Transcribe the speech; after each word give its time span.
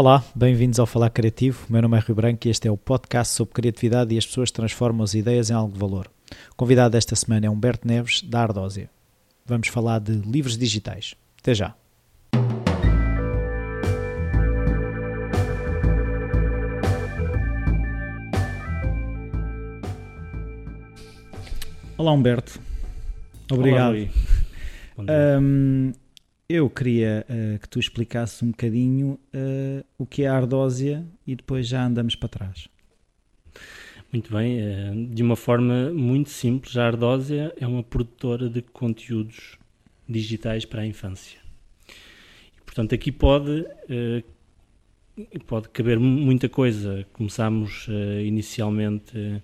Olá, 0.00 0.24
bem-vindos 0.34 0.78
ao 0.78 0.86
Falar 0.86 1.10
Criativo. 1.10 1.66
O 1.68 1.72
meu 1.74 1.82
nome 1.82 1.98
é 1.98 2.00
Rui 2.00 2.14
Branco 2.14 2.48
e 2.48 2.50
este 2.50 2.66
é 2.66 2.70
o 2.70 2.76
podcast 2.78 3.34
sobre 3.34 3.52
criatividade 3.52 4.14
e 4.14 4.16
as 4.16 4.24
pessoas 4.24 4.50
transformam 4.50 5.04
as 5.04 5.12
ideias 5.12 5.50
em 5.50 5.52
algo 5.52 5.74
de 5.74 5.78
valor. 5.78 6.10
O 6.50 6.54
convidado 6.56 6.92
desta 6.92 7.14
semana 7.14 7.44
é 7.44 7.50
Humberto 7.50 7.86
Neves, 7.86 8.22
da 8.22 8.40
Ardósia. 8.40 8.88
Vamos 9.44 9.68
falar 9.68 9.98
de 10.00 10.12
livros 10.12 10.56
digitais. 10.56 11.14
Até 11.38 11.52
já. 11.54 11.74
Olá 21.98 22.12
Humberto, 22.12 22.58
obrigado. 23.52 24.08
Olá, 24.96 25.06
eu 26.50 26.68
queria 26.68 27.24
uh, 27.28 27.60
que 27.60 27.68
tu 27.68 27.78
explicasses 27.78 28.42
um 28.42 28.50
bocadinho 28.50 29.20
uh, 29.32 29.84
o 29.96 30.04
que 30.04 30.24
é 30.24 30.28
a 30.28 30.34
ardósia 30.34 31.06
e 31.24 31.36
depois 31.36 31.68
já 31.68 31.86
andamos 31.86 32.16
para 32.16 32.28
trás. 32.28 32.68
Muito 34.12 34.32
bem, 34.34 34.58
eh, 34.58 34.92
de 35.12 35.22
uma 35.22 35.36
forma 35.36 35.92
muito 35.92 36.30
simples, 36.30 36.76
a 36.76 36.84
Ardósia 36.84 37.54
é 37.60 37.64
uma 37.64 37.80
produtora 37.80 38.48
de 38.48 38.60
conteúdos 38.60 39.56
digitais 40.08 40.64
para 40.64 40.82
a 40.82 40.86
infância. 40.86 41.38
E, 42.58 42.60
portanto, 42.62 42.92
aqui 42.92 43.12
pode, 43.12 43.64
pode 45.46 45.68
caber 45.68 46.00
muita 46.00 46.48
coisa. 46.48 47.06
Começamos 47.12 47.86
inicialmente 48.24 49.40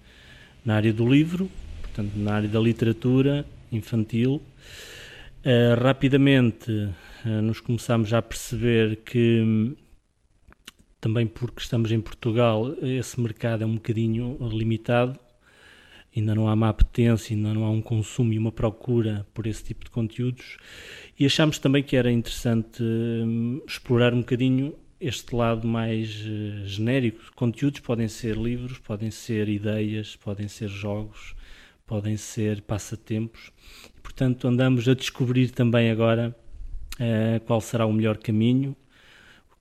na 0.65 0.75
área 0.75 0.93
do 0.93 1.09
livro, 1.09 1.49
portanto, 1.83 2.17
na 2.17 2.35
área 2.35 2.49
da 2.49 2.59
literatura 2.59 3.47
infantil. 3.71 4.43
Rapidamente 5.79 6.91
nos 7.25 7.61
começamos 7.61 8.13
a 8.13 8.21
perceber 8.21 8.97
que 9.05 9.77
também 11.01 11.25
porque 11.25 11.61
estamos 11.61 11.93
em 11.93 12.01
Portugal, 12.01 12.75
esse 12.83 13.21
mercado 13.21 13.63
é 13.63 13.67
um 13.67 13.77
bocadinho 13.77 14.37
limitado, 14.41 15.17
ainda 16.17 16.35
não 16.35 16.49
há 16.49 16.55
uma 16.55 16.69
apetência, 16.69 17.37
ainda 17.37 17.55
não 17.55 17.65
há 17.65 17.71
um 17.71 17.81
consumo 17.81 18.33
e 18.33 18.39
uma 18.39 18.51
procura 18.51 19.25
por 19.33 19.47
esse 19.47 19.63
tipo 19.63 19.85
de 19.85 19.91
conteúdos, 19.91 20.57
e 21.17 21.25
achámos 21.25 21.61
também 21.61 21.85
que 21.85 21.95
era 21.95 22.11
interessante 22.11 22.83
hum, 22.83 23.63
explorar 23.69 24.13
um 24.13 24.19
bocadinho 24.19 24.75
este 25.01 25.33
lado 25.33 25.69
mais 25.69 26.11
uh, 26.23 26.67
genérico. 26.67 27.23
Conteúdos 27.37 27.81
podem 27.81 28.09
ser 28.09 28.37
livros, 28.37 28.79
podem 28.79 29.13
ser 29.13 29.49
ideias, 29.49 30.17
podem 30.17 30.49
ser 30.49 30.69
jogos, 30.69 31.36
podem 31.87 32.17
ser 32.17 32.63
passatempos. 32.63 33.53
Portanto, 34.03 34.49
andamos 34.49 34.89
a 34.89 34.95
descobrir 34.95 35.51
também 35.51 35.91
agora 35.91 36.35
uh, 36.95 37.41
qual 37.45 37.61
será 37.61 37.87
o 37.87 37.93
melhor 37.93 38.17
caminho 38.17 38.77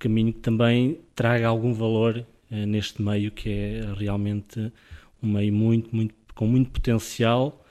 caminho 0.06 0.34
que 0.34 0.40
também 0.40 1.00
traga 1.16 1.48
algum 1.48 1.74
valor 1.74 2.26
uh, 2.52 2.56
neste 2.68 3.02
meio 3.02 3.32
que 3.32 3.50
é 3.50 3.94
realmente 3.98 4.72
um 5.22 5.32
meio 5.32 5.54
muito, 5.54 5.96
muito, 5.96 6.14
com 6.34 6.46
muito 6.46 6.70
potencial 6.70 7.66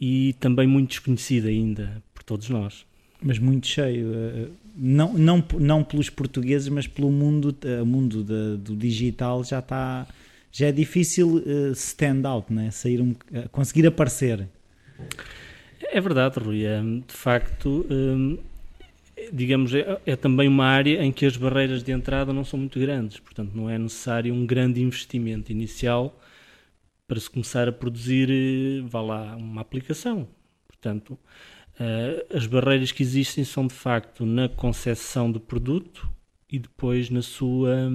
e 0.00 0.34
também 0.34 0.66
muito 0.66 0.90
desconhecido 0.90 1.48
ainda 1.48 2.02
por 2.12 2.22
todos 2.22 2.48
nós. 2.50 2.84
Mas 3.22 3.38
muito 3.38 3.66
cheio, 3.66 4.08
uh, 4.08 4.50
não, 4.76 5.14
não, 5.14 5.44
não 5.58 5.82
pelos 5.82 6.10
portugueses, 6.10 6.68
mas 6.68 6.86
pelo 6.86 7.10
mundo, 7.10 7.56
uh, 7.64 7.86
mundo 7.86 8.22
do 8.58 8.76
digital 8.76 9.42
já 9.42 9.60
está, 9.60 10.06
já 10.56 10.68
é 10.68 10.72
difícil 10.72 11.42
stand 11.72 12.22
out, 12.24 12.52
né? 12.52 12.70
Sair 12.70 13.00
um, 13.00 13.12
conseguir 13.50 13.86
aparecer. 13.88 14.48
É 15.80 16.00
verdade, 16.00 16.38
Rui. 16.38 16.62
De 17.06 17.12
facto, 17.12 17.84
digamos, 19.32 19.74
é, 19.74 20.00
é, 20.06 20.16
também 20.16 20.48
uma 20.48 20.66
área 20.66 21.02
em 21.02 21.12
que 21.12 21.26
as 21.26 21.36
barreiras 21.36 21.82
de 21.82 21.92
entrada 21.92 22.32
não 22.32 22.44
são 22.44 22.58
muito 22.58 22.78
grandes, 22.78 23.18
portanto, 23.18 23.52
não 23.54 23.68
é 23.68 23.78
necessário 23.78 24.32
um 24.32 24.46
grande 24.46 24.80
investimento 24.80 25.50
inicial 25.50 26.18
para 27.06 27.20
se 27.20 27.30
começar 27.30 27.68
a 27.68 27.72
produzir, 27.72 28.30
eh, 28.30 28.82
vá 28.86 29.00
lá, 29.00 29.36
uma 29.36 29.60
aplicação. 29.60 30.26
Portanto, 30.66 31.18
uh, 31.78 32.36
as 32.36 32.46
barreiras 32.46 32.92
que 32.92 33.02
existem 33.02 33.44
são 33.44 33.66
de 33.66 33.74
facto 33.74 34.24
na 34.24 34.48
concepção 34.48 35.30
do 35.30 35.38
produto 35.38 36.08
e 36.50 36.58
depois 36.58 37.10
na 37.10 37.22
sua, 37.22 37.90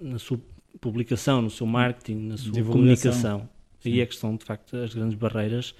na 0.00 0.18
sua 0.18 0.40
publicação, 0.80 1.42
no 1.42 1.50
seu 1.50 1.66
marketing, 1.66 2.28
na 2.28 2.36
sua 2.36 2.62
comunicação. 2.64 3.48
Sim. 3.80 3.92
Aí 3.92 4.00
é 4.00 4.06
que 4.06 4.14
estão 4.14 4.36
de 4.36 4.44
facto 4.44 4.76
as 4.76 4.94
grandes 4.94 5.16
barreiras 5.16 5.74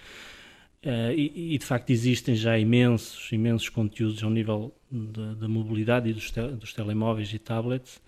Uh, 0.87 1.11
e, 1.17 1.55
e, 1.55 1.59
de 1.59 1.65
facto 1.65 1.91
existem 1.91 2.37
já 2.37 2.57
imensos, 2.57 3.33
imensos 3.33 3.69
conteúdos 3.69 4.23
ao 4.23 4.31
nível 4.31 4.73
da 4.89 5.49
mobilidade 5.49 6.09
e 6.09 6.12
dos, 6.12 6.31
te, 6.31 6.41
dos, 6.53 6.73
telemóveis 6.73 7.33
e 7.34 7.41
tablets. 7.41 8.01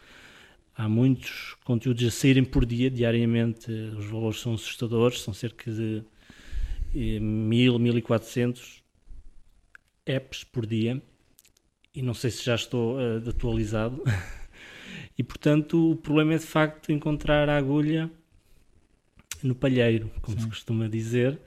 Há 0.77 0.89
muitos 0.89 1.57
conteúdos 1.65 2.05
a 2.07 2.11
saírem 2.13 2.45
por 2.45 2.65
dia, 2.65 2.89
diariamente. 2.89 3.69
Os 3.73 4.07
valores 4.07 4.39
são 4.39 4.55
assustadores, 4.55 5.23
são 5.23 5.35
cerca 5.35 5.73
de 5.73 6.05
eh, 6.95 7.19
1000, 7.19 7.81
1400 7.81 8.81
apps 10.07 10.45
por 10.45 10.65
dia. 10.65 11.03
E 11.93 12.01
não 12.01 12.15
sei 12.15 12.31
se 12.31 12.45
já 12.45 12.55
estou 12.55 12.97
uh, 12.97 13.29
atualizado. 13.29 14.05
e 15.17 15.23
portanto, 15.23 15.93
o 15.93 15.97
problema 15.97 16.35
é 16.35 16.39
de 16.39 16.47
facto 16.47 16.93
encontrar 16.93 17.49
a 17.49 17.57
agulha 17.57 18.11
no 19.43 19.55
palheiro, 19.55 20.11
como 20.21 20.37
Sim. 20.37 20.45
se 20.45 20.49
costuma 20.49 20.89
dizer. 20.89 21.39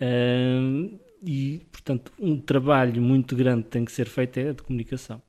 Uh, 0.00 0.98
e, 1.22 1.66
portanto, 1.72 2.12
um 2.18 2.38
trabalho 2.40 3.02
muito 3.02 3.34
grande 3.34 3.64
tem 3.64 3.84
que 3.84 3.92
ser 3.92 4.08
feito 4.08 4.38
é 4.38 4.52
de 4.52 4.62
comunicação. 4.62 5.20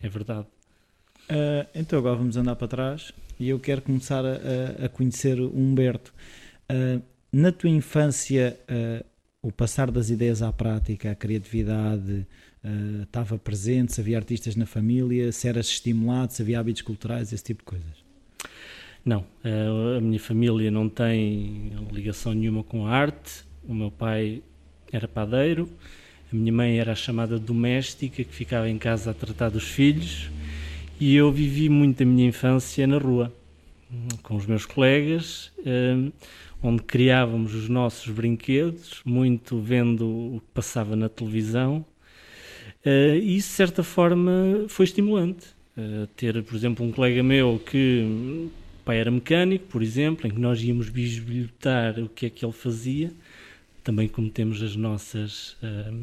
É 0.00 0.08
verdade. 0.08 0.46
Uh, 1.30 1.68
então 1.74 1.98
agora 1.98 2.16
vamos 2.16 2.36
andar 2.36 2.56
para 2.56 2.68
trás 2.68 3.12
e 3.38 3.48
eu 3.50 3.60
quero 3.60 3.82
começar 3.82 4.24
a, 4.24 4.86
a 4.86 4.88
conhecer 4.88 5.40
o 5.40 5.54
Humberto. 5.54 6.12
Uh, 6.70 7.02
na 7.30 7.52
tua 7.52 7.68
infância, 7.68 8.58
uh, 8.70 9.04
o 9.42 9.52
passar 9.52 9.90
das 9.90 10.10
ideias 10.10 10.42
à 10.42 10.52
prática, 10.52 11.10
a 11.10 11.14
criatividade 11.14 12.26
estava 13.02 13.38
presente? 13.38 13.94
Se 13.94 14.00
havia 14.00 14.16
artistas 14.16 14.56
na 14.56 14.66
família? 14.66 15.30
Se 15.32 15.48
eras 15.48 15.66
estimulado? 15.66 16.32
Se 16.32 16.42
havia 16.42 16.60
hábitos 16.60 16.82
culturais? 16.82 17.32
Esse 17.32 17.44
tipo 17.44 17.60
de 17.60 17.66
coisas? 17.66 18.04
Não, 19.04 19.24
eh, 19.42 19.96
a 19.96 20.00
minha 20.00 20.20
família 20.20 20.70
não 20.70 20.88
tem 20.88 21.72
ligação 21.92 22.34
nenhuma 22.34 22.62
com 22.62 22.86
a 22.86 22.90
arte. 22.90 23.44
O 23.66 23.74
meu 23.74 23.90
pai 23.90 24.42
era 24.92 25.06
padeiro, 25.06 25.68
a 26.32 26.36
minha 26.36 26.52
mãe 26.52 26.78
era 26.78 26.92
a 26.92 26.94
chamada 26.94 27.38
doméstica 27.38 28.24
que 28.24 28.34
ficava 28.34 28.68
em 28.68 28.78
casa 28.78 29.10
a 29.10 29.14
tratar 29.14 29.50
dos 29.50 29.64
filhos 29.64 30.30
e 31.00 31.14
eu 31.14 31.30
vivi 31.30 31.68
muito 31.68 32.02
a 32.02 32.06
minha 32.06 32.26
infância 32.26 32.86
na 32.86 32.98
rua 32.98 33.32
com 34.22 34.36
os 34.36 34.44
meus 34.44 34.66
colegas, 34.66 35.52
eh, 35.64 36.10
onde 36.62 36.82
criávamos 36.82 37.54
os 37.54 37.68
nossos 37.68 38.12
brinquedos, 38.12 39.00
muito 39.04 39.58
vendo 39.60 40.06
o 40.06 40.40
que 40.40 40.52
passava 40.52 40.96
na 40.96 41.08
televisão. 41.08 41.84
Eh, 42.88 43.18
e 43.18 43.36
isso, 43.36 43.50
de 43.50 43.54
certa 43.54 43.82
forma, 43.82 44.64
foi 44.68 44.84
estimulante. 44.84 45.46
Ter, 46.16 46.42
por 46.42 46.56
exemplo, 46.56 46.84
um 46.84 46.90
colega 46.90 47.22
meu 47.22 47.62
que 47.64 48.50
pai 48.88 49.00
era 49.00 49.10
mecânico, 49.10 49.66
por 49.66 49.82
exemplo, 49.82 50.26
em 50.26 50.30
que 50.30 50.40
nós 50.40 50.62
íamos 50.62 50.88
bisbilhotar 50.88 52.00
o 52.00 52.08
que 52.08 52.24
é 52.24 52.30
que 52.30 52.42
ele 52.42 52.54
fazia, 52.54 53.12
também 53.84 54.08
cometemos 54.08 54.62
as 54.62 54.74
nossas 54.74 55.58
uh, 55.62 55.94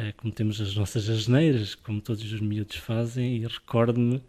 uh, 0.00 0.12
cometemos 0.16 0.60
as 0.60 0.74
nossas 0.74 1.08
asneiras, 1.08 1.76
como 1.76 2.00
todos 2.00 2.24
os 2.32 2.40
miúdos 2.40 2.74
fazem, 2.74 3.36
e 3.36 3.46
recordo-me 3.46 4.20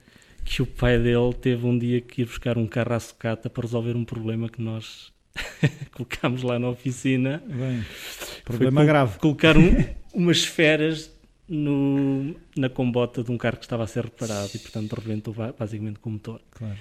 que 0.45 0.61
o 0.61 0.67
pai 0.67 0.99
dele 0.99 1.33
teve 1.33 1.65
um 1.65 1.75
dia 1.75 1.99
que 1.99 2.21
ir 2.21 2.25
buscar 2.25 2.59
um 2.59 2.67
carro 2.67 2.93
à 2.93 2.99
sucata 2.99 3.49
para 3.49 3.63
resolver 3.63 3.95
um 3.95 4.05
problema 4.05 4.47
que 4.49 4.61
nós 4.61 5.11
colocámos 5.91 6.43
lá 6.43 6.59
na 6.59 6.69
oficina. 6.69 7.41
Bem, 7.43 7.83
problema 8.45 8.85
grave. 8.85 9.17
Colocar 9.17 9.57
um, 9.57 9.71
umas 10.13 10.37
esferas 10.37 11.11
no, 11.47 12.35
na 12.55 12.69
combota 12.69 13.23
de 13.23 13.31
um 13.31 13.37
carro 13.37 13.57
que 13.57 13.65
estava 13.65 13.83
a 13.83 13.87
ser 13.87 14.05
reparado 14.05 14.49
e, 14.53 14.59
portanto, 14.59 14.93
rebentou 14.93 15.33
basicamente 15.57 15.99
com 15.99 16.09
o 16.09 16.13
motor. 16.13 16.41
Claro. 16.51 16.77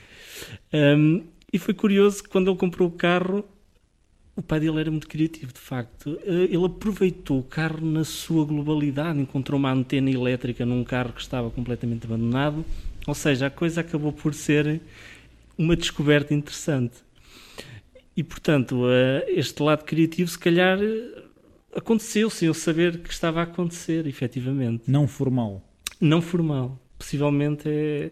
Um, 0.73 1.25
e 1.53 1.59
foi 1.59 1.75
curioso 1.75 2.23
que 2.23 2.29
quando 2.29 2.51
ele 2.51 2.59
comprou 2.59 2.89
o 2.89 2.93
carro, 2.93 3.45
o 4.35 4.43
pai 4.43 4.61
dele 4.61 4.81
era 4.81 4.91
muito 4.91 5.09
criativo, 5.09 5.53
de 5.53 5.59
facto. 5.59 6.19
Eh, 6.25 6.49
ele 6.51 6.67
aproveitou 6.67 7.39
o 7.39 7.43
carro 7.43 7.81
na 7.85 8.05
sua 8.05 8.45
globalidade, 8.45 9.19
encontrou 9.19 9.59
uma 9.59 9.73
antena 9.73 10.11
elétrica 10.11 10.67
num 10.67 10.85
carro 10.85 11.15
que 11.15 11.23
estava 11.23 11.51
completamente 11.51 12.05
abandonado. 12.05 12.65
Ou 13.07 13.15
seja, 13.15 13.47
a 13.47 13.51
coisa 13.51 13.81
acabou 13.81 14.13
por 14.13 14.35
ser 14.35 14.83
uma 15.57 15.75
descoberta 15.75 16.35
interessante. 16.35 16.97
E, 18.15 18.23
portanto, 18.23 18.83
eh, 18.91 19.25
este 19.29 19.63
lado 19.63 19.85
criativo, 19.85 20.29
se 20.29 20.39
calhar, 20.39 20.79
aconteceu 21.77 22.31
sem 22.31 22.49
eu 22.49 22.55
saber 22.55 22.99
que 22.99 23.13
estava 23.13 23.41
a 23.41 23.43
acontecer, 23.45 24.07
efetivamente. 24.07 24.91
Não 24.91 25.07
formal. 25.07 25.63
Não 26.01 26.23
formal. 26.23 26.81
Possivelmente 26.99 27.69
é, 27.69 28.11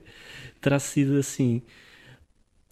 terá 0.61 0.79
sido 0.79 1.17
assim. 1.17 1.63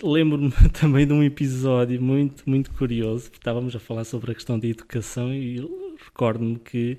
Lembro-me 0.02 0.52
também 0.72 1.06
de 1.06 1.12
um 1.12 1.22
episódio 1.22 2.00
muito, 2.00 2.48
muito 2.48 2.70
curioso, 2.72 3.24
porque 3.24 3.38
estávamos 3.38 3.74
a 3.74 3.80
falar 3.80 4.04
sobre 4.04 4.32
a 4.32 4.34
questão 4.34 4.58
da 4.58 4.66
educação 4.66 5.32
e 5.32 5.60
recordo-me 6.04 6.58
que 6.58 6.98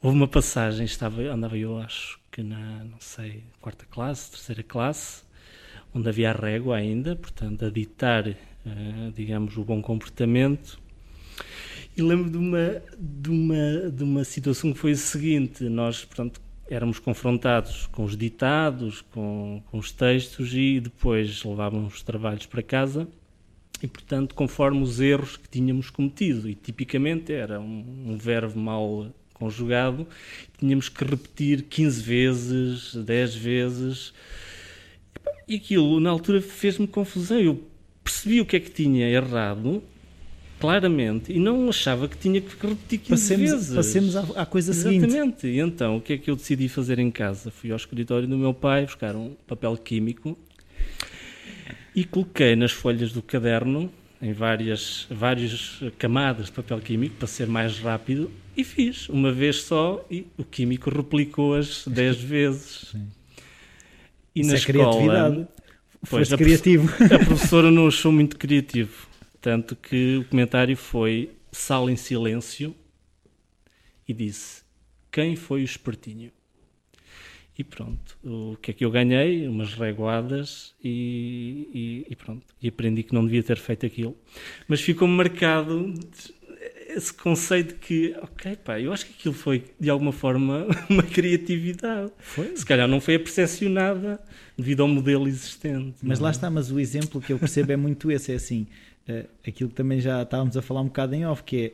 houve 0.00 0.16
uma 0.16 0.28
passagem, 0.28 0.84
estava, 0.84 1.22
andava 1.22 1.56
eu, 1.56 1.78
acho 1.78 2.20
que 2.30 2.42
na, 2.42 2.84
não 2.84 3.00
sei, 3.00 3.42
quarta 3.60 3.84
classe, 3.90 4.30
terceira 4.30 4.62
classe, 4.62 5.22
onde 5.94 6.08
havia 6.08 6.30
a 6.30 6.34
régua 6.34 6.76
ainda, 6.76 7.16
portanto, 7.16 7.64
a 7.64 7.70
ditar, 7.70 8.28
uh, 8.28 9.12
digamos, 9.14 9.56
o 9.56 9.64
bom 9.64 9.82
comportamento. 9.82 10.78
E 11.96 12.02
lembro 12.02 12.30
de 12.30 12.36
uma, 12.36 12.82
de, 12.98 13.30
uma, 13.30 13.90
de 13.90 14.04
uma 14.04 14.24
situação 14.24 14.72
que 14.72 14.78
foi 14.78 14.92
a 14.92 14.96
seguinte: 14.96 15.64
nós, 15.64 16.04
portanto, 16.04 16.40
éramos 16.68 16.98
confrontados 16.98 17.86
com 17.88 18.04
os 18.04 18.16
ditados, 18.16 19.00
com, 19.00 19.62
com 19.70 19.78
os 19.78 19.90
textos 19.90 20.54
e 20.54 20.80
depois 20.80 21.42
levávamos 21.42 21.94
os 21.94 22.02
trabalhos 22.02 22.46
para 22.46 22.62
casa 22.62 23.08
e, 23.82 23.86
portanto, 23.86 24.34
conforme 24.34 24.82
os 24.82 25.00
erros 25.00 25.36
que 25.36 25.48
tínhamos 25.48 25.90
cometido. 25.90 26.48
E 26.48 26.54
tipicamente 26.54 27.32
era 27.32 27.60
um, 27.60 27.84
um 28.06 28.16
verbo 28.16 28.58
mal 28.58 29.10
conjugado, 29.34 30.06
tínhamos 30.58 30.88
que 30.88 31.02
repetir 31.02 31.62
15 31.62 32.02
vezes, 32.02 32.94
10 32.94 33.34
vezes. 33.34 34.12
E 35.48 35.56
aquilo, 35.56 35.98
na 35.98 36.10
altura, 36.10 36.40
fez-me 36.40 36.86
confusão. 36.86 37.40
Eu 37.40 37.64
percebi 38.04 38.40
o 38.40 38.46
que 38.46 38.56
é 38.56 38.60
que 38.60 38.70
tinha 38.70 39.08
errado, 39.08 39.82
claramente, 40.60 41.32
e 41.32 41.38
não 41.38 41.68
achava 41.68 42.06
que 42.06 42.16
tinha 42.16 42.40
que 42.40 42.50
repetir 42.66 42.98
15 42.98 43.08
passemos, 43.10 43.50
vezes. 43.50 43.74
Passemos 43.74 44.16
à, 44.16 44.20
à 44.42 44.46
coisa 44.46 44.70
Exatamente. 44.70 45.00
seguinte. 45.00 45.16
Exatamente. 45.16 45.46
E 45.46 45.58
então, 45.60 45.96
o 45.96 46.00
que 46.00 46.12
é 46.12 46.18
que 46.18 46.30
eu 46.30 46.36
decidi 46.36 46.68
fazer 46.68 46.98
em 46.98 47.10
casa? 47.10 47.50
Fui 47.50 47.70
ao 47.70 47.76
escritório 47.76 48.28
do 48.28 48.36
meu 48.36 48.52
pai 48.52 48.84
buscar 48.84 49.16
um 49.16 49.34
papel 49.46 49.76
químico 49.76 50.36
e 51.94 52.04
coloquei 52.04 52.54
nas 52.54 52.72
folhas 52.72 53.12
do 53.12 53.22
caderno, 53.22 53.90
em 54.22 54.32
várias, 54.32 55.06
várias 55.10 55.80
camadas 55.98 56.46
de 56.46 56.52
papel 56.52 56.78
químico, 56.80 57.16
para 57.16 57.26
ser 57.26 57.46
mais 57.46 57.78
rápido, 57.78 58.30
e 58.56 58.62
fiz 58.62 59.08
uma 59.08 59.32
vez 59.32 59.62
só, 59.62 60.04
e 60.10 60.26
o 60.36 60.44
químico 60.44 60.90
replicou-as 60.90 61.84
10 61.86 62.16
vezes. 62.22 62.88
Sim. 62.92 63.06
E 64.34 64.40
Isso 64.40 64.48
na 64.50 64.54
é 64.54 64.58
escola. 64.58 64.78
criatividade. 64.92 65.46
Pois, 66.08 66.28
Foste 66.28 66.34
a 66.34 66.38
criativo. 66.38 66.88
A 67.14 67.18
professora 67.26 67.70
não 67.70 67.86
achou 67.88 68.12
muito 68.12 68.38
criativo. 68.38 69.09
Tanto 69.40 69.74
que 69.74 70.18
o 70.18 70.24
comentário 70.26 70.76
foi 70.76 71.30
sala 71.50 71.90
em 71.90 71.96
silêncio 71.96 72.74
e 74.06 74.12
disse: 74.12 74.62
Quem 75.10 75.36
foi 75.36 75.62
o 75.62 75.64
espertinho? 75.64 76.30
E 77.58 77.64
pronto, 77.64 78.16
o 78.24 78.56
que 78.56 78.70
é 78.70 78.74
que 78.74 78.84
eu 78.84 78.90
ganhei? 78.90 79.46
Umas 79.46 79.74
reguadas 79.74 80.74
e, 80.82 81.68
e, 81.74 82.06
e 82.08 82.16
pronto. 82.16 82.46
E 82.62 82.68
aprendi 82.68 83.02
que 83.02 83.12
não 83.12 83.24
devia 83.24 83.42
ter 83.42 83.58
feito 83.58 83.84
aquilo. 83.84 84.16
Mas 84.66 84.80
ficou-me 84.80 85.14
marcado 85.14 85.92
esse 86.96 87.12
conceito 87.12 87.74
que, 87.76 88.14
ok, 88.22 88.56
pá, 88.56 88.80
eu 88.80 88.92
acho 88.92 89.06
que 89.06 89.12
aquilo 89.18 89.34
foi 89.34 89.64
de 89.78 89.90
alguma 89.90 90.12
forma 90.12 90.66
uma 90.88 91.02
criatividade. 91.02 92.10
Foi. 92.18 92.56
Se 92.56 92.64
calhar 92.64 92.88
não 92.88 93.00
foi 93.00 93.18
percepcionada 93.18 94.20
devido 94.56 94.82
ao 94.82 94.88
modelo 94.88 95.26
existente. 95.26 95.96
Mas 96.02 96.18
não 96.18 96.24
lá 96.24 96.30
é? 96.30 96.32
está, 96.32 96.50
mas 96.50 96.70
o 96.70 96.78
exemplo 96.78 97.20
que 97.20 97.32
eu 97.32 97.38
percebo 97.38 97.72
é 97.72 97.76
muito 97.76 98.10
esse, 98.10 98.32
é 98.32 98.34
assim, 98.34 98.66
uh, 99.08 99.26
aquilo 99.46 99.70
que 99.70 99.76
também 99.76 100.00
já 100.00 100.22
estávamos 100.22 100.56
a 100.56 100.62
falar 100.62 100.82
um 100.82 100.86
bocado 100.86 101.14
em 101.14 101.26
off, 101.26 101.42
que 101.42 101.56
é 101.56 101.72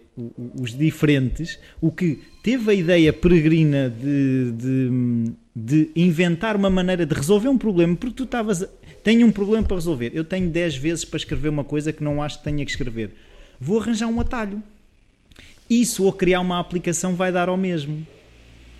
os 0.60 0.76
diferentes, 0.76 1.58
o 1.80 1.90
que 1.90 2.20
teve 2.42 2.70
a 2.70 2.74
ideia 2.74 3.12
peregrina 3.12 3.90
de, 3.90 4.52
de, 4.52 5.32
de, 5.54 5.90
inventar 5.96 6.56
uma 6.56 6.70
maneira 6.70 7.04
de 7.04 7.14
resolver 7.14 7.48
um 7.48 7.58
problema, 7.58 7.96
porque 7.96 8.14
tu 8.14 8.24
estavas, 8.24 8.66
tenho 9.02 9.26
um 9.26 9.32
problema 9.32 9.66
para 9.66 9.76
resolver, 9.76 10.12
eu 10.14 10.24
tenho 10.24 10.48
10 10.48 10.76
vezes 10.76 11.04
para 11.04 11.16
escrever 11.16 11.48
uma 11.48 11.64
coisa 11.64 11.92
que 11.92 12.02
não 12.02 12.22
acho 12.22 12.38
que 12.38 12.44
tenha 12.44 12.64
que 12.64 12.70
escrever, 12.70 13.14
vou 13.60 13.80
arranjar 13.80 14.06
um 14.06 14.20
atalho. 14.20 14.62
Isso 15.68 16.04
ou 16.04 16.12
criar 16.12 16.40
uma 16.40 16.60
aplicação 16.60 17.14
vai 17.14 17.32
dar 17.32 17.48
ao 17.48 17.56
mesmo. 17.56 18.06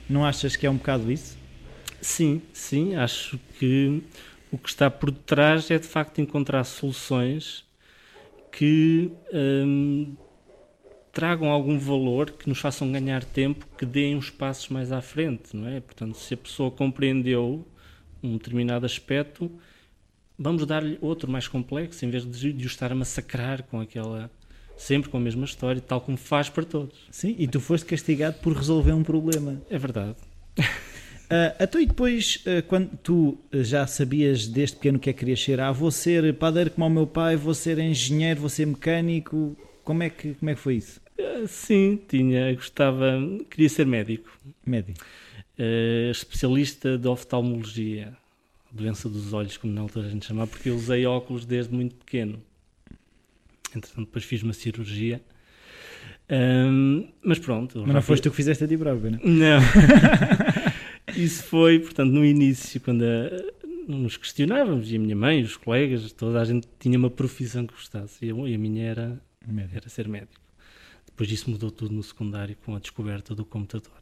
Não 0.08 0.24
achas 0.24 0.54
que 0.54 0.66
é 0.66 0.70
um 0.70 0.76
bocado 0.76 1.10
isso? 1.10 1.36
Sim, 2.00 2.40
sim, 2.52 2.94
acho 2.94 3.38
que 3.58 4.02
o 4.52 4.58
que 4.58 4.68
está 4.68 4.88
por 4.88 5.10
detrás 5.10 5.70
é 5.70 5.78
de 5.78 5.86
facto 5.86 6.20
encontrar 6.20 6.62
soluções 6.64 7.64
que 8.52 9.10
hum, 9.32 10.14
tragam 11.12 11.50
algum 11.50 11.78
valor, 11.78 12.30
que 12.30 12.48
nos 12.48 12.58
façam 12.58 12.92
ganhar 12.92 13.24
tempo, 13.24 13.66
que 13.76 13.84
deem 13.84 14.14
uns 14.14 14.30
passos 14.30 14.68
mais 14.68 14.92
à 14.92 15.00
frente, 15.00 15.56
não 15.56 15.66
é? 15.66 15.80
Portanto, 15.80 16.16
se 16.16 16.34
a 16.34 16.36
pessoa 16.36 16.70
compreendeu 16.70 17.66
um 18.22 18.36
determinado 18.36 18.86
aspecto, 18.86 19.50
vamos 20.38 20.64
dar-lhe 20.64 20.98
outro 21.00 21.30
mais 21.30 21.48
complexo, 21.48 22.04
em 22.04 22.10
vez 22.10 22.24
de, 22.24 22.52
de 22.52 22.64
o 22.64 22.68
estar 22.68 22.92
a 22.92 22.94
massacrar 22.94 23.62
com 23.64 23.80
aquela 23.80 24.30
sempre 24.76 25.11
com 25.11 25.17
a 25.17 25.20
mesma 25.20 25.44
história, 25.44 25.81
tal 25.81 26.00
como 26.00 26.17
faz 26.17 26.49
para 26.49 26.64
todos. 26.64 26.96
Sim, 27.11 27.34
e 27.38 27.49
tu 27.49 27.61
foste 27.61 27.87
castigado 27.87 28.38
por 28.40 28.52
resolver 28.52 28.93
um 28.93 29.02
problema. 29.02 29.61
É 29.70 29.78
verdade. 29.78 30.17
Uh, 30.58 31.56
então, 31.61 31.81
e 31.81 31.87
depois, 31.87 32.44
uh, 32.46 32.62
quando 32.67 32.90
tu 33.02 33.38
já 33.52 33.87
sabias 33.87 34.46
desde 34.46 34.76
pequeno 34.76 34.99
que 34.99 35.11
é 35.11 35.12
que 35.12 35.20
querias 35.20 35.43
ser, 35.43 35.61
ah, 35.61 35.73
vou 35.73 35.90
ser 35.90 36.34
padeiro 36.34 36.70
como 36.70 36.87
o 36.87 36.90
meu 36.90 37.06
pai, 37.06 37.37
vou 37.37 37.55
ser 37.55 37.78
engenheiro, 37.78 38.40
vou 38.40 38.50
ser 38.50 38.67
mecânico, 38.67 39.56
como 39.82 40.02
é 40.02 40.11
que, 40.11 40.34
como 40.34 40.50
é 40.50 40.55
que 40.55 40.61
foi 40.61 40.76
isso? 40.76 41.00
Uh, 41.19 41.49
sim, 41.49 41.99
tinha, 42.08 42.55
gostava, 42.55 43.19
queria 43.50 43.69
ser 43.69 43.87
médico. 43.87 44.31
Médico. 44.64 45.05
especialista 46.11 46.99
de 46.99 47.08
oftalmologia, 47.08 48.12
doença 48.70 49.08
dos 49.08 49.32
olhos, 49.32 49.56
como 49.56 49.72
na 49.72 49.81
altura 49.81 50.06
a 50.06 50.11
gente 50.11 50.26
chamava, 50.26 50.50
porque 50.50 50.69
eu 50.69 50.76
usei 50.76 51.06
óculos 51.06 51.46
desde 51.46 51.72
muito 51.72 51.94
pequeno. 51.96 52.43
Entretanto, 53.76 54.06
depois 54.06 54.25
fiz 54.25 54.43
uma 54.43 54.52
cirurgia. 54.52 55.23
Um, 56.31 57.08
mas 57.23 57.38
pronto. 57.38 57.82
Mas 57.87 57.94
não 57.94 58.02
foste 58.02 58.23
tu 58.25 58.31
que 58.31 58.37
fizeste 58.37 58.64
a 58.64 58.67
Dibrauga, 58.67 59.11
não? 59.11 59.20
Não. 59.23 59.61
Isso 61.17 61.44
foi, 61.44 61.78
portanto, 61.78 62.11
no 62.11 62.25
início, 62.25 62.81
quando 62.81 63.05
a, 63.05 63.31
nos 63.88 64.17
questionávamos, 64.17 64.90
e 64.90 64.96
a 64.96 64.99
minha 64.99 65.14
mãe, 65.14 65.43
os 65.43 65.56
colegas, 65.56 66.11
toda 66.12 66.40
a 66.40 66.44
gente 66.44 66.67
tinha 66.78 66.99
uma 66.99 67.11
profissão 67.11 67.67
que 67.67 67.75
gostasse, 67.75 68.25
e 68.25 68.31
a, 68.31 68.34
e 68.34 68.55
a 68.55 68.58
minha 68.58 68.84
era, 68.84 69.20
médico. 69.46 69.76
era 69.76 69.88
ser 69.88 70.08
médico. 70.08 70.40
Depois 71.06 71.29
disso 71.29 71.49
mudou 71.49 71.70
tudo 71.70 71.94
no 71.94 72.02
secundário 72.02 72.56
com 72.64 72.75
a 72.75 72.79
descoberta 72.79 73.34
do 73.34 73.44
computador. 73.44 73.93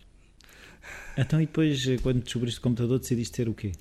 Então, 1.17 1.41
e 1.41 1.47
depois, 1.47 1.85
quando 2.03 2.23
descobriste 2.23 2.59
o 2.59 2.63
computador, 2.63 2.99
decidiste 2.99 3.37
ser 3.37 3.49
o 3.49 3.55
quê? 3.55 3.73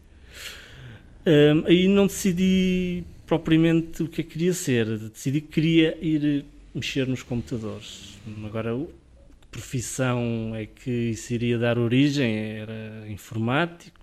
Um, 1.25 1.65
aí 1.65 1.87
não 1.87 2.07
decidi 2.07 3.05
propriamente 3.25 4.03
o 4.03 4.07
que 4.07 4.21
que 4.21 4.31
queria 4.31 4.53
ser. 4.53 4.97
Decidi 4.97 5.41
que 5.41 5.47
queria 5.47 5.97
ir 6.01 6.45
mexer 6.73 7.07
nos 7.07 7.23
computadores. 7.23 8.17
Agora, 8.45 8.75
que 8.75 9.47
profissão 9.51 10.53
é 10.55 10.65
que 10.65 10.89
isso 10.89 11.33
iria 11.33 11.57
dar 11.57 11.77
origem? 11.77 12.35
Era 12.35 13.05
informático, 13.09 13.99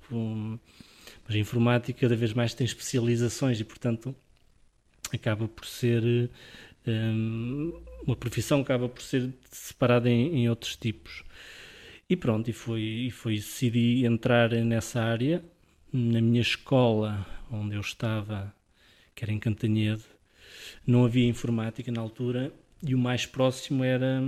mas 1.26 1.34
a 1.34 1.38
informática 1.38 2.00
cada 2.00 2.16
vez 2.16 2.32
mais 2.32 2.54
tem 2.54 2.64
especializações 2.64 3.60
e, 3.60 3.64
portanto, 3.64 4.14
acaba 5.12 5.48
por 5.48 5.66
ser 5.66 6.30
um, 6.86 7.80
uma 8.06 8.16
profissão 8.16 8.60
acaba 8.60 8.88
por 8.88 9.02
ser 9.02 9.30
separada 9.50 10.08
em, 10.08 10.42
em 10.42 10.48
outros 10.48 10.76
tipos. 10.76 11.22
E 12.08 12.16
pronto, 12.16 12.50
e 12.50 12.52
foi, 12.52 12.80
e 12.80 13.10
foi 13.10 13.36
decidi 13.36 14.04
entrar 14.04 14.50
nessa 14.50 15.00
área. 15.00 15.42
Na 15.92 16.20
minha 16.20 16.40
escola, 16.40 17.26
onde 17.50 17.74
eu 17.74 17.80
estava, 17.80 18.52
que 19.20 19.24
era 19.26 19.32
em 19.34 19.38
Cantanhede, 19.38 20.02
não 20.86 21.04
havia 21.04 21.28
informática 21.28 21.92
na 21.92 22.00
altura 22.00 22.50
e 22.82 22.94
o 22.94 22.98
mais 22.98 23.26
próximo 23.26 23.84
era, 23.84 24.22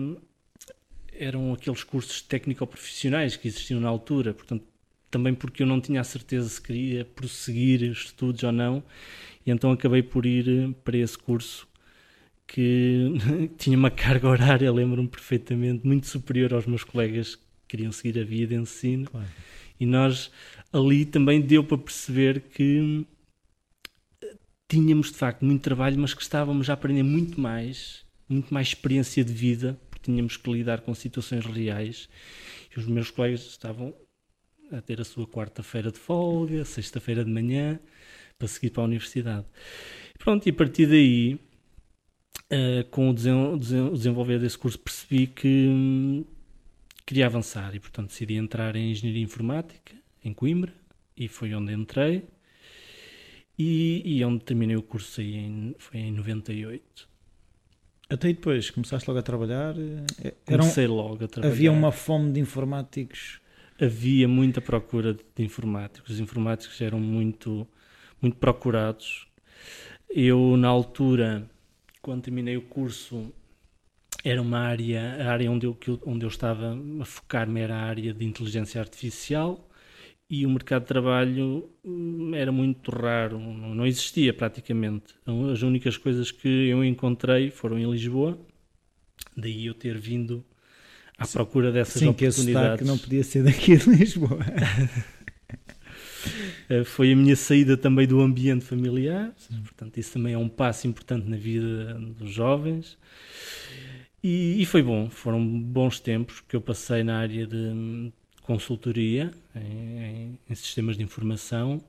eram 1.18 1.54
aqueles 1.54 1.82
cursos 1.82 2.20
técnico-profissionais 2.20 3.34
que 3.34 3.48
existiam 3.48 3.80
na 3.80 3.88
altura, 3.88 4.34
portanto, 4.34 4.62
também 5.10 5.32
porque 5.32 5.62
eu 5.62 5.66
não 5.66 5.80
tinha 5.80 6.02
a 6.02 6.04
certeza 6.04 6.46
se 6.46 6.60
queria 6.60 7.06
prosseguir 7.06 7.90
os 7.90 8.04
estudos 8.04 8.42
ou 8.42 8.52
não, 8.52 8.84
e 9.46 9.50
então 9.50 9.72
acabei 9.72 10.02
por 10.02 10.26
ir 10.26 10.74
para 10.84 10.98
esse 10.98 11.16
curso 11.16 11.66
que 12.46 13.14
tinha 13.56 13.78
uma 13.78 13.90
carga 13.90 14.28
horária, 14.28 14.70
lembro-me 14.70 15.08
perfeitamente, 15.08 15.86
muito 15.86 16.06
superior 16.06 16.52
aos 16.52 16.66
meus 16.66 16.84
colegas 16.84 17.36
que 17.36 17.42
queriam 17.66 17.92
seguir 17.92 18.20
a 18.20 18.24
via 18.24 18.46
de 18.46 18.56
ensino. 18.56 19.06
Claro. 19.06 19.26
E 19.80 19.86
nós 19.86 20.30
ali 20.70 21.06
também 21.06 21.40
deu 21.40 21.64
para 21.64 21.78
perceber 21.78 22.40
que 22.40 23.06
tínhamos 24.72 25.12
de 25.12 25.18
facto 25.18 25.44
muito 25.44 25.60
trabalho, 25.60 25.98
mas 25.98 26.14
que 26.14 26.22
estávamos 26.22 26.70
a 26.70 26.72
aprender 26.72 27.02
muito 27.02 27.38
mais, 27.38 28.06
muito 28.26 28.54
mais 28.54 28.68
experiência 28.68 29.22
de 29.22 29.30
vida, 29.30 29.78
porque 29.90 30.10
tínhamos 30.10 30.38
que 30.38 30.50
lidar 30.50 30.80
com 30.80 30.94
situações 30.94 31.44
reais. 31.44 32.08
E 32.74 32.80
os 32.80 32.86
meus 32.86 33.10
colegas 33.10 33.42
estavam 33.42 33.94
a 34.72 34.80
ter 34.80 34.98
a 34.98 35.04
sua 35.04 35.26
quarta-feira 35.26 35.92
de 35.92 35.98
folga, 35.98 36.64
sexta-feira 36.64 37.22
de 37.22 37.30
manhã, 37.30 37.78
para 38.38 38.48
seguir 38.48 38.70
para 38.70 38.82
a 38.82 38.86
universidade. 38.86 39.44
Pronto, 40.18 40.46
e 40.46 40.50
a 40.50 40.54
partir 40.54 40.86
daí, 40.86 41.34
uh, 41.34 42.88
com 42.90 43.10
o, 43.10 43.12
desen 43.12 43.34
o 43.34 43.58
desenvolver 43.92 44.38
desse 44.38 44.56
curso, 44.56 44.78
percebi 44.78 45.26
que 45.26 45.66
hum, 45.68 46.24
queria 47.04 47.26
avançar 47.26 47.74
e, 47.74 47.78
portanto, 47.78 48.08
decidi 48.08 48.36
entrar 48.36 48.74
em 48.74 48.92
Engenharia 48.92 49.22
Informática, 49.22 49.94
em 50.24 50.32
Coimbra, 50.32 50.72
e 51.14 51.28
foi 51.28 51.52
onde 51.52 51.74
entrei. 51.74 52.24
E, 53.64 54.18
e 54.18 54.24
onde 54.24 54.44
terminei 54.44 54.76
o 54.76 54.82
curso 54.82 55.20
aí 55.20 55.36
em, 55.36 55.74
foi 55.78 56.00
em 56.00 56.12
98. 56.12 57.08
Até 58.10 58.28
aí 58.28 58.34
depois, 58.34 58.70
começaste 58.70 59.08
logo 59.08 59.20
a 59.20 59.22
trabalhar? 59.22 59.74
Comecei 60.44 60.86
um, 60.86 60.94
logo 60.94 61.24
a 61.24 61.28
trabalhar. 61.28 61.54
Havia 61.54 61.72
uma 61.72 61.92
fome 61.92 62.32
de 62.32 62.40
informáticos? 62.40 63.40
havia 63.80 64.28
muita 64.28 64.60
procura 64.60 65.14
de 65.14 65.42
informáticos. 65.42 66.10
Os 66.10 66.20
informáticos 66.20 66.80
eram 66.80 67.00
muito, 67.00 67.66
muito 68.20 68.36
procurados. 68.36 69.26
Eu, 70.08 70.56
na 70.56 70.68
altura, 70.68 71.48
quando 72.00 72.22
terminei 72.22 72.56
o 72.56 72.62
curso, 72.62 73.32
era 74.24 74.40
uma 74.40 74.58
área, 74.58 75.16
a 75.24 75.32
área 75.32 75.50
onde 75.50 75.66
eu, 75.66 75.76
onde 76.06 76.24
eu 76.24 76.28
estava 76.28 76.78
a 77.00 77.04
focar-me 77.04 77.60
era 77.60 77.74
a 77.74 77.82
área 77.82 78.12
de 78.14 78.24
inteligência 78.24 78.80
artificial 78.80 79.68
e 80.32 80.46
o 80.46 80.48
mercado 80.48 80.80
de 80.80 80.88
trabalho 80.88 81.68
hum, 81.84 82.34
era 82.34 82.50
muito 82.50 82.90
raro, 82.90 83.38
não 83.38 83.86
existia 83.86 84.32
praticamente. 84.32 85.14
As 85.52 85.60
únicas 85.60 85.98
coisas 85.98 86.30
que 86.30 86.48
eu 86.48 86.82
encontrei 86.82 87.50
foram 87.50 87.78
em 87.78 87.88
Lisboa, 87.92 88.40
daí 89.36 89.66
eu 89.66 89.74
ter 89.74 89.98
vindo 89.98 90.42
à 91.18 91.26
procura 91.26 91.70
dessas 91.70 92.00
Sim, 92.00 92.08
oportunidades. 92.08 92.78
que 92.78 92.84
não 92.88 92.96
podia 92.96 93.22
ser 93.22 93.44
daqui 93.44 93.76
de 93.76 93.90
Lisboa. 93.90 94.38
Eh, 96.68 96.84
foi 96.84 97.12
a 97.12 97.16
minha 97.16 97.34
saída 97.34 97.76
também 97.76 98.06
do 98.06 98.20
ambiente 98.20 98.64
familiar, 98.64 99.34
portanto, 99.64 99.98
isso 99.98 100.12
também 100.12 100.34
é 100.34 100.38
um 100.38 100.48
passo 100.48 100.86
importante 100.86 101.28
na 101.28 101.36
vida 101.36 101.94
dos 101.94 102.30
jovens. 102.30 102.96
E, 104.22 104.62
e, 104.62 104.64
foi 104.64 104.84
bom, 104.84 105.10
foram 105.10 105.44
bons 105.44 105.98
tempos 105.98 106.40
que 106.40 106.54
eu 106.54 106.60
passei 106.60 107.02
na 107.02 107.18
área 107.18 107.44
de 107.44 108.12
consultoria 108.42 109.32
em, 109.54 110.38
em 110.48 110.54
sistemas 110.54 110.96
de 110.96 111.02
informação, 111.02 111.82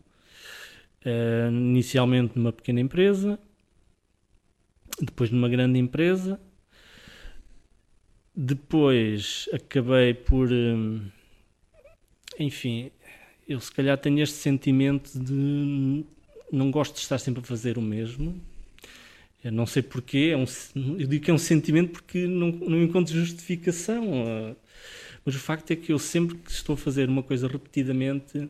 uh, 1.05 1.51
inicialmente 1.51 2.37
numa 2.37 2.53
pequena 2.53 2.79
empresa, 2.79 3.39
depois 5.01 5.29
numa 5.29 5.49
grande 5.49 5.79
empresa, 5.79 6.39
depois 8.35 9.47
acabei 9.53 10.13
por, 10.13 10.51
um, 10.51 11.01
enfim, 12.39 12.91
eu 13.47 13.59
se 13.59 13.71
calhar 13.71 13.97
tenho 13.97 14.21
este 14.21 14.35
sentimento 14.35 15.19
de 15.19 16.05
não 16.51 16.69
gosto 16.71 16.93
de 16.93 17.01
estar 17.01 17.17
sempre 17.17 17.41
a 17.41 17.45
fazer 17.45 17.77
o 17.77 17.81
mesmo. 17.81 18.39
Eu 19.43 19.51
não 19.51 19.65
sei 19.65 19.81
porquê, 19.81 20.31
é 20.33 20.37
um, 20.37 20.45
eu 20.97 21.07
digo 21.07 21.25
que 21.25 21.31
é 21.31 21.33
um 21.33 21.37
sentimento 21.37 21.91
porque 21.91 22.25
não, 22.27 22.51
não 22.51 22.81
encontro 22.81 23.13
justificação. 23.13 24.55
Mas 25.25 25.35
o 25.35 25.39
facto 25.39 25.71
é 25.71 25.75
que 25.75 25.93
eu 25.93 25.99
sempre 25.99 26.37
que 26.37 26.51
estou 26.51 26.73
a 26.73 26.77
fazer 26.77 27.07
uma 27.07 27.23
coisa 27.23 27.47
repetidamente 27.47 28.49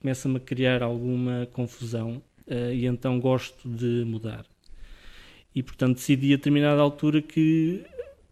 começa-me 0.00 0.36
a 0.36 0.40
criar 0.40 0.82
alguma 0.82 1.48
confusão 1.52 2.22
uh, 2.46 2.72
e 2.72 2.86
então 2.86 3.18
gosto 3.20 3.68
de 3.68 4.04
mudar. 4.04 4.44
E 5.54 5.62
portanto 5.62 5.96
decidi 5.96 6.32
a 6.32 6.36
determinada 6.36 6.80
altura 6.80 7.20
que 7.20 7.84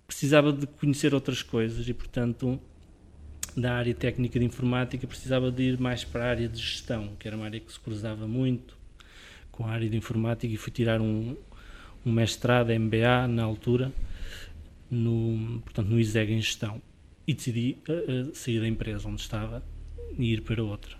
precisava 0.06 0.52
de 0.52 0.66
conhecer 0.66 1.14
outras 1.14 1.42
coisas 1.42 1.86
e 1.88 1.94
portanto 1.94 2.58
da 3.56 3.74
área 3.74 3.94
técnica 3.94 4.38
de 4.38 4.44
informática 4.44 5.06
precisava 5.06 5.50
de 5.50 5.62
ir 5.64 5.80
mais 5.80 6.04
para 6.04 6.24
a 6.24 6.28
área 6.28 6.48
de 6.48 6.58
gestão, 6.58 7.16
que 7.18 7.26
era 7.26 7.36
uma 7.36 7.46
área 7.46 7.60
que 7.60 7.72
se 7.72 7.80
cruzava 7.80 8.26
muito 8.28 8.76
com 9.50 9.66
a 9.66 9.70
área 9.70 9.88
de 9.88 9.96
informática 9.96 10.52
e 10.52 10.56
fui 10.56 10.72
tirar 10.72 11.00
um, 11.00 11.36
um 12.06 12.12
mestrado 12.12 12.72
MBA 12.72 13.26
na 13.28 13.42
altura 13.42 13.92
no, 14.90 15.60
portanto, 15.60 15.88
no 15.88 15.98
ISEG 15.98 16.32
em 16.32 16.40
gestão 16.40 16.80
e 17.28 17.34
decidi 17.34 17.76
uh, 17.86 18.30
uh, 18.30 18.34
sair 18.34 18.58
da 18.58 18.66
empresa 18.66 19.06
onde 19.06 19.20
estava 19.20 19.62
e 20.18 20.32
ir 20.32 20.40
para 20.40 20.64
outra. 20.64 20.96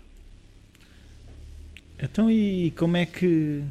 Então, 1.97 2.29
e 2.29 2.71
como 2.77 2.95
é 2.95 3.05
que 3.07 3.63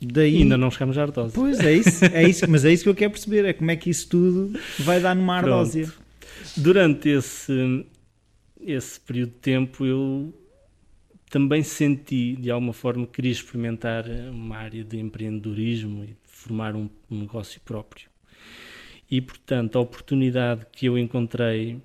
daí. 0.00 0.38
ainda 0.38 0.56
não 0.56 0.70
chegamos 0.70 0.96
à 0.96 1.02
ardósia. 1.02 1.32
Pois 1.34 1.60
é 1.60 1.74
isso, 1.74 2.04
é 2.06 2.26
isso, 2.26 2.50
mas 2.50 2.64
é 2.64 2.72
isso 2.72 2.84
que 2.84 2.88
eu 2.88 2.94
quero 2.94 3.10
perceber: 3.12 3.44
é 3.44 3.52
como 3.52 3.70
é 3.70 3.76
que 3.76 3.90
isso 3.90 4.08
tudo 4.08 4.58
vai 4.78 4.98
dar 4.98 5.14
numa 5.14 5.36
ardósia. 5.36 5.92
Durante 6.56 7.10
esse, 7.10 7.84
esse 8.62 8.98
período 8.98 9.32
de 9.32 9.36
tempo, 9.36 9.84
eu 9.84 10.34
também 11.28 11.62
senti, 11.62 12.34
de 12.34 12.50
alguma 12.50 12.72
forma, 12.72 13.06
que 13.06 13.12
queria 13.12 13.30
experimentar 13.30 14.06
uma 14.32 14.56
área 14.56 14.82
de 14.82 14.98
empreendedorismo 14.98 16.02
e 16.04 16.16
formar 16.24 16.74
um, 16.74 16.88
um 17.10 17.20
negócio 17.20 17.60
próprio. 17.60 18.08
E, 19.08 19.20
portanto, 19.20 19.76
a 19.76 19.80
oportunidade 19.82 20.66
que 20.72 20.86
eu 20.86 20.96
encontrei 20.96 21.78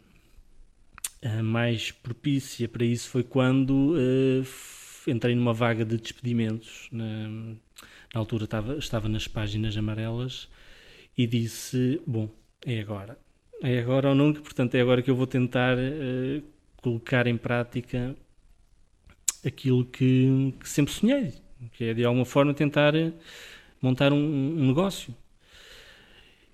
mais 1.42 1.92
propícia 1.92 2.68
para 2.68 2.86
isso 2.86 3.10
foi 3.10 3.24
quando 3.24 3.96
uh, 3.96 4.46
entrei 5.10 5.36
numa 5.36 5.54
vaga 5.54 5.84
de 5.84 5.98
despedimentos. 5.98 6.88
Na, 6.92 7.28
na 7.30 8.20
altura 8.20 8.46
estava, 8.46 8.78
estava 8.78 9.10
nas 9.10 9.28
páginas 9.28 9.76
amarelas 9.78 10.48
e 11.18 11.26
disse: 11.28 12.02
Bom, 12.06 12.30
é 12.66 12.80
agora. 12.80 13.18
É 13.62 13.80
agora 13.80 14.10
ou 14.10 14.16
nunca, 14.16 14.42
portanto, 14.42 14.76
é 14.76 14.82
agora 14.82 15.02
que 15.02 15.10
eu 15.10 15.16
vou 15.16 15.28
tentar 15.28 15.78
uh, 15.78 16.44
colocar 16.78 17.26
em 17.28 17.38
prática 17.38 18.16
aquilo 19.46 19.86
que, 19.86 20.54
que, 20.60 20.68
sempre 20.70 20.94
sonhei, 20.94 21.34
que 21.74 21.86
é 21.86 21.94
de 21.94 22.04
alguma 22.04 22.26
forma 22.26 22.54
tentar 22.54 22.94
montar 23.82 24.12
um, 24.12 24.18
um 24.18 24.68
negócio. 24.68 25.16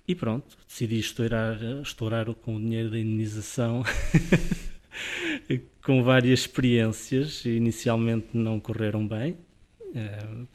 E 0.06 0.14
pronto, 0.14 0.56
decidi 0.66 0.98
estourar, 0.98 1.58
estourar 1.80 2.32
com 2.34 2.56
o 2.56 2.60
dinheiro 2.60 2.90
da 2.90 2.98
indenização 2.98 3.84
com 5.82 6.02
várias 6.02 6.40
experiências. 6.40 7.44
Inicialmente 7.44 8.28
não 8.34 8.58
correram 8.58 9.06
bem. 9.06 9.36
Uh, 9.94 10.46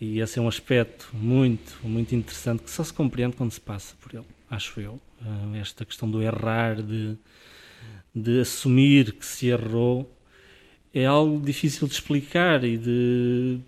e 0.00 0.20
esse 0.20 0.38
é 0.38 0.42
um 0.42 0.48
aspecto 0.48 1.08
muito, 1.14 1.78
muito 1.82 2.14
interessante 2.14 2.62
que 2.62 2.70
só 2.70 2.84
se 2.84 2.92
compreende 2.92 3.36
quando 3.36 3.52
se 3.52 3.60
passa 3.60 3.94
por 4.00 4.14
ele, 4.14 4.26
acho 4.50 4.80
eu. 4.80 5.00
Uh, 5.22 5.56
esta 5.56 5.84
questão 5.84 6.10
do 6.10 6.22
errar, 6.22 6.82
de, 6.82 7.16
de 8.14 8.40
assumir 8.40 9.12
que 9.12 9.24
se 9.24 9.46
errou, 9.46 10.14
é 10.92 11.06
algo 11.06 11.44
difícil 11.44 11.88
de 11.88 11.94
explicar 11.94 12.64
e 12.64 12.76
de 12.76 13.58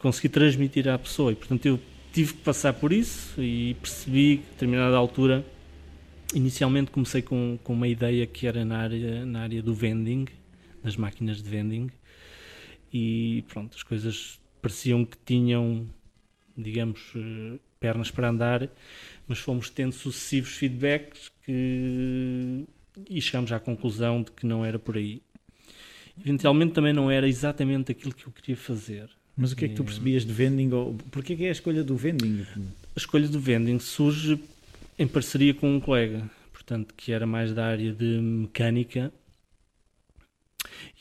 conseguir 0.00 0.30
transmitir 0.30 0.88
à 0.88 0.98
pessoa. 0.98 1.30
E, 1.30 1.36
portanto, 1.36 1.66
eu 1.66 1.78
tive 2.12 2.34
que 2.34 2.40
passar 2.40 2.72
por 2.72 2.92
isso 2.92 3.40
e 3.42 3.74
percebi 3.74 4.38
que 4.38 4.42
a 4.42 4.52
determinada 4.52 4.96
altura 4.96 5.44
inicialmente 6.34 6.90
comecei 6.90 7.22
com, 7.22 7.58
com 7.62 7.72
uma 7.72 7.88
ideia 7.88 8.26
que 8.26 8.46
era 8.46 8.64
na 8.64 8.78
área, 8.78 9.24
na 9.26 9.42
área 9.42 9.62
do 9.62 9.74
vending, 9.74 10.26
das 10.82 10.96
máquinas 10.96 11.42
de 11.42 11.48
vending 11.48 11.90
e 12.92 13.44
pronto, 13.48 13.76
as 13.76 13.82
coisas 13.82 14.40
pareciam 14.60 15.04
que 15.04 15.16
tinham 15.24 15.86
digamos 16.56 17.12
eh, 17.16 17.58
pernas 17.78 18.10
para 18.10 18.28
andar 18.28 18.68
mas 19.26 19.38
fomos 19.38 19.70
tendo 19.70 19.92
sucessivos 19.92 20.56
feedbacks 20.56 21.30
que 21.44 22.66
e 23.08 23.20
chegámos 23.20 23.52
à 23.52 23.60
conclusão 23.60 24.22
de 24.22 24.30
que 24.32 24.44
não 24.44 24.64
era 24.64 24.78
por 24.78 24.96
aí. 24.96 25.22
Eventualmente 26.18 26.74
também 26.74 26.92
não 26.92 27.10
era 27.10 27.28
exatamente 27.28 27.92
aquilo 27.92 28.14
que 28.14 28.26
eu 28.26 28.32
queria 28.32 28.56
fazer 28.56 29.08
mas 29.40 29.52
o 29.52 29.56
que 29.56 29.64
é 29.64 29.68
que 29.68 29.74
tu 29.74 29.82
percebias 29.82 30.24
de 30.24 30.32
vending? 30.32 30.70
Ou, 30.72 30.94
porquê 31.10 31.34
que 31.34 31.44
é 31.46 31.48
a 31.48 31.52
escolha 31.52 31.82
do 31.82 31.96
vending? 31.96 32.46
A 32.94 32.98
escolha 32.98 33.26
do 33.26 33.40
vending 33.40 33.78
surge 33.78 34.38
em 34.98 35.08
parceria 35.08 35.54
com 35.54 35.74
um 35.74 35.80
colega, 35.80 36.30
portanto, 36.52 36.94
que 36.94 37.10
era 37.10 37.26
mais 37.26 37.52
da 37.52 37.66
área 37.66 37.92
de 37.92 38.20
mecânica 38.20 39.12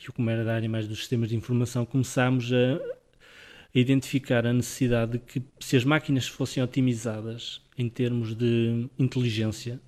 e 0.01 0.08
eu, 0.08 0.13
como 0.13 0.29
era 0.29 0.43
da 0.43 0.55
área 0.55 0.69
mais 0.69 0.88
dos 0.88 1.00
sistemas 1.00 1.29
de 1.29 1.36
informação, 1.36 1.86
começámos 1.86 2.51
a, 2.53 2.75
a 2.75 3.79
identificar 3.79 4.46
a 4.46 4.53
necessidade 4.53 5.13
de 5.13 5.19
que 5.19 5.41
se 5.60 5.75
as 5.75 5.84
máquinas 5.84 6.27
fossem 6.27 6.63
otimizadas 6.63 7.62
em 7.77 7.89
termos 7.89 8.34
de 8.34 8.88
inteligência, 8.98 9.79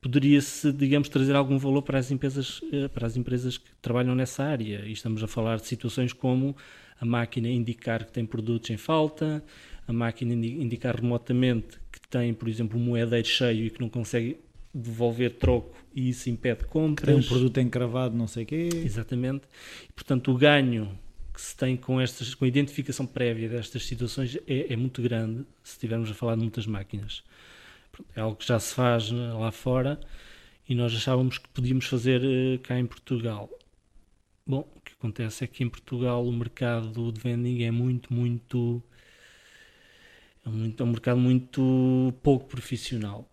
poderia-se, 0.00 0.72
digamos, 0.72 1.08
trazer 1.08 1.34
algum 1.34 1.58
valor 1.58 1.82
para 1.82 1.98
as 1.98 2.10
empresas, 2.10 2.60
eh, 2.72 2.88
para 2.88 3.06
as 3.06 3.16
empresas 3.16 3.58
que 3.58 3.70
trabalham 3.82 4.14
nessa 4.14 4.44
área. 4.44 4.84
E 4.86 4.92
estamos 4.92 5.22
a 5.22 5.26
falar 5.26 5.56
de 5.56 5.66
situações 5.66 6.12
como 6.12 6.56
a 7.00 7.04
máquina 7.04 7.48
indicar 7.48 8.04
que 8.04 8.12
tem 8.12 8.26
produtos 8.26 8.70
em 8.70 8.76
falta, 8.76 9.42
a 9.86 9.92
máquina 9.92 10.34
indicar 10.34 10.96
remotamente 10.96 11.78
que 11.90 12.00
tem, 12.08 12.34
por 12.34 12.48
exemplo, 12.48 12.78
um 12.78 12.82
moedeiro 12.82 13.26
cheio 13.26 13.66
e 13.66 13.70
que 13.70 13.80
não 13.80 13.88
consegue 13.88 14.38
devolver 14.74 15.34
troco 15.34 15.74
e 15.94 16.10
isso 16.10 16.28
impede 16.28 16.64
compras. 16.64 17.08
Tem 17.08 17.16
um 17.16 17.26
produto 17.26 17.58
encravado, 17.58 18.16
não 18.16 18.26
sei 18.26 18.44
o 18.44 18.46
quê. 18.46 18.68
Exatamente. 18.84 19.44
E, 19.88 19.92
portanto, 19.92 20.30
o 20.30 20.36
ganho 20.36 20.98
que 21.32 21.40
se 21.40 21.56
tem 21.56 21.76
com, 21.76 22.00
estas, 22.00 22.34
com 22.34 22.44
a 22.44 22.48
identificação 22.48 23.06
prévia 23.06 23.48
destas 23.48 23.84
situações 23.86 24.36
é, 24.46 24.72
é 24.72 24.76
muito 24.76 25.00
grande, 25.00 25.44
se 25.62 25.72
estivermos 25.72 26.10
a 26.10 26.14
falar 26.14 26.34
de 26.34 26.42
muitas 26.42 26.66
máquinas. 26.66 27.22
É 28.14 28.20
algo 28.20 28.36
que 28.36 28.46
já 28.46 28.58
se 28.58 28.74
faz 28.74 29.10
lá 29.10 29.50
fora 29.50 29.98
e 30.68 30.74
nós 30.74 30.94
achávamos 30.94 31.38
que 31.38 31.48
podíamos 31.48 31.86
fazer 31.86 32.20
uh, 32.22 32.58
cá 32.60 32.78
em 32.78 32.86
Portugal. 32.86 33.48
Bom, 34.46 34.68
acontece 34.98 35.44
é 35.44 35.46
que 35.46 35.62
em 35.62 35.68
Portugal 35.68 36.26
o 36.26 36.32
mercado 36.32 37.12
de 37.12 37.20
vending 37.20 37.62
é 37.62 37.70
muito, 37.70 38.12
muito. 38.12 38.82
É, 40.44 40.48
muito, 40.48 40.82
é 40.82 40.86
um 40.86 40.90
mercado 40.90 41.20
muito 41.20 42.12
pouco 42.22 42.46
profissional. 42.46 43.30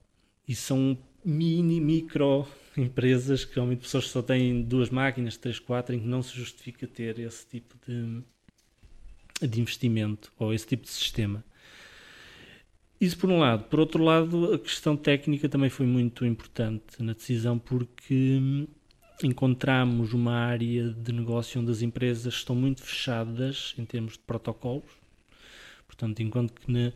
E 0.48 0.56
são 0.56 0.98
mini, 1.24 1.82
micro 1.82 2.48
empresas 2.78 3.46
que 3.46 3.56
realmente 3.56 3.80
pessoas 3.80 4.06
que 4.06 4.12
só 4.12 4.22
têm 4.22 4.62
duas 4.62 4.90
máquinas, 4.90 5.38
três, 5.38 5.60
quatro, 5.60 5.96
em 5.96 6.00
que 6.00 6.08
não 6.08 6.22
se 6.22 6.36
justifica 6.36 6.86
ter 6.86 7.18
esse 7.20 7.48
tipo 7.48 7.76
de, 7.88 8.22
de 9.48 9.62
investimento 9.62 10.32
ou 10.38 10.54
esse 10.54 10.68
tipo 10.68 10.84
de 10.84 10.90
sistema. 10.90 11.44
Isso 13.00 13.18
por 13.18 13.30
um 13.30 13.40
lado. 13.40 13.66
Por 13.66 13.80
outro 13.80 14.04
lado, 14.04 14.54
a 14.54 14.60
questão 14.60 14.96
técnica 14.96 15.50
também 15.50 15.70
foi 15.70 15.86
muito 15.86 16.26
importante 16.26 17.02
na 17.02 17.14
decisão 17.14 17.58
porque 17.58 18.68
encontramos 19.24 20.14
uma 20.14 20.34
área 20.34 20.90
de 20.90 21.12
negócio 21.14 21.62
onde 21.62 21.72
as 21.72 21.82
empresas 21.82 22.34
estão 22.34 22.56
muito 22.56 22.84
fechadas 22.84 23.74
em 23.78 23.86
termos 23.86 24.14
de 24.14 24.20
protocolos. 24.20 24.92
Portanto, 25.88 26.22
enquanto 26.22 26.54
que, 26.54 26.72
na, 26.72 26.92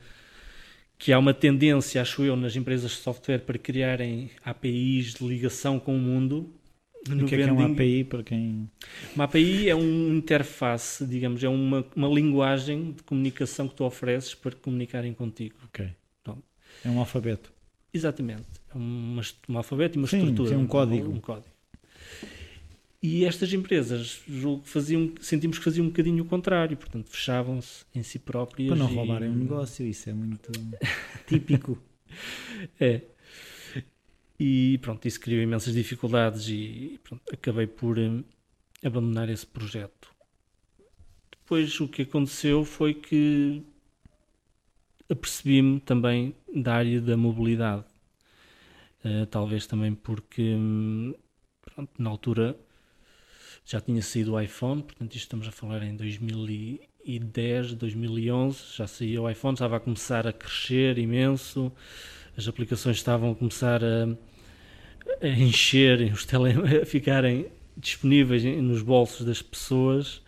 que 0.97 1.13
há 1.13 1.19
uma 1.19 1.33
tendência, 1.33 2.01
acho 2.01 2.23
eu, 2.23 2.35
nas 2.35 2.55
empresas 2.55 2.91
de 2.91 2.97
software 2.97 3.39
para 3.39 3.57
criarem 3.57 4.29
APIs 4.43 5.13
de 5.13 5.25
ligação 5.25 5.79
com 5.79 5.95
o 5.95 5.99
mundo. 5.99 6.53
No 7.07 7.23
o 7.23 7.27
que 7.27 7.35
é, 7.35 7.37
que 7.37 7.43
é 7.45 7.51
uma 7.51 7.65
API 7.67 8.03
para 8.03 8.21
quem. 8.21 8.69
Uma 9.15 9.23
API 9.23 9.69
é 9.69 9.75
uma 9.75 10.13
interface, 10.13 11.05
digamos, 11.05 11.41
é 11.41 11.47
uma, 11.47 11.85
uma 11.95 12.09
linguagem 12.09 12.91
de 12.91 13.03
comunicação 13.03 13.69
que 13.69 13.75
tu 13.75 13.85
ofereces 13.85 14.35
para 14.35 14.51
comunicarem 14.51 15.13
contigo. 15.13 15.55
Ok. 15.63 15.87
Pronto. 16.21 16.43
É 16.83 16.89
um 16.89 16.99
alfabeto. 16.99 17.53
Exatamente. 17.93 18.43
É 18.73 18.77
uma, 18.77 19.21
um 19.47 19.57
alfabeto 19.57 19.97
e 19.97 19.99
uma 19.99 20.07
sim, 20.07 20.19
estrutura. 20.19 20.49
Sim, 20.49 20.55
um 20.57 20.67
código. 20.67 21.09
Um 21.09 21.21
código. 21.21 21.58
E 23.01 23.23
estas 23.23 23.53
empresas 23.53 24.21
faziam, 24.63 25.13
sentimos 25.21 25.57
que 25.57 25.63
faziam 25.63 25.85
um 25.85 25.89
bocadinho 25.89 26.23
o 26.23 26.27
contrário, 26.27 26.75
portanto 26.75 27.09
fechavam-se 27.09 27.85
em 27.95 28.03
si 28.03 28.19
próprias. 28.19 28.67
Para 28.67 28.77
não 28.77 28.91
e... 28.91 28.95
roubarem 28.95 29.29
um 29.29 29.35
negócio, 29.35 29.87
isso 29.87 30.09
é 30.09 30.13
muito 30.13 30.51
típico. 31.25 31.81
É. 32.77 33.01
E 34.37 34.77
pronto, 34.79 35.07
isso 35.07 35.19
criou 35.19 35.41
imensas 35.41 35.73
dificuldades 35.73 36.47
e 36.49 36.99
pronto, 37.03 37.21
acabei 37.31 37.67
por 37.67 37.97
um, 37.97 38.23
abandonar 38.83 39.29
esse 39.29 39.45
projeto. 39.45 40.09
Depois 41.31 41.79
o 41.79 41.87
que 41.87 42.01
aconteceu 42.01 42.65
foi 42.65 42.93
que 42.93 43.63
apercebi-me 45.09 45.79
também 45.79 46.35
da 46.53 46.75
área 46.75 47.01
da 47.01 47.15
mobilidade. 47.15 47.85
Uh, 49.03 49.25
talvez 49.27 49.65
também 49.65 49.95
porque 49.95 50.41
hum, 50.41 51.13
pronto, 51.61 51.91
na 51.97 52.09
altura 52.09 52.57
já 53.65 53.79
tinha 53.79 54.01
saído 54.01 54.33
o 54.33 54.41
iPhone, 54.41 54.83
portanto 54.83 55.15
isto 55.15 55.25
estamos 55.25 55.47
a 55.47 55.51
falar 55.51 55.83
em 55.83 55.95
2010, 55.95 57.73
2011, 57.75 58.59
já 58.75 58.87
saía 58.87 59.21
o 59.21 59.29
iPhone, 59.29 59.53
estava 59.53 59.77
a 59.77 59.79
começar 59.79 60.27
a 60.27 60.33
crescer 60.33 60.97
imenso, 60.97 61.71
as 62.37 62.47
aplicações 62.47 62.97
estavam 62.97 63.31
a 63.31 63.35
começar 63.35 63.83
a, 63.83 64.07
a 65.21 65.27
encher, 65.27 66.01
os 66.13 66.25
tele, 66.25 66.53
a 66.81 66.85
ficarem 66.85 67.47
disponíveis 67.77 68.43
nos 68.43 68.81
bolsos 68.81 69.25
das 69.25 69.41
pessoas 69.41 70.21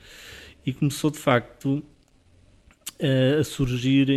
e 0.66 0.74
começou 0.74 1.12
de 1.12 1.18
facto 1.18 1.84
a 3.40 3.44
surgir 3.44 4.08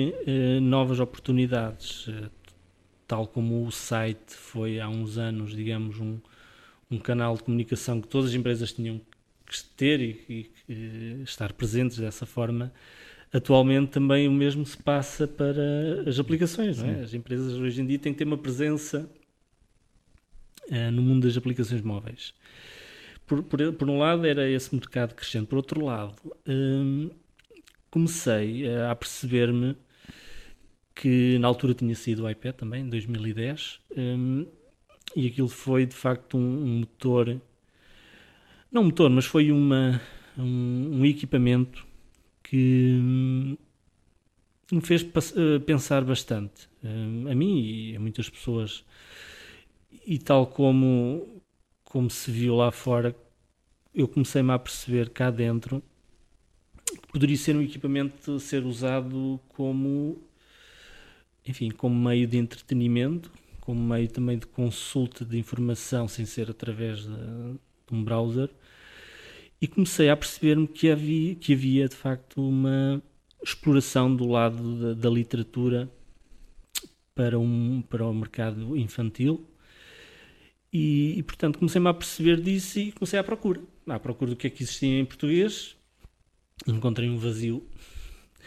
novas 0.60 1.00
oportunidades, 1.00 2.06
tal 3.06 3.26
como 3.26 3.66
o 3.66 3.72
site 3.72 4.34
foi 4.34 4.78
há 4.78 4.88
uns 4.88 5.16
anos, 5.16 5.56
digamos, 5.56 5.98
um, 5.98 6.18
um 6.94 6.98
canal 6.98 7.36
de 7.36 7.42
comunicação 7.42 8.00
que 8.00 8.08
todas 8.08 8.30
as 8.30 8.36
empresas 8.36 8.72
tinham 8.72 9.00
ter 9.76 10.00
e, 10.00 10.50
e, 10.68 11.22
estar 11.22 11.52
presentes 11.52 11.98
dessa 11.98 12.26
forma, 12.26 12.72
atualmente 13.32 13.90
também 13.90 14.26
o 14.28 14.32
mesmo 14.32 14.64
se 14.64 14.76
passa 14.76 15.28
para 15.28 16.02
as 16.06 16.18
aplicações. 16.18 16.82
É? 16.82 17.02
As 17.02 17.14
empresas 17.14 17.54
hoje 17.54 17.80
em 17.80 17.86
dia 17.86 17.98
têm 17.98 18.12
que 18.12 18.18
ter 18.18 18.24
uma 18.24 18.38
presença 18.38 19.08
uh, 20.70 20.90
no 20.90 21.02
mundo 21.02 21.26
das 21.26 21.36
aplicações 21.36 21.82
móveis. 21.82 22.34
Por, 23.26 23.42
por, 23.42 23.72
por, 23.72 23.88
um 23.88 23.98
lado, 23.98 24.26
era 24.26 24.48
esse 24.48 24.74
mercado 24.74 25.14
crescente, 25.14 25.46
por 25.46 25.56
outro 25.56 25.84
lado, 25.84 26.14
um, 26.46 27.10
comecei 27.90 28.68
a 28.76 28.94
perceber-me 28.94 29.76
que 30.94 31.38
na 31.38 31.48
altura 31.48 31.74
tinha 31.74 31.94
sido 31.94 32.24
o 32.24 32.30
iPad 32.30 32.54
também, 32.54 32.82
em 32.82 32.88
2010, 32.88 33.80
um, 33.96 34.46
e 35.14 35.26
aquilo 35.26 35.48
foi 35.48 35.86
de 35.86 35.94
facto 35.94 36.36
um, 36.36 36.40
um 36.40 36.78
motor 36.80 37.40
não 38.74 38.82
um 38.82 38.86
motor, 38.86 39.08
mas 39.08 39.24
foi 39.24 39.52
uma, 39.52 40.02
um, 40.36 40.98
um 40.98 41.06
equipamento 41.06 41.86
que 42.42 42.98
hum, 43.00 43.56
me 44.72 44.80
fez 44.80 45.02
uh, 45.02 45.60
pensar 45.64 46.02
bastante. 46.02 46.68
Uh, 46.82 47.30
a 47.30 47.34
mim 47.36 47.60
e 47.62 47.96
a 47.96 48.00
muitas 48.00 48.28
pessoas. 48.28 48.84
E 50.04 50.18
tal 50.18 50.48
como, 50.48 51.40
como 51.84 52.10
se 52.10 52.32
viu 52.32 52.56
lá 52.56 52.72
fora, 52.72 53.14
eu 53.94 54.08
comecei-me 54.08 54.50
a 54.50 54.58
perceber 54.58 55.10
cá 55.10 55.30
dentro 55.30 55.80
que 56.84 57.12
poderia 57.12 57.36
ser 57.36 57.54
um 57.54 57.62
equipamento 57.62 58.40
ser 58.40 58.64
usado 58.64 59.40
como, 59.50 60.20
enfim, 61.46 61.70
como 61.70 61.94
meio 61.94 62.26
de 62.26 62.36
entretenimento, 62.38 63.30
como 63.64 63.80
meio 63.80 64.08
também 64.08 64.38
de 64.38 64.46
consulta 64.46 65.24
de 65.24 65.38
informação, 65.38 66.06
sem 66.06 66.26
ser 66.26 66.50
através 66.50 67.00
de, 67.00 67.08
de 67.08 67.92
um 67.92 68.04
browser, 68.04 68.50
e 69.60 69.66
comecei 69.66 70.10
a 70.10 70.16
perceber-me 70.16 70.66
que 70.68 70.90
havia, 70.90 71.34
que 71.34 71.54
havia 71.54 71.88
de 71.88 71.96
facto 71.96 72.46
uma 72.46 73.02
exploração 73.42 74.14
do 74.14 74.26
lado 74.26 74.94
da, 74.94 74.94
da, 74.94 75.10
literatura 75.10 75.90
para, 77.14 77.38
um, 77.38 77.82
para 77.82 78.06
o 78.06 78.12
mercado 78.12 78.76
infantil. 78.76 79.48
E, 80.72 81.18
e 81.18 81.22
portanto 81.22 81.58
comecei-me 81.58 81.88
a 81.88 81.94
perceber 81.94 82.40
disso 82.40 82.78
e 82.78 82.92
comecei 82.92 83.18
à 83.18 83.24
procura. 83.24 83.62
À 83.86 83.98
procura 83.98 84.32
do 84.32 84.36
que 84.36 84.46
é 84.46 84.50
que 84.50 84.62
existia 84.62 84.98
em 84.98 85.04
português. 85.04 85.76
Encontrei 86.66 87.08
um 87.08 87.16
vazio. 87.16 87.66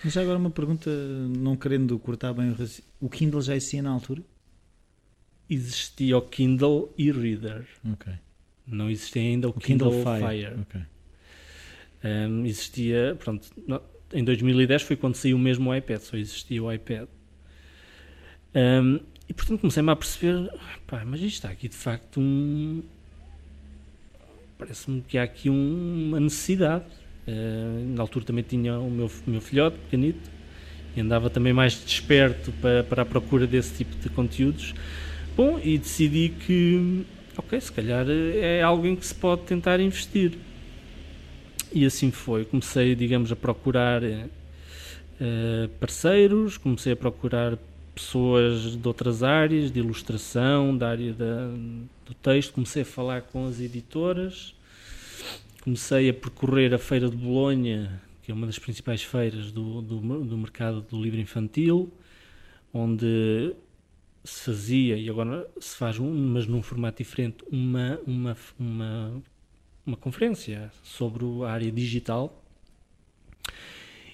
Mas 0.03 0.13
já 0.13 0.21
agora 0.21 0.37
uma 0.37 0.51
pergunta 0.51 0.91
não 0.91 1.55
querendo 1.55 1.97
cortar 1.97 2.33
bem 2.33 2.49
o 2.49 2.51
raciocínio 2.51 2.87
o 2.99 3.09
Kindle 3.09 3.41
já 3.41 3.55
existia 3.55 3.81
na 3.81 3.91
altura? 3.91 4.23
Existia 5.49 6.17
o 6.17 6.21
Kindle 6.21 6.93
e-Reader 6.97 7.65
ok 7.93 8.13
não 8.67 8.89
existia 8.89 9.21
ainda 9.21 9.47
o, 9.47 9.51
o 9.51 9.53
Kindle, 9.53 9.91
Kindle, 9.91 10.19
Fire, 10.19 10.27
Fire. 10.27 10.61
Okay. 10.61 10.81
Um, 12.03 12.45
existia, 12.45 13.17
pronto, 13.17 13.47
em 14.13 14.23
2010 14.23 14.81
foi 14.83 14.95
quando 14.95 15.15
saiu 15.15 15.37
mesmo 15.37 15.69
o 15.69 15.75
iPad, 15.75 16.01
só 16.01 16.17
existia 16.17 16.61
o 16.61 16.71
iPad. 16.71 17.07
Um, 18.53 18.99
e 19.29 19.33
portanto 19.33 19.61
comecei-me 19.61 19.91
a 19.91 19.95
perceber, 19.95 20.49
pá, 20.85 21.03
mas 21.05 21.21
isto 21.21 21.35
está 21.35 21.49
aqui 21.49 21.67
de 21.67 21.75
facto 21.75 22.19
um. 22.19 22.83
Parece-me 24.57 25.01
que 25.01 25.17
há 25.17 25.23
aqui 25.23 25.49
um, 25.49 26.07
uma 26.07 26.19
necessidade. 26.19 26.85
Uh, 27.27 27.93
na 27.93 28.01
altura 28.01 28.25
também 28.25 28.43
tinha 28.43 28.79
o 28.79 28.89
meu, 28.89 29.11
meu 29.25 29.41
filhote, 29.41 29.77
pequenito, 29.79 30.29
e 30.95 31.01
andava 31.01 31.29
também 31.29 31.51
mais 31.51 31.73
desperto 31.73 32.53
para, 32.53 32.83
para 32.85 33.01
a 33.01 33.05
procura 33.05 33.45
desse 33.45 33.75
tipo 33.75 33.95
de 33.97 34.09
conteúdos. 34.09 34.73
Bom, 35.37 35.59
e 35.63 35.77
decidi 35.77 36.29
que, 36.29 37.05
ok, 37.37 37.61
se 37.61 37.71
calhar 37.71 38.07
é 38.09 38.59
algo 38.63 38.87
em 38.87 38.95
que 38.95 39.05
se 39.05 39.13
pode 39.13 39.43
tentar 39.43 39.79
investir. 39.79 40.31
E 41.71 41.85
assim 41.85 42.09
foi. 42.09 42.43
Comecei, 42.43 42.95
digamos, 42.95 43.31
a 43.31 43.35
procurar 43.35 44.01
uh, 44.01 45.69
parceiros, 45.79 46.57
comecei 46.57 46.93
a 46.93 46.95
procurar 46.95 47.55
pessoas 47.93 48.75
de 48.75 48.87
outras 48.87 49.21
áreas, 49.21 49.71
de 49.71 49.77
ilustração, 49.79 50.75
da 50.75 50.89
área 50.89 51.13
da, 51.13 51.49
do 52.03 52.15
texto, 52.19 52.53
comecei 52.53 52.81
a 52.81 52.85
falar 52.85 53.21
com 53.21 53.45
as 53.45 53.59
editoras, 53.59 54.55
comecei 55.61 56.09
a 56.09 56.13
percorrer 56.15 56.73
a 56.73 56.79
Feira 56.79 57.11
de 57.11 57.15
Bolonha, 57.15 58.01
que 58.23 58.31
é 58.31 58.33
uma 58.33 58.47
das 58.47 58.57
principais 58.57 59.03
feiras 59.03 59.51
do, 59.51 59.83
do, 59.83 59.99
do 59.99 60.35
mercado 60.35 60.81
do 60.81 60.99
livro 60.99 61.19
infantil, 61.19 61.93
onde 62.73 63.53
se 64.27 64.43
fazia, 64.43 64.97
e 64.97 65.09
agora 65.09 65.49
se 65.59 65.75
faz, 65.75 65.99
um, 65.99 66.11
mas 66.11 66.45
num 66.45 66.61
formato 66.61 66.97
diferente, 66.97 67.43
uma, 67.51 67.99
uma, 68.05 68.37
uma 68.59 69.23
uma 69.87 69.95
conferência 69.95 70.69
sobre 70.83 71.23
a 71.45 71.49
área 71.49 71.71
digital. 71.71 72.43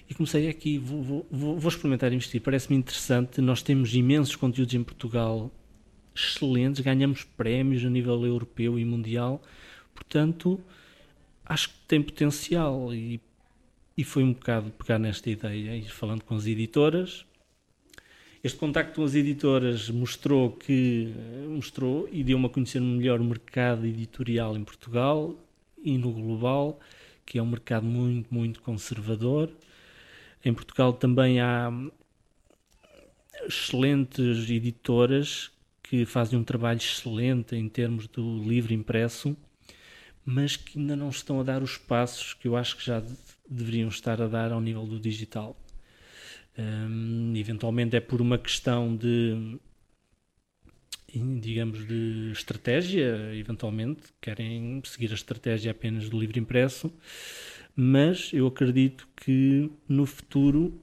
E 0.08 0.14
comecei 0.14 0.48
aqui, 0.48 0.78
vou, 0.78 1.26
vou, 1.30 1.58
vou 1.58 1.68
experimentar 1.68 2.12
investir, 2.12 2.40
parece-me 2.40 2.76
interessante, 2.78 3.40
nós 3.40 3.60
temos 3.60 3.92
imensos 3.94 4.36
conteúdos 4.36 4.74
em 4.74 4.84
Portugal 4.84 5.50
excelentes, 6.14 6.80
ganhamos 6.80 7.24
prémios 7.24 7.84
a 7.84 7.90
nível 7.90 8.24
europeu 8.24 8.78
e 8.78 8.84
mundial, 8.84 9.42
portanto 9.92 10.60
acho 11.44 11.70
que 11.70 11.74
tem 11.88 12.00
potencial. 12.00 12.94
E, 12.94 13.20
e 13.96 14.04
foi 14.04 14.22
um 14.22 14.32
bocado 14.32 14.70
pegar 14.70 14.98
nesta 14.98 15.28
ideia, 15.28 15.76
ir 15.76 15.90
falando 15.90 16.22
com 16.22 16.36
as 16.36 16.46
editoras, 16.46 17.26
este 18.44 18.58
contacto 18.58 18.96
com 18.96 19.04
as 19.04 19.14
editoras 19.14 19.88
mostrou 19.88 20.52
que 20.52 21.14
mostrou 21.48 22.06
e 22.12 22.22
deu-me 22.22 22.44
a 22.44 22.48
conhecer 22.50 22.78
melhor 22.78 23.18
o 23.18 23.24
mercado 23.24 23.86
editorial 23.86 24.54
em 24.54 24.62
Portugal, 24.62 25.34
e 25.82 25.96
no 25.96 26.12
global, 26.12 26.78
que 27.24 27.38
é 27.38 27.42
um 27.42 27.46
mercado 27.46 27.86
muito, 27.86 28.32
muito 28.32 28.60
conservador. 28.60 29.50
Em 30.44 30.52
Portugal 30.52 30.92
também 30.92 31.40
há 31.40 31.70
excelentes 33.46 34.50
editoras 34.50 35.50
que 35.82 36.04
fazem 36.04 36.38
um 36.38 36.44
trabalho 36.44 36.78
excelente 36.78 37.56
em 37.56 37.66
termos 37.66 38.06
do 38.08 38.42
livro 38.42 38.74
impresso, 38.74 39.34
mas 40.24 40.54
que 40.54 40.78
ainda 40.78 40.94
não 40.94 41.08
estão 41.08 41.40
a 41.40 41.42
dar 41.42 41.62
os 41.62 41.78
passos 41.78 42.34
que 42.34 42.46
eu 42.48 42.56
acho 42.56 42.76
que 42.76 42.84
já 42.84 43.02
deveriam 43.48 43.88
estar 43.88 44.20
a 44.20 44.26
dar 44.26 44.52
ao 44.52 44.60
nível 44.60 44.86
do 44.86 45.00
digital. 45.00 45.56
Um, 46.56 47.34
eventualmente 47.36 47.96
é 47.96 48.00
por 48.00 48.20
uma 48.20 48.38
questão 48.38 48.96
de 48.96 49.58
digamos, 51.40 51.86
de 51.86 52.30
estratégia, 52.32 53.32
eventualmente, 53.34 54.02
querem 54.20 54.82
seguir 54.84 55.10
a 55.12 55.14
estratégia 55.14 55.70
apenas 55.70 56.08
do 56.08 56.18
livro 56.18 56.38
impresso, 56.38 56.92
mas 57.76 58.30
eu 58.32 58.46
acredito 58.46 59.08
que 59.16 59.70
no 59.88 60.06
futuro, 60.06 60.80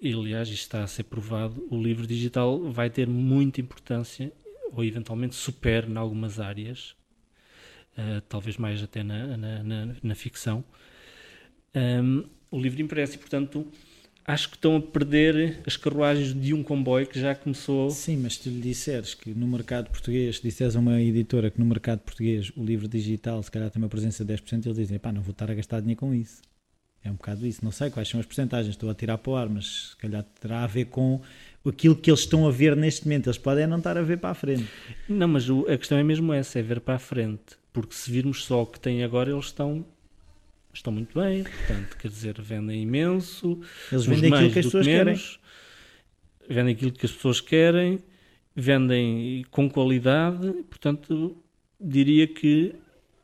e 0.00 0.12
aliás 0.12 0.48
isto 0.48 0.62
está 0.62 0.82
a 0.82 0.86
ser 0.86 1.04
provado, 1.04 1.66
o 1.70 1.80
livro 1.80 2.06
digital 2.06 2.70
vai 2.70 2.90
ter 2.90 3.06
muita 3.06 3.60
importância, 3.60 4.32
ou 4.72 4.84
eventualmente 4.84 5.34
supere 5.34 5.90
em 5.90 5.96
algumas 5.96 6.40
áreas, 6.40 6.96
uh, 7.96 8.20
talvez 8.28 8.56
mais 8.56 8.82
até 8.82 9.02
na, 9.02 9.36
na, 9.36 9.62
na, 9.62 9.96
na 10.02 10.14
ficção, 10.14 10.64
um, 11.74 12.24
o 12.50 12.58
livro 12.58 12.82
impresso, 12.82 13.14
e 13.14 13.18
portanto 13.18 13.66
acho 14.30 14.48
que 14.48 14.56
estão 14.56 14.76
a 14.76 14.80
perder 14.80 15.60
as 15.66 15.76
carruagens 15.76 16.32
de 16.32 16.54
um 16.54 16.62
comboio 16.62 17.06
que 17.06 17.18
já 17.20 17.34
começou. 17.34 17.90
Sim, 17.90 18.18
mas 18.18 18.36
se 18.36 18.48
lhe 18.48 18.60
disseres 18.60 19.14
que 19.14 19.30
no 19.34 19.46
mercado 19.46 19.90
português, 19.90 20.36
se 20.36 20.42
disseres 20.42 20.76
a 20.76 20.78
uma 20.78 21.00
editora 21.00 21.50
que 21.50 21.58
no 21.58 21.66
mercado 21.66 22.00
português 22.00 22.52
o 22.56 22.64
livro 22.64 22.86
digital 22.86 23.42
se 23.42 23.50
calhar 23.50 23.70
tem 23.70 23.82
uma 23.82 23.88
presença 23.88 24.24
de 24.24 24.32
10%, 24.32 24.66
eles 24.66 24.76
dizem, 24.76 24.98
pá, 24.98 25.12
não 25.12 25.22
vou 25.22 25.32
estar 25.32 25.50
a 25.50 25.54
gastar 25.54 25.80
dinheiro 25.80 26.00
com 26.00 26.14
isso. 26.14 26.42
É 27.02 27.10
um 27.10 27.14
bocado 27.14 27.46
isso. 27.46 27.64
Não 27.64 27.72
sei 27.72 27.90
quais 27.90 28.08
são 28.08 28.20
as 28.20 28.26
porcentagens, 28.26 28.74
estou 28.74 28.90
a 28.90 28.94
tirar 28.94 29.18
para 29.18 29.32
o 29.32 29.36
ar, 29.36 29.48
mas 29.48 29.90
se 29.90 29.96
calhar 29.96 30.24
terá 30.40 30.64
a 30.64 30.66
ver 30.66 30.86
com 30.86 31.20
aquilo 31.66 31.96
que 31.96 32.10
eles 32.10 32.20
estão 32.20 32.46
a 32.46 32.50
ver 32.50 32.76
neste 32.76 33.06
momento. 33.06 33.26
Eles 33.26 33.38
podem 33.38 33.66
não 33.66 33.78
estar 33.78 33.96
a 33.96 34.02
ver 34.02 34.18
para 34.18 34.30
a 34.30 34.34
frente. 34.34 34.66
Não, 35.08 35.26
mas 35.26 35.46
a 35.50 35.78
questão 35.78 35.98
é 35.98 36.04
mesmo 36.04 36.32
essa, 36.32 36.58
é 36.58 36.62
ver 36.62 36.80
para 36.80 36.96
a 36.96 36.98
frente. 36.98 37.58
Porque 37.72 37.94
se 37.94 38.10
virmos 38.10 38.44
só 38.44 38.62
o 38.62 38.66
que 38.66 38.78
tem 38.78 39.02
agora, 39.02 39.30
eles 39.30 39.46
estão 39.46 39.84
estão 40.80 40.92
muito 40.92 41.18
bem, 41.18 41.44
portanto, 41.44 41.96
quer 41.98 42.08
dizer, 42.08 42.40
vendem 42.40 42.82
imenso. 42.82 43.60
Eles 43.92 44.06
vendem 44.06 44.32
aquilo 44.32 44.50
que 44.50 44.58
as 44.58 44.64
pessoas 44.64 44.86
menos, 44.86 45.40
querem. 46.48 46.56
Vendem 46.56 46.74
aquilo 46.74 46.92
que 46.92 47.06
as 47.06 47.12
pessoas 47.12 47.40
querem, 47.40 47.98
vendem 48.56 49.44
com 49.50 49.68
qualidade, 49.68 50.52
portanto, 50.64 51.36
diria 51.78 52.26
que 52.26 52.74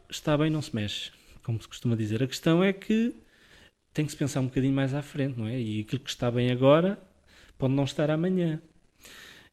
está 0.09 0.37
bem, 0.37 0.51
não 0.51 0.62
se 0.62 0.75
mexe, 0.75 1.11
como 1.42 1.61
se 1.61 1.66
costuma 1.66 1.97
dizer. 1.97 2.23
A 2.23 2.27
questão 2.27 2.62
é 2.62 2.73
que 2.73 3.14
tem 3.92 4.05
que 4.05 4.12
se 4.12 4.19
pensar 4.19 4.40
um 4.40 4.47
bocadinho 4.47 4.75
mais 4.75 4.92
à 4.92 5.03
frente, 5.03 5.38
não 5.38 5.47
é? 5.47 5.59
E 5.59 5.81
aquilo 5.81 6.03
que 6.03 6.11
está 6.11 6.31
bem 6.31 6.51
agora 6.51 6.99
pode 7.57 7.73
não 7.73 7.85
estar 7.85 8.11
amanhã. 8.11 8.61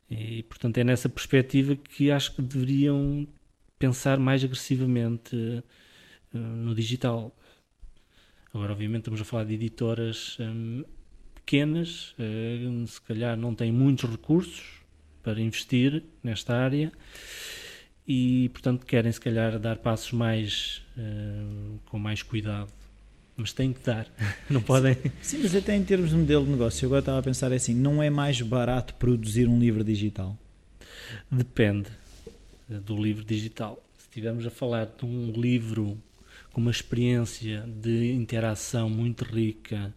E, 0.10 0.44
portanto, 0.44 0.78
é 0.78 0.84
nessa 0.84 1.08
perspectiva 1.08 1.76
que 1.76 2.12
acho 2.12 2.36
que 2.36 2.42
deveriam 2.42 3.26
pensar 3.80 4.20
mais 4.20 4.44
agressivamente 4.44 5.36
uh, 6.34 6.38
no 6.38 6.76
digital. 6.76 7.34
Agora, 8.54 8.72
obviamente, 8.72 9.00
estamos 9.00 9.20
a 9.20 9.26
falar 9.26 9.46
de 9.46 9.56
editoras 9.56 10.38
hum, 10.40 10.84
pequenas, 11.34 12.14
hum, 12.20 12.86
se 12.86 13.02
calhar 13.02 13.36
não 13.36 13.56
têm 13.56 13.72
muitos 13.72 14.08
recursos 14.08 14.84
para 15.24 15.42
investir 15.42 16.04
nesta 16.24 16.54
área 16.54 16.92
e, 18.08 18.50
portanto, 18.50 18.86
querem, 18.86 19.12
se 19.12 19.20
calhar, 19.20 19.58
dar 19.58 19.78
passos 19.78 20.12
mais 20.12 20.84
hum, 20.96 21.80
com 21.86 21.98
mais 21.98 22.22
cuidado. 22.22 22.72
Mas 23.36 23.52
têm 23.52 23.74
que 23.74 23.84
dar, 23.84 24.08
não 24.48 24.62
podem. 24.62 24.96
Sim, 25.20 25.40
mas 25.42 25.56
até 25.56 25.76
em 25.76 25.84
termos 25.84 26.12
de 26.12 26.16
modelo 26.16 26.46
de 26.46 26.52
negócio, 26.52 26.86
eu 26.86 26.90
agora 26.90 27.00
estava 27.00 27.20
a 27.20 27.24
pensar 27.24 27.52
assim: 27.52 27.74
não 27.74 28.04
é 28.04 28.10
mais 28.12 28.40
barato 28.40 28.94
produzir 28.94 29.48
um 29.48 29.58
livro 29.58 29.84
digital? 29.84 30.38
Depende 31.32 31.90
eh, 32.70 32.76
do 32.76 32.96
livro 32.96 33.26
digital. 33.26 33.84
Se 33.98 34.04
estivermos 34.04 34.46
a 34.46 34.52
falar 34.52 34.86
de 34.86 35.04
um 35.04 35.32
livro 35.32 35.98
com 36.54 36.62
uma 36.62 36.72
experiência 36.72 37.68
de 37.68 38.14
interação 38.14 38.88
muito 38.88 39.26
rica, 39.26 39.94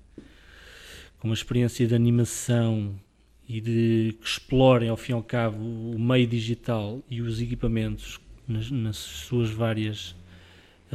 com 1.19 1.29
uma 1.29 1.35
experiência 1.35 1.87
de 1.87 1.95
animação 1.95 2.99
e 3.47 3.61
de 3.61 4.17
que 4.21 4.27
explorem 4.27 4.89
ao 4.89 4.97
fim 4.97 5.13
e 5.13 5.15
ao 5.15 5.23
cabo 5.23 5.59
o 5.59 5.99
meio 5.99 6.27
digital 6.27 7.01
e 7.11 7.21
os 7.21 7.41
equipamentos 7.41 8.19
nas, 8.49 8.71
nas 8.71 8.97
suas 8.97 9.51
várias 9.51 10.17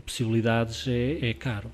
possibilidades 0.04 0.88
é, 0.88 1.30
é, 1.30 1.34
caro, 1.34 1.72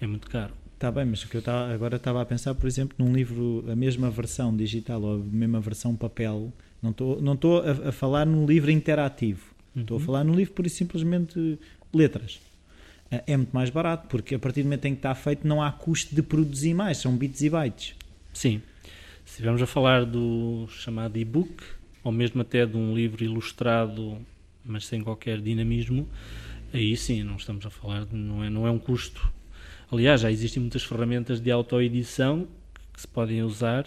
é 0.00 0.06
muito 0.06 0.28
caro. 0.28 0.52
Está 0.74 0.90
bem, 0.90 1.04
mas 1.04 1.22
o 1.22 1.28
que 1.28 1.36
eu 1.36 1.42
tava, 1.42 1.72
agora 1.72 1.96
estava 1.96 2.20
a 2.20 2.26
pensar, 2.26 2.52
por 2.54 2.66
exemplo, 2.66 2.96
num 2.98 3.14
livro, 3.14 3.64
a 3.70 3.76
mesma 3.76 4.10
versão 4.10 4.54
digital 4.54 5.00
ou 5.00 5.14
a 5.14 5.18
mesma 5.18 5.60
versão 5.60 5.94
papel, 5.94 6.52
não 6.82 6.90
estou 6.90 7.22
não 7.22 7.38
a, 7.58 7.88
a 7.90 7.92
falar 7.92 8.26
num 8.26 8.44
livro 8.44 8.72
interativo, 8.72 9.54
uhum. 9.74 9.82
estou 9.82 9.96
a 9.96 10.00
uhum. 10.00 10.04
falar 10.04 10.24
num 10.24 10.34
livro 10.34 10.52
por 10.52 10.68
simplesmente 10.68 11.58
letras 11.92 12.40
é 13.26 13.36
muito 13.36 13.52
mais 13.52 13.70
barato, 13.70 14.08
porque 14.08 14.34
a 14.34 14.38
partir 14.38 14.62
do 14.62 14.66
momento 14.66 14.86
em 14.86 14.92
que 14.92 14.98
está 14.98 15.14
feito 15.14 15.46
não 15.46 15.62
há 15.62 15.70
custo 15.70 16.14
de 16.14 16.22
produzir 16.22 16.74
mais, 16.74 16.98
são 16.98 17.16
bits 17.16 17.42
e 17.42 17.50
bytes. 17.50 17.94
Sim. 18.32 18.62
Se 19.24 19.32
estivermos 19.32 19.62
a 19.62 19.66
falar 19.66 20.04
do 20.04 20.66
chamado 20.68 21.18
e-book, 21.18 21.62
ou 22.02 22.12
mesmo 22.12 22.42
até 22.42 22.66
de 22.66 22.76
um 22.76 22.94
livro 22.94 23.24
ilustrado, 23.24 24.18
mas 24.64 24.86
sem 24.86 25.02
qualquer 25.02 25.40
dinamismo, 25.40 26.08
aí 26.72 26.96
sim, 26.96 27.22
não 27.22 27.36
estamos 27.36 27.64
a 27.64 27.70
falar, 27.70 28.04
de, 28.04 28.14
não, 28.14 28.44
é, 28.44 28.50
não 28.50 28.66
é 28.66 28.70
um 28.70 28.78
custo. 28.78 29.32
Aliás, 29.90 30.20
já 30.20 30.30
existem 30.30 30.60
muitas 30.60 30.82
ferramentas 30.82 31.40
de 31.40 31.50
autoedição 31.50 32.46
que 32.92 33.00
se 33.00 33.08
podem 33.08 33.42
usar, 33.42 33.86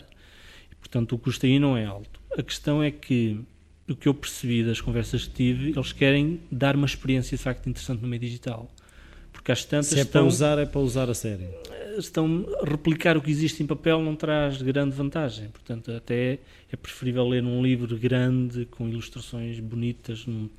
e, 0.72 0.76
portanto 0.76 1.13
o 1.13 1.18
custo 1.18 1.46
aí 1.46 1.60
não 1.60 1.78
é 1.78 1.86
alto. 1.86 2.20
A 2.38 2.42
questão 2.42 2.82
é 2.82 2.90
que, 2.90 3.40
o 3.88 3.96
que 3.96 4.08
eu 4.08 4.13
percebi 4.13 4.63
das 4.63 4.82
conversas 4.82 5.28
que 5.28 5.34
tive, 5.34 5.70
eles 5.72 5.92
querem 5.94 6.42
dar 6.52 6.76
uma 6.76 6.86
experiência 6.86 7.38
de 7.38 7.44
facto 7.44 7.68
interessante 7.70 8.02
no 8.02 8.08
meio 8.08 8.22
digital 8.22 8.70
porque 9.48 9.64
tantas 9.70 9.88
Se 9.88 10.00
é 10.00 10.02
estão, 10.02 10.24
para 10.24 10.28
usar, 10.28 10.60
é 10.60 10.66
para 10.66 10.82
usar 10.82 11.10
a 11.10 11.14
sério. 11.14 11.48
Estão 11.98 12.46
replicar 12.64 13.16
o 13.16 13.22
que 13.22 13.32
existe 13.32 13.64
em 13.64 13.66
papel 13.66 14.02
não 14.02 14.16
traz 14.16 14.62
grande 14.62 14.94
vantagem. 14.94 15.48
Portanto, 15.50 15.90
até 15.92 16.40
é 16.70 16.76
preferível 16.76 17.26
ler 17.28 17.44
um 17.44 17.62
livro 17.64 17.98
grande 17.98 18.66
com 18.66 18.90
ilustrações 18.90 19.60
bonitas, 19.60 20.26
num, 20.26 20.50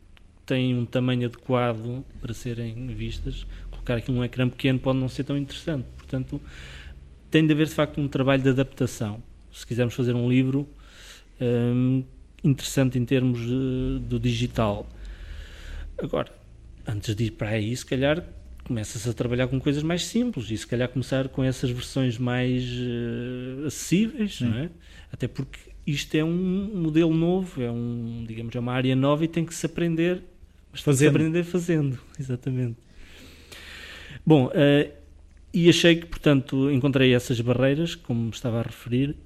tem 0.46 0.74
um 0.74 0.86
tamanho 0.86 1.26
adequado 1.26 2.02
para 2.20 2.32
serem 2.32 2.86
vistas. 2.88 3.46
Colocar 3.70 3.96
aqui 3.96 4.10
num 4.10 4.24
ecrã 4.24 4.48
pequeno 4.48 4.78
pode 4.78 4.98
não 4.98 5.08
ser 5.08 5.24
tão 5.24 5.36
interessante. 5.36 5.84
Portanto, 5.96 6.40
tem 7.30 7.46
de 7.46 7.52
haver 7.52 7.66
de 7.66 7.74
facto 7.74 8.00
um 8.00 8.08
trabalho 8.08 8.42
de 8.42 8.48
adaptação. 8.48 9.22
Se 9.52 9.66
quisermos 9.66 9.94
fazer 9.94 10.14
um 10.14 10.28
livro 10.28 10.66
hum, 11.40 12.02
interessante 12.42 12.98
em 12.98 13.04
termos 13.04 13.40
de, 13.40 13.98
do 14.00 14.18
digital. 14.18 14.88
Agora, 15.98 16.32
antes 16.86 17.14
de 17.14 17.24
ir 17.24 17.32
para 17.32 17.50
aí, 17.50 17.76
se 17.76 17.84
calhar 17.84 18.24
começa-se 18.68 19.08
a 19.08 19.14
trabalhar 19.14 19.48
com 19.48 19.58
coisas 19.58 19.82
mais 19.82 20.04
simples 20.04 20.50
e 20.50 20.56
se 20.56 20.66
calhar 20.66 20.88
começar 20.90 21.28
com 21.28 21.42
essas 21.42 21.70
versões 21.70 22.18
mais 22.18 22.62
uh, 22.64 23.66
acessíveis, 23.66 24.42
não 24.42 24.58
é? 24.58 24.70
Até 25.10 25.26
porque 25.26 25.58
isto 25.86 26.14
é 26.14 26.22
um 26.22 26.70
modelo 26.74 27.14
novo, 27.14 27.62
é 27.62 27.70
um, 27.70 28.26
digamos, 28.28 28.54
é 28.54 28.60
uma 28.60 28.74
área 28.74 28.94
nova 28.94 29.24
e 29.24 29.28
tem 29.28 29.44
que 29.44 29.54
se 29.54 29.64
aprender, 29.64 30.22
fazendo. 30.74 30.98
Se 30.98 31.06
aprender 31.08 31.44
fazendo, 31.44 31.98
exatamente. 32.20 32.76
Bom, 34.24 34.48
uh, 34.48 34.92
e 35.52 35.70
achei 35.70 35.96
que, 35.96 36.06
portanto, 36.06 36.70
encontrei 36.70 37.14
essas 37.14 37.40
barreiras, 37.40 37.94
como 37.94 38.28
estava 38.28 38.60
a 38.60 38.62
referir, 38.62 39.16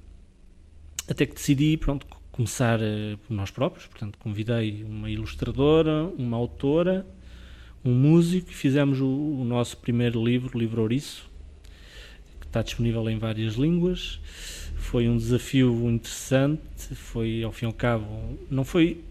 até 1.09 1.26
que 1.26 1.35
decidi, 1.35 1.76
pronto, 1.76 2.07
começar 2.31 2.78
uh, 2.78 3.18
por 3.26 3.35
nós 3.35 3.50
próprios, 3.50 3.88
portanto, 3.88 4.16
convidei 4.20 4.85
uma 4.85 5.11
ilustradora, 5.11 6.05
uma 6.16 6.37
autora, 6.37 7.05
um 7.84 7.92
músico 7.92 8.50
e 8.50 8.54
fizemos 8.54 9.00
o, 9.00 9.06
o, 9.06 9.44
nosso 9.44 9.76
primeiro 9.76 10.24
livro, 10.24 10.56
o 10.56 10.58
livro 10.58 10.82
Ouriço, 10.82 11.28
que 12.40 12.46
está 12.46 12.62
disponível 12.62 13.08
em 13.10 13.18
várias 13.18 13.54
línguas. 13.54 14.20
Foi 14.76 15.08
um 15.08 15.16
desafio 15.16 15.90
interessante, 15.90 16.94
foi 16.94 17.42
ao 17.42 17.52
fim 17.52 17.66
e 17.66 17.68
ao 17.68 17.72
cabo, 17.72 18.38
não 18.50 18.64
foi 18.64 19.02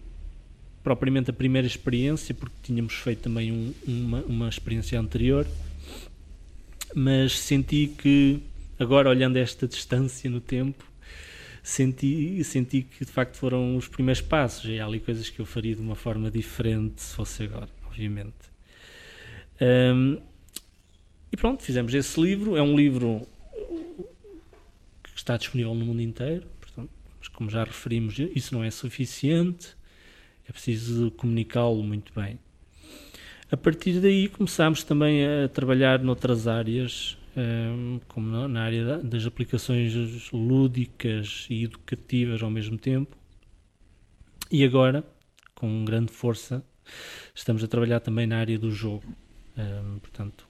propriamente 0.82 1.30
a 1.30 1.32
primeira 1.32 1.66
experiência, 1.66 2.34
porque 2.34 2.54
tínhamos 2.62 2.94
feito 2.94 3.22
também 3.22 3.52
um, 3.52 3.74
uma, 3.86 4.22
uma 4.22 4.48
experiência 4.48 4.98
anterior, 4.98 5.46
mas 6.94 7.38
senti 7.38 7.86
que, 7.86 8.40
agora 8.78 9.08
olhando 9.08 9.36
esta 9.36 9.66
distância 9.66 10.28
no 10.28 10.40
tempo, 10.40 10.84
senti, 11.62 12.42
senti 12.44 12.82
que 12.82 13.04
de 13.04 13.12
facto 13.12 13.36
foram 13.36 13.76
os 13.76 13.86
primeiros 13.86 14.20
passos. 14.20 14.68
E 14.68 14.80
há 14.80 14.86
ali 14.86 14.98
coisas 14.98 15.30
que 15.30 15.40
eu 15.40 15.46
faria 15.46 15.74
de 15.74 15.80
uma 15.80 15.94
forma 15.94 16.30
diferente 16.30 17.00
se 17.00 17.14
fosse 17.14 17.44
agora, 17.44 17.68
obviamente. 17.86 18.51
Um, 19.62 20.20
e 21.30 21.36
pronto, 21.36 21.62
fizemos 21.62 21.94
esse 21.94 22.20
livro. 22.20 22.56
É 22.56 22.62
um 22.62 22.76
livro 22.76 23.24
que 25.04 25.10
está 25.14 25.36
disponível 25.36 25.72
no 25.72 25.84
mundo 25.84 26.02
inteiro, 26.02 26.46
portanto, 26.60 26.90
mas 27.18 27.28
como 27.28 27.48
já 27.48 27.62
referimos, 27.62 28.18
isso 28.18 28.52
não 28.54 28.64
é 28.64 28.70
suficiente, 28.70 29.76
é 30.48 30.50
preciso 30.50 31.12
comunicá-lo 31.12 31.80
muito 31.84 32.12
bem. 32.12 32.40
A 33.50 33.56
partir 33.56 34.00
daí 34.00 34.28
começámos 34.28 34.82
também 34.82 35.24
a 35.24 35.48
trabalhar 35.48 36.00
noutras 36.00 36.48
áreas, 36.48 37.16
como 38.08 38.48
na 38.48 38.62
área 38.62 38.98
das 38.98 39.26
aplicações 39.26 40.30
lúdicas 40.32 41.46
e 41.48 41.64
educativas 41.64 42.42
ao 42.42 42.50
mesmo 42.50 42.76
tempo. 42.76 43.16
E 44.50 44.64
agora, 44.64 45.04
com 45.54 45.84
grande 45.84 46.10
força, 46.10 46.64
estamos 47.34 47.62
a 47.62 47.68
trabalhar 47.68 48.00
também 48.00 48.26
na 48.26 48.38
área 48.38 48.58
do 48.58 48.70
jogo. 48.70 49.04
Portanto, 50.00 50.46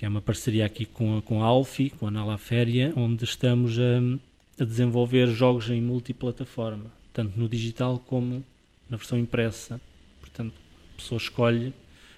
que 0.00 0.06
é 0.06 0.08
uma 0.08 0.22
parceria 0.22 0.64
aqui 0.64 0.86
com 0.86 1.18
a, 1.18 1.22
com 1.22 1.42
a 1.42 1.46
Alfi, 1.46 1.90
com 1.90 2.06
a 2.06 2.10
Nala 2.10 2.38
Féria, 2.38 2.90
onde 2.96 3.24
estamos 3.24 3.78
a, 3.78 4.62
a, 4.62 4.64
desenvolver 4.64 5.26
jogos 5.28 5.68
em 5.68 5.78
multiplataforma, 5.80 6.90
tanto 7.12 7.38
no 7.38 7.46
digital 7.46 7.98
como 7.98 8.42
na 8.88 8.96
versão 8.96 9.18
impressa. 9.18 9.78
Portanto, 10.18 10.54
a 10.94 10.96
pessoa 10.96 11.18
escolhe 11.18 11.68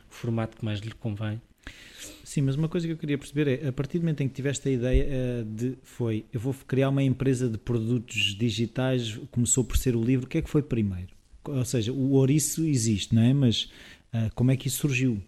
o 0.08 0.14
formato 0.14 0.56
que 0.56 0.64
mais 0.64 0.78
lhe 0.78 0.92
convém. 0.92 1.40
Sim, 2.22 2.42
mas 2.42 2.54
uma 2.54 2.68
coisa 2.68 2.86
que 2.86 2.92
eu 2.92 2.96
queria 2.96 3.18
perceber 3.18 3.48
é, 3.48 3.68
a 3.68 3.72
partir 3.72 3.98
do 3.98 4.02
momento 4.02 4.22
em 4.22 4.28
que 4.28 4.34
tiveste 4.34 4.68
a 4.68 4.72
ideia 4.72 5.04
uh, 5.04 5.44
de, 5.44 5.76
foi, 5.82 6.24
eu 6.32 6.38
vou 6.38 6.54
criar 6.66 6.88
uma 6.88 7.02
empresa 7.02 7.48
de 7.48 7.58
produtos 7.58 8.36
digitais, 8.38 9.18
começou 9.32 9.64
por 9.64 9.76
ser 9.76 9.96
o 9.96 10.04
livro, 10.04 10.26
o 10.26 10.28
que 10.28 10.38
é 10.38 10.42
que 10.42 10.48
foi 10.48 10.62
primeiro? 10.62 11.08
Ou 11.44 11.64
seja, 11.64 11.92
o 11.92 12.12
ouriço 12.12 12.64
existe, 12.64 13.12
não 13.12 13.22
é? 13.22 13.34
Mas 13.34 13.64
uh, 14.14 14.30
como 14.36 14.52
é 14.52 14.56
que 14.56 14.68
isso 14.68 14.78
surgiu? 14.78 15.20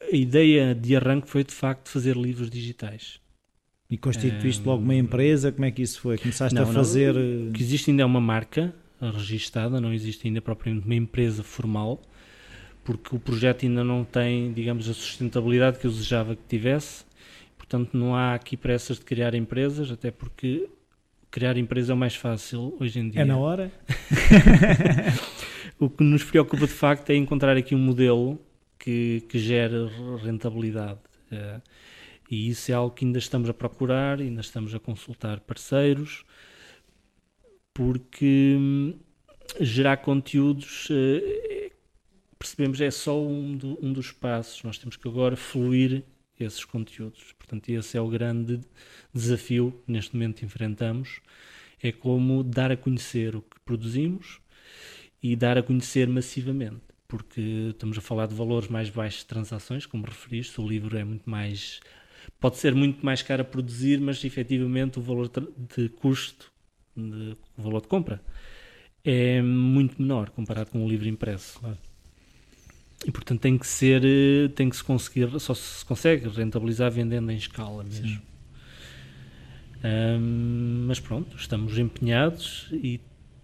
A 0.00 0.14
ideia 0.14 0.74
de 0.74 0.96
arranque 0.96 1.28
foi, 1.28 1.44
de 1.44 1.52
facto, 1.52 1.88
fazer 1.88 2.16
livros 2.16 2.50
digitais. 2.50 3.20
E 3.88 3.98
constituíste 3.98 4.64
logo 4.64 4.82
uma 4.82 4.94
empresa? 4.94 5.52
Como 5.52 5.64
é 5.64 5.70
que 5.70 5.82
isso 5.82 6.00
foi? 6.00 6.16
Começaste 6.16 6.54
não, 6.54 6.62
a 6.62 6.66
fazer... 6.66 7.14
Não, 7.14 7.48
o 7.48 7.52
que 7.52 7.62
existe 7.62 7.90
ainda 7.90 8.02
é 8.02 8.06
uma 8.06 8.20
marca 8.20 8.74
registada, 9.10 9.80
não 9.80 9.92
existe 9.92 10.26
ainda 10.26 10.40
propriamente 10.40 10.86
uma 10.86 10.94
empresa 10.94 11.42
formal, 11.42 12.00
porque 12.84 13.14
o 13.14 13.18
projeto 13.18 13.64
ainda 13.64 13.82
não 13.82 14.04
tem, 14.04 14.52
digamos, 14.52 14.88
a 14.88 14.94
sustentabilidade 14.94 15.78
que 15.78 15.86
eu 15.86 15.90
desejava 15.90 16.36
que 16.36 16.42
tivesse. 16.48 17.04
Portanto, 17.56 17.96
não 17.96 18.14
há 18.14 18.34
aqui 18.34 18.56
pressas 18.56 18.98
de 18.98 19.04
criar 19.04 19.34
empresas, 19.34 19.90
até 19.90 20.10
porque 20.10 20.68
criar 21.30 21.56
empresa 21.56 21.92
é 21.92 21.94
o 21.94 21.98
mais 21.98 22.14
fácil 22.14 22.76
hoje 22.78 23.00
em 23.00 23.08
dia. 23.08 23.22
É 23.22 23.24
na 23.24 23.38
hora? 23.38 23.72
o 25.78 25.88
que 25.88 26.04
nos 26.04 26.22
preocupa 26.22 26.66
de 26.66 26.72
facto 26.72 27.10
é 27.10 27.16
encontrar 27.16 27.56
aqui 27.56 27.74
um 27.74 27.78
modelo 27.78 28.38
que, 28.82 29.22
que 29.28 29.38
gere 29.38 29.88
rentabilidade. 30.22 30.98
É, 31.30 31.60
e 32.28 32.48
isso 32.48 32.72
é 32.72 32.74
algo 32.74 32.94
que 32.94 33.04
ainda 33.04 33.18
estamos 33.18 33.48
a 33.48 33.54
procurar, 33.54 34.20
ainda 34.20 34.40
estamos 34.40 34.74
a 34.74 34.80
consultar 34.80 35.38
parceiros, 35.40 36.24
porque 37.72 38.56
hum, 38.58 38.94
gerar 39.60 39.98
conteúdos 39.98 40.88
eh, 40.90 41.70
percebemos 42.38 42.80
é 42.80 42.90
só 42.90 43.22
um, 43.22 43.56
do, 43.56 43.78
um 43.80 43.92
dos 43.92 44.10
passos. 44.10 44.62
Nós 44.64 44.78
temos 44.78 44.96
que 44.96 45.06
agora 45.06 45.36
fluir 45.36 46.02
esses 46.40 46.64
conteúdos. 46.64 47.32
Portanto, 47.38 47.68
esse 47.68 47.96
é 47.96 48.00
o 48.00 48.08
grande 48.08 48.60
desafio 49.14 49.80
que 49.86 49.92
neste 49.92 50.14
momento 50.14 50.44
enfrentamos. 50.44 51.20
É 51.80 51.92
como 51.92 52.42
dar 52.42 52.72
a 52.72 52.76
conhecer 52.76 53.36
o 53.36 53.42
que 53.42 53.60
produzimos 53.60 54.40
e 55.22 55.36
dar 55.36 55.56
a 55.56 55.62
conhecer 55.62 56.08
massivamente. 56.08 56.91
Porque 57.12 57.68
estamos 57.72 57.98
a 57.98 58.00
falar 58.00 58.26
de 58.26 58.34
valores 58.34 58.68
mais 58.68 58.88
baixos 58.88 59.20
de 59.20 59.26
transações, 59.26 59.84
como 59.84 60.06
referiste, 60.06 60.58
o 60.58 60.66
livro 60.66 60.96
é 60.96 61.04
muito 61.04 61.28
mais. 61.28 61.78
Pode 62.40 62.56
ser 62.56 62.74
muito 62.74 63.04
mais 63.04 63.20
caro 63.20 63.42
a 63.42 63.44
produzir, 63.44 64.00
mas 64.00 64.24
efetivamente 64.24 64.98
o 64.98 65.02
valor 65.02 65.30
de 65.76 65.90
custo, 65.90 66.50
de, 66.96 67.36
o 67.58 67.62
valor 67.62 67.82
de 67.82 67.88
compra, 67.88 68.18
é 69.04 69.42
muito 69.42 70.00
menor 70.00 70.30
comparado 70.30 70.70
com 70.70 70.82
o 70.82 70.88
livro 70.88 71.06
impresso. 71.06 71.60
Claro. 71.60 71.76
E 73.04 73.10
portanto 73.12 73.40
tem 73.40 73.58
que 73.58 73.66
ser, 73.66 74.02
eh, 74.02 74.48
tem 74.48 74.70
que 74.70 74.76
se 74.76 74.82
conseguir, 74.82 75.38
só 75.38 75.52
se 75.52 75.84
consegue 75.84 76.26
rentabilizar 76.30 76.90
vendendo 76.90 77.30
em 77.30 77.36
escala 77.36 77.84
mesmo. 77.84 78.22
Mas 80.86 80.98
pronto, 80.98 81.36
estamos 81.36 81.76
empenhados 81.76 82.70
e 82.72 82.98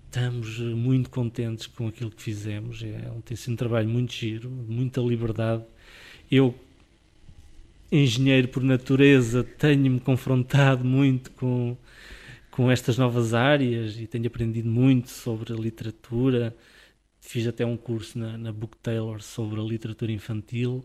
estamos 0.09 0.59
muito 0.59 1.11
contentes 1.11 1.67
com 1.67 1.89
aquilo 1.89 2.11
que 2.11 2.23
fizemos. 2.23 2.83
É, 2.83 3.11
tem 3.25 3.37
sido 3.37 3.53
um 3.53 3.57
trabalho 3.57 3.89
muito 3.89 4.13
giro, 4.13 4.51
muita 4.51 5.01
liberdade. 5.01 5.63
Eu, 6.31 6.55
engenheiro 7.93 8.49
por 8.49 8.63
natureza, 8.63 9.45
tenho-me 9.45 10.01
confrontado 10.01 10.85
muito 10.85 11.31
com, 11.33 11.77
com 12.51 12.71
estas 12.71 12.99
novas 12.99 13.35
áreas 13.35 13.99
e 14.01 14.07
tenho 14.07 14.27
aprendido 14.27 14.69
muito 14.69 15.11
sobre 15.11 15.53
a 15.53 15.57
literatura 15.57 16.55
fiz 17.29 17.47
até 17.47 17.67
um 17.67 17.77
curso 17.77 18.19
na, 18.19 18.39
na 18.39 18.51
Book 18.51 18.75
Taylor 18.79 19.21
sobre 19.21 19.61
a 19.61 19.63
literatura 19.63 20.11
infantil 20.11 20.83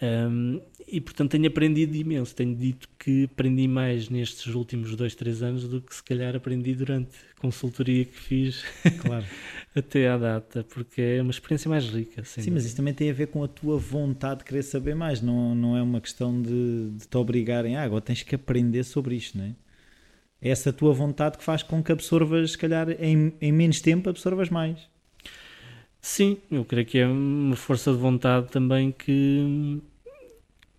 um, 0.00 0.60
e 0.86 1.00
portanto 1.00 1.30
tenho 1.30 1.46
aprendido 1.46 1.94
imenso. 1.96 2.34
Tenho 2.34 2.54
dito 2.54 2.88
que 2.98 3.24
aprendi 3.24 3.66
mais 3.66 4.08
nestes 4.08 4.54
últimos 4.54 4.94
dois, 4.94 5.14
três 5.14 5.42
anos 5.42 5.66
do 5.66 5.80
que 5.80 5.94
se 5.94 6.02
calhar 6.02 6.36
aprendi 6.36 6.74
durante 6.74 7.16
a 7.36 7.40
consultoria 7.40 8.04
que 8.04 8.18
fiz 8.18 8.62
claro. 9.00 9.24
até 9.74 10.08
à 10.08 10.18
data, 10.18 10.64
porque 10.64 11.00
é 11.00 11.22
uma 11.22 11.30
experiência 11.30 11.68
mais 11.68 11.86
rica. 11.86 12.22
Sim, 12.24 12.40
dúvida. 12.40 12.54
mas 12.54 12.66
isso 12.66 12.76
também 12.76 12.94
tem 12.94 13.10
a 13.10 13.14
ver 13.14 13.28
com 13.28 13.42
a 13.42 13.48
tua 13.48 13.78
vontade 13.78 14.40
de 14.40 14.44
querer 14.44 14.62
saber 14.62 14.94
mais, 14.94 15.22
não, 15.22 15.54
não 15.54 15.76
é 15.76 15.82
uma 15.82 16.00
questão 16.00 16.40
de, 16.40 16.90
de 16.90 17.08
te 17.08 17.16
obrigarem, 17.16 17.76
ah, 17.76 17.82
agora 17.82 18.02
tens 18.02 18.22
que 18.22 18.34
aprender 18.34 18.84
sobre 18.84 19.16
isto, 19.16 19.38
não 19.38 19.44
é? 19.44 19.54
É 20.40 20.50
essa 20.50 20.70
tua 20.70 20.92
vontade 20.92 21.38
que 21.38 21.44
faz 21.44 21.62
com 21.62 21.82
que 21.82 21.90
absorvas, 21.90 22.52
se 22.52 22.58
calhar, 22.58 22.90
em, 23.00 23.32
em 23.40 23.50
menos 23.50 23.80
tempo, 23.80 24.10
absorvas 24.10 24.50
mais. 24.50 24.78
Sim, 26.08 26.38
eu 26.52 26.64
creio 26.64 26.86
que 26.86 26.98
é 26.98 27.06
uma 27.06 27.56
força 27.56 27.90
de 27.90 27.98
vontade 27.98 28.48
também 28.48 28.92
que, 28.92 29.82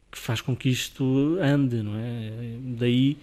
que 0.09 0.17
faz 0.17 0.39
com 0.39 0.55
que 0.55 0.69
isto 0.69 1.37
ande, 1.41 1.83
não 1.83 1.97
é? 1.97 2.31
Daí 2.79 3.17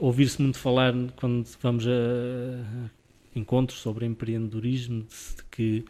ouvir-se 0.00 0.40
muito 0.40 0.56
falar 0.56 0.94
quando 1.16 1.44
vamos 1.60 1.84
a, 1.86 1.90
a 1.90 3.38
encontros 3.38 3.80
sobre 3.80 4.06
empreendedorismo 4.06 5.02
de 5.02 5.42
que 5.50 5.84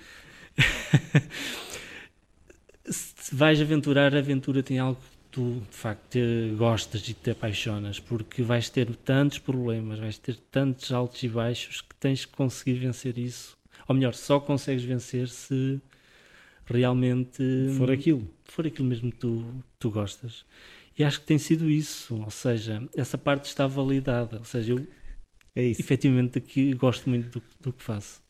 se 2.89 3.35
vais 3.35 3.61
aventurar, 3.61 4.15
a 4.15 4.21
aventura 4.21 4.63
tem 4.63 4.79
algo 4.79 4.99
que 4.99 5.17
tu 5.31 5.63
de 5.71 5.77
facto 5.77 6.19
gostas 6.57 7.07
e 7.07 7.13
te 7.13 7.31
apaixonas, 7.31 8.01
porque 8.01 8.43
vais 8.43 8.71
ter 8.71 8.97
tantos 8.97 9.39
problemas, 9.39 9.99
vais 9.99 10.17
ter 10.17 10.37
tantos 10.51 10.91
altos 10.91 11.23
e 11.23 11.29
baixos 11.29 11.83
que 11.83 11.95
tens 11.97 12.25
que 12.25 12.33
conseguir 12.33 12.79
vencer 12.79 13.19
isso 13.19 13.60
ou 13.91 13.95
melhor, 13.95 14.15
só 14.15 14.39
consegues 14.39 14.85
vencer 14.85 15.27
se 15.27 15.81
realmente 16.65 17.43
for 17.77 17.91
aquilo, 17.91 18.31
for 18.45 18.65
aquilo 18.65 18.87
mesmo 18.87 19.11
que 19.11 19.19
tu, 19.19 19.45
tu 19.81 19.91
gostas. 19.91 20.45
E 20.97 21.03
acho 21.03 21.21
que 21.21 21.27
tem 21.27 21.39
sido 21.39 21.69
isso, 21.69 22.15
ou 22.15 22.31
seja, 22.31 22.81
essa 22.97 23.19
parte 23.19 23.47
está 23.47 23.67
validada, 23.67 24.39
ou 24.39 24.45
seja, 24.45 24.75
eu 24.75 24.87
é 25.57 25.65
isso. 25.65 25.81
efetivamente 25.81 26.39
aqui 26.39 26.73
gosto 26.75 27.11
muito 27.11 27.41
do, 27.41 27.45
do 27.61 27.73
que 27.73 27.83
faço. 27.83 28.23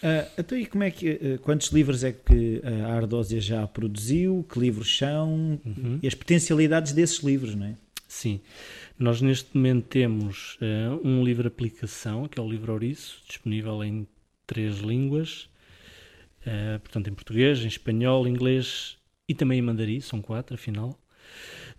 Uh, 0.00 0.30
então, 0.38 0.56
e 0.56 0.64
como 0.64 0.84
é 0.84 0.90
que, 0.92 1.10
uh, 1.10 1.38
quantos 1.40 1.72
livros 1.72 2.04
é 2.04 2.12
que 2.12 2.62
a 2.64 2.94
Ardósia 2.94 3.40
já 3.40 3.66
produziu? 3.66 4.46
Que 4.48 4.60
livros 4.60 4.96
são? 4.96 5.60
Uhum. 5.66 5.98
E 6.00 6.06
as 6.06 6.14
potencialidades 6.14 6.92
desses 6.92 7.18
livros, 7.24 7.56
não 7.56 7.66
é? 7.66 7.74
Sim, 8.06 8.40
nós 8.96 9.20
neste 9.20 9.48
momento 9.52 9.86
temos 9.86 10.56
uh, 10.62 11.00
um 11.04 11.24
livro 11.24 11.48
aplicação, 11.48 12.28
que 12.28 12.38
é 12.38 12.42
o 12.42 12.48
livro 12.48 12.72
Ouriço, 12.72 13.20
disponível 13.26 13.82
em 13.82 14.06
três 14.48 14.78
línguas, 14.78 15.48
uh, 16.40 16.80
portanto 16.80 17.08
em 17.08 17.14
português, 17.14 17.62
em 17.62 17.68
espanhol, 17.68 18.26
inglês 18.26 18.96
e 19.28 19.34
também 19.34 19.60
em 19.60 19.62
mandarim, 19.62 20.00
são 20.00 20.20
quatro 20.20 20.54
afinal. 20.54 20.98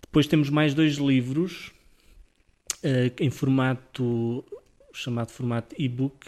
Depois 0.02 0.28
temos 0.28 0.50
mais 0.50 0.74
dois 0.74 0.96
livros 0.96 1.74
uh, 2.84 3.12
em 3.20 3.30
formato 3.30 4.46
chamado 4.94 5.32
formato 5.32 5.76
e-book, 5.78 6.28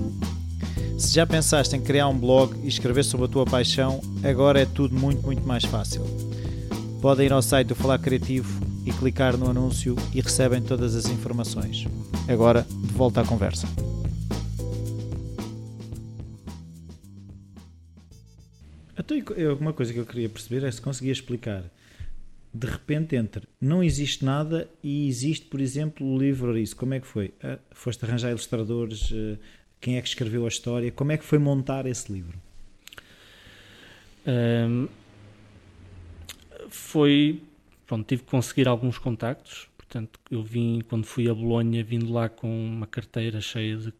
Se 0.96 1.14
já 1.14 1.26
pensaste 1.26 1.76
em 1.76 1.82
criar 1.82 2.08
um 2.08 2.18
blog 2.18 2.56
e 2.64 2.68
escrever 2.68 3.04
sobre 3.04 3.26
a 3.26 3.28
tua 3.28 3.44
paixão, 3.44 4.00
agora 4.24 4.62
é 4.62 4.64
tudo 4.64 4.98
muito, 4.98 5.20
muito 5.26 5.46
mais 5.46 5.64
fácil. 5.64 6.02
Podem 7.00 7.26
ir 7.26 7.32
ao 7.32 7.42
site 7.42 7.68
do 7.68 7.74
Falar 7.74 7.98
Criativo 7.98 8.48
e 8.84 8.92
clicar 8.92 9.36
no 9.36 9.50
anúncio 9.50 9.94
e 10.14 10.20
recebem 10.20 10.62
todas 10.62 10.94
as 10.94 11.06
informações. 11.06 11.86
Agora, 12.28 12.62
de 12.62 12.92
volta 12.92 13.20
à 13.20 13.26
conversa. 13.26 13.66
Então, 18.98 19.16
uma 19.60 19.72
coisa 19.72 19.92
que 19.92 19.98
eu 19.98 20.06
queria 20.06 20.28
perceber 20.28 20.66
é 20.66 20.70
se 20.70 20.80
conseguia 20.80 21.12
explicar 21.12 21.64
de 22.52 22.66
repente 22.66 23.14
entre 23.14 23.46
não 23.60 23.84
existe 23.84 24.24
nada 24.24 24.68
e 24.82 25.06
existe, 25.06 25.46
por 25.46 25.60
exemplo, 25.60 26.06
o 26.06 26.18
livro 26.18 26.56
isso. 26.56 26.74
Como 26.74 26.94
é 26.94 27.00
que 27.00 27.06
foi? 27.06 27.34
Ah, 27.42 27.58
foste 27.72 28.04
arranjar 28.04 28.30
ilustradores? 28.30 29.10
Ah, 29.12 29.38
quem 29.80 29.98
é 29.98 30.02
que 30.02 30.08
escreveu 30.08 30.44
a 30.46 30.48
história? 30.48 30.90
Como 30.90 31.12
é 31.12 31.18
que 31.18 31.24
foi 31.24 31.38
montar 31.38 31.86
esse 31.86 32.10
livro? 32.10 32.38
Um, 34.26 34.88
foi. 36.70 37.42
Pronto, 37.86 38.06
tive 38.06 38.22
que 38.22 38.30
conseguir 38.30 38.68
alguns 38.68 38.98
contactos. 38.98 39.68
Portanto, 39.76 40.18
eu 40.30 40.42
vim, 40.42 40.80
quando 40.88 41.04
fui 41.06 41.28
a 41.28 41.34
Bolonha, 41.34 41.84
vindo 41.84 42.12
lá 42.12 42.28
com 42.28 42.48
uma 42.48 42.86
carteira 42.86 43.40
cheia 43.40 43.76
de 43.76 43.92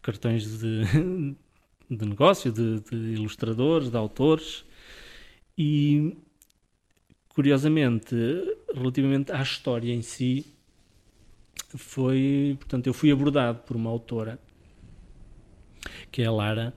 cartões 0.00 0.58
de, 0.58 0.84
de 1.90 2.06
negócio, 2.06 2.50
de, 2.50 2.80
de 2.80 2.96
ilustradores, 3.14 3.90
de 3.90 3.96
autores. 3.96 4.64
E, 5.56 6.16
curiosamente, 7.28 8.14
relativamente 8.74 9.32
à 9.32 9.42
história 9.42 9.92
em 9.92 10.02
si, 10.02 10.46
foi. 11.76 12.56
Portanto, 12.58 12.86
eu 12.86 12.94
fui 12.94 13.10
abordado 13.10 13.60
por 13.60 13.76
uma 13.76 13.90
autora 13.90 14.38
que 16.10 16.22
é 16.22 16.26
a 16.26 16.32
Lara, 16.32 16.74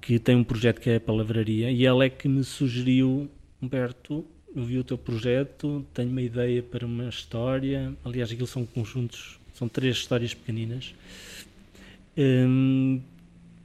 que 0.00 0.18
tem 0.18 0.36
um 0.36 0.44
projeto 0.44 0.80
que 0.80 0.90
é 0.90 0.96
a 0.96 1.00
Palavraria, 1.00 1.70
e 1.70 1.84
ela 1.86 2.04
é 2.04 2.10
que 2.10 2.28
me 2.28 2.44
sugeriu, 2.44 3.30
Humberto, 3.60 4.24
eu 4.54 4.64
vi 4.64 4.78
o 4.78 4.84
teu 4.84 4.98
projeto, 4.98 5.84
tenho 5.94 6.10
uma 6.10 6.22
ideia 6.22 6.62
para 6.62 6.84
uma 6.86 7.08
história, 7.08 7.94
aliás, 8.04 8.30
aquilo 8.30 8.46
são 8.46 8.66
conjuntos, 8.66 9.38
são 9.54 9.68
três 9.68 9.96
histórias 9.96 10.34
pequeninas. 10.34 10.94
Hum, 12.16 13.00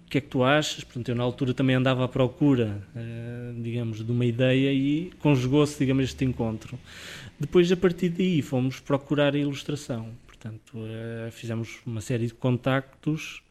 o 0.05 0.09
que 0.09 0.19
é 0.19 0.21
que 0.21 0.27
tu 0.27 0.41
achas? 0.41 0.85
Portanto, 0.85 1.09
eu 1.09 1.15
na 1.15 1.23
altura 1.23 1.53
também 1.53 1.75
andava 1.75 2.05
à 2.05 2.07
procura, 2.07 2.81
uh, 2.95 3.61
digamos, 3.61 4.05
de 4.05 4.09
uma 4.09 4.25
ideia 4.25 4.71
e 4.71 5.11
conjugou-se, 5.19 5.77
digamos, 5.77 6.05
este 6.05 6.23
encontro. 6.23 6.79
Depois, 7.37 7.69
a 7.69 7.75
partir 7.75 8.09
daí, 8.09 8.41
fomos 8.41 8.79
procurar 8.79 9.35
a 9.35 9.37
ilustração. 9.37 10.11
Portanto, 10.25 10.77
uh, 10.77 11.29
fizemos 11.31 11.79
uma 11.85 11.99
série 11.99 12.27
de 12.27 12.33
contactos 12.33 13.43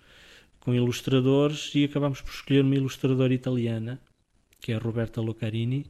com 0.60 0.74
ilustradores 0.74 1.72
e 1.74 1.84
acabámos 1.84 2.22
por 2.22 2.30
escolher 2.32 2.62
uma 2.62 2.74
ilustradora 2.74 3.34
italiana, 3.34 4.00
que 4.58 4.72
é 4.72 4.76
a 4.76 4.78
Roberta 4.78 5.20
Lucarini, 5.20 5.84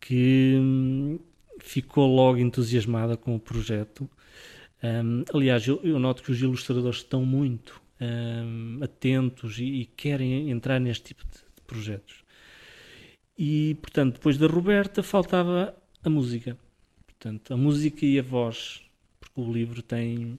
que 0.00 0.56
hum, 0.58 1.18
ficou 1.60 2.06
logo 2.06 2.38
entusiasmada 2.38 3.16
com 3.16 3.34
o 3.34 3.40
projeto. 3.40 4.08
Um, 4.82 5.24
aliás, 5.32 5.66
eu, 5.66 5.80
eu, 5.82 5.98
noto 5.98 6.22
que 6.22 6.30
os 6.30 6.40
ilustradores 6.40 6.98
estão 6.98 7.24
muito 7.24 7.80
um, 8.00 8.80
atentos 8.82 9.58
e, 9.58 9.64
e, 9.64 9.84
querem 9.86 10.50
entrar 10.50 10.78
neste 10.78 11.06
tipo 11.06 11.24
de, 11.24 11.38
de, 11.38 11.62
projetos. 11.66 12.24
E, 13.38 13.76
portanto, 13.80 14.14
depois 14.14 14.38
da 14.38 14.46
Roberta 14.46 15.02
faltava 15.02 15.74
a 16.04 16.10
música. 16.10 16.56
Portanto, 17.06 17.52
a 17.52 17.56
música 17.56 18.04
e 18.04 18.18
a 18.18 18.22
voz, 18.22 18.82
porque 19.18 19.40
o 19.40 19.52
livro 19.52 19.82
tem 19.82 20.38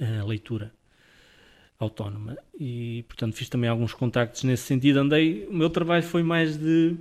a 0.00 0.24
leitura 0.24 0.72
autónoma 1.78 2.36
e 2.58 3.04
portanto 3.08 3.34
fiz 3.34 3.48
também 3.48 3.68
alguns 3.68 3.92
contactos 3.92 4.44
nesse 4.44 4.62
sentido 4.62 4.98
andei 5.00 5.46
o 5.46 5.52
meu 5.52 5.68
trabalho 5.68 6.02
foi 6.02 6.22
mais 6.22 6.56
de 6.56 6.96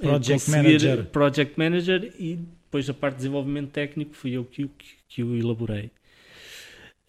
project 0.00 0.50
manager. 0.50 1.04
Project 1.06 1.58
manager 1.58 2.14
e 2.18 2.36
depois 2.36 2.88
a 2.88 2.94
parte 2.94 3.14
de 3.14 3.18
desenvolvimento 3.18 3.70
técnico 3.70 4.14
fui 4.14 4.32
eu 4.32 4.44
que, 4.44 4.68
que, 4.68 4.86
que 5.08 5.22
o 5.22 5.36
elaborei. 5.36 5.90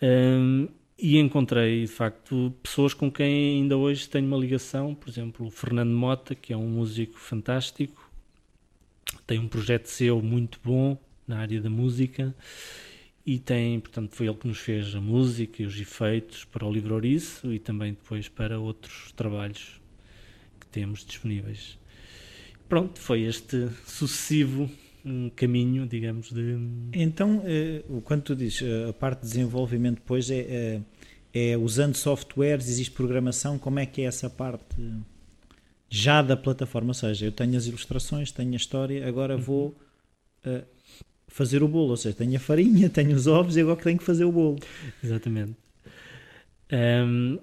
Um, 0.01 0.67
e 0.97 1.17
encontrei 1.17 1.81
de 1.81 1.87
facto 1.87 2.53
pessoas 2.61 2.93
com 2.93 3.09
quem 3.09 3.61
ainda 3.61 3.77
hoje 3.77 4.07
tenho 4.07 4.27
uma 4.27 4.37
ligação. 4.37 4.93
Por 4.93 5.09
exemplo 5.09 5.47
o 5.47 5.49
Fernando 5.49 5.91
Mota 5.91 6.35
que 6.35 6.53
é 6.53 6.57
um 6.57 6.67
músico 6.67 7.17
fantástico 7.17 8.09
tem 9.25 9.39
um 9.39 9.47
projeto 9.47 9.87
seu 9.87 10.21
muito 10.21 10.59
bom 10.63 10.97
na 11.27 11.37
área 11.39 11.61
da 11.61 11.69
música 11.69 12.35
e 13.25 13.37
tem, 13.37 13.79
portanto, 13.79 14.15
foi 14.15 14.27
ele 14.27 14.37
que 14.37 14.47
nos 14.47 14.57
fez 14.57 14.95
a 14.95 15.01
música 15.01 15.61
e 15.61 15.65
os 15.65 15.79
efeitos 15.79 16.45
para 16.45 16.65
o 16.65 16.71
livro 16.71 16.95
Ouriço 16.95 17.53
e 17.53 17.59
também 17.59 17.93
depois 17.93 18.27
para 18.27 18.59
outros 18.59 19.11
trabalhos 19.11 19.79
que 20.59 20.65
temos 20.67 21.05
disponíveis. 21.05 21.77
Pronto, 22.69 22.99
foi 22.99 23.23
este 23.23 23.67
sucessivo 23.85 24.69
um 25.03 25.29
caminho, 25.29 25.87
digamos, 25.87 26.31
de... 26.31 26.57
Então, 26.93 27.41
eh, 27.45 27.83
quando 28.03 28.21
tu 28.21 28.35
dizes 28.35 28.61
eh, 28.61 28.89
a 28.89 28.93
parte 28.93 29.21
de 29.21 29.27
desenvolvimento 29.27 29.95
depois 29.95 30.29
é, 30.29 30.39
é, 30.39 30.81
é, 31.33 31.57
usando 31.57 31.95
softwares, 31.95 32.67
existe 32.67 32.91
programação, 32.91 33.57
como 33.57 33.79
é 33.79 33.85
que 33.85 34.01
é 34.01 34.05
essa 34.05 34.29
parte 34.29 34.75
já 35.89 36.21
da 36.21 36.37
plataforma? 36.37 36.89
Ou 36.89 36.93
seja, 36.93 37.25
eu 37.25 37.31
tenho 37.31 37.57
as 37.57 37.65
ilustrações, 37.65 38.31
tenho 38.31 38.53
a 38.53 38.57
história, 38.57 39.07
agora 39.07 39.35
uhum. 39.35 39.41
vou... 39.41 39.77
Uh, 40.45 40.63
fazer 41.29 41.63
o 41.63 41.67
bolo. 41.67 41.91
Ou 41.91 41.97
seja, 41.97 42.15
tenho 42.15 42.35
a 42.35 42.39
farinha, 42.39 42.89
tenho 42.89 43.15
os 43.15 43.27
ovos 43.27 43.55
e 43.55 43.61
agora 43.61 43.81
tenho 43.81 43.97
que 43.97 44.03
fazer 44.03 44.25
o 44.25 44.31
bolo. 44.31 44.57
Exatamente. 45.03 45.55
Um, 46.71 47.39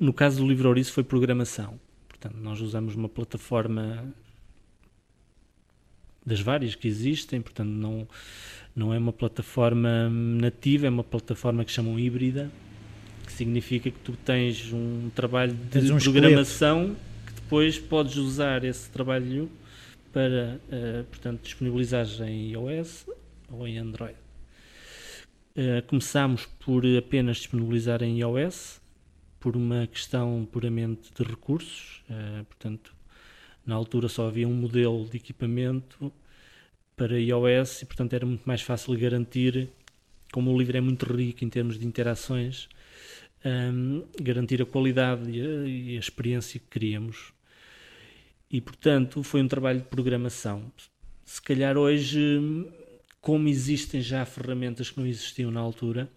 no 0.00 0.12
caso 0.12 0.38
do 0.38 0.48
livro 0.48 0.68
Ouriço 0.68 0.92
foi 0.92 1.04
programação. 1.04 1.78
Portanto, 2.08 2.36
nós 2.40 2.60
usamos 2.60 2.94
uma 2.94 3.08
plataforma 3.08 4.14
das 6.24 6.40
várias 6.40 6.74
que 6.74 6.88
existem, 6.88 7.40
portanto 7.40 7.68
não, 7.68 8.08
não 8.74 8.92
é 8.92 8.98
uma 8.98 9.12
plataforma 9.12 10.08
nativa, 10.08 10.86
é 10.86 10.90
uma 10.90 11.04
plataforma 11.04 11.64
que 11.64 11.70
chamam 11.70 11.98
híbrida, 11.98 12.50
que 13.26 13.32
significa 13.32 13.90
que 13.90 13.98
tu 13.98 14.12
tens 14.12 14.72
um 14.72 15.10
trabalho 15.14 15.54
de 15.54 15.92
um 15.92 15.98
programação 15.98 16.80
esqueleto. 16.82 17.00
que 17.26 17.32
depois 17.34 17.78
podes 17.78 18.16
usar 18.16 18.64
esse 18.64 18.88
trabalho 18.90 19.50
para, 20.12 20.60
uh, 20.68 21.04
portanto, 21.04 21.42
disponibilizar 21.42 22.06
em 22.22 22.52
iOS 22.52 23.06
ou 23.50 23.66
em 23.66 23.78
Android. 23.78 24.16
Uh, 25.56 25.82
começámos 25.86 26.46
por 26.60 26.84
apenas 26.96 27.38
disponibilizar 27.38 28.02
em 28.02 28.20
iOS, 28.20 28.80
por 29.40 29.56
uma 29.56 29.86
questão 29.86 30.48
puramente 30.50 31.12
de 31.14 31.22
recursos, 31.22 32.02
uh, 32.08 32.44
portanto, 32.44 32.94
na 33.66 33.74
altura 33.74 34.08
só 34.08 34.28
havia 34.28 34.48
um 34.48 34.54
modelo 34.54 35.08
de 35.08 35.16
equipamento 35.16 36.12
para 36.96 37.18
iOS 37.18 37.82
e, 37.82 37.86
portanto, 37.86 38.12
era 38.14 38.26
muito 38.26 38.44
mais 38.44 38.62
fácil 38.62 38.96
garantir, 38.98 39.70
como 40.32 40.52
o 40.52 40.58
livro 40.58 40.76
é 40.76 40.80
muito 40.80 41.04
rico 41.06 41.44
em 41.44 41.48
termos 41.48 41.78
de 41.78 41.86
interações, 41.86 42.68
um, 43.44 44.04
garantir 44.20 44.62
a 44.62 44.66
qualidade 44.66 45.30
e 45.30 45.40
a, 45.40 45.68
e 45.68 45.96
a 45.96 46.00
experiência 46.00 46.60
que 46.60 46.66
queríamos. 46.66 47.32
E, 48.50 48.60
portanto, 48.60 49.22
foi 49.22 49.42
um 49.42 49.48
trabalho 49.48 49.80
de 49.80 49.86
programação. 49.86 50.72
Se 51.24 51.40
calhar 51.42 51.76
hoje 51.76 52.40
como 53.24 53.48
existem 53.48 54.02
já 54.02 54.22
ferramentas 54.26 54.90
que 54.90 55.00
não 55.00 55.06
existiam 55.06 55.50
na 55.50 55.58
altura, 55.58 56.10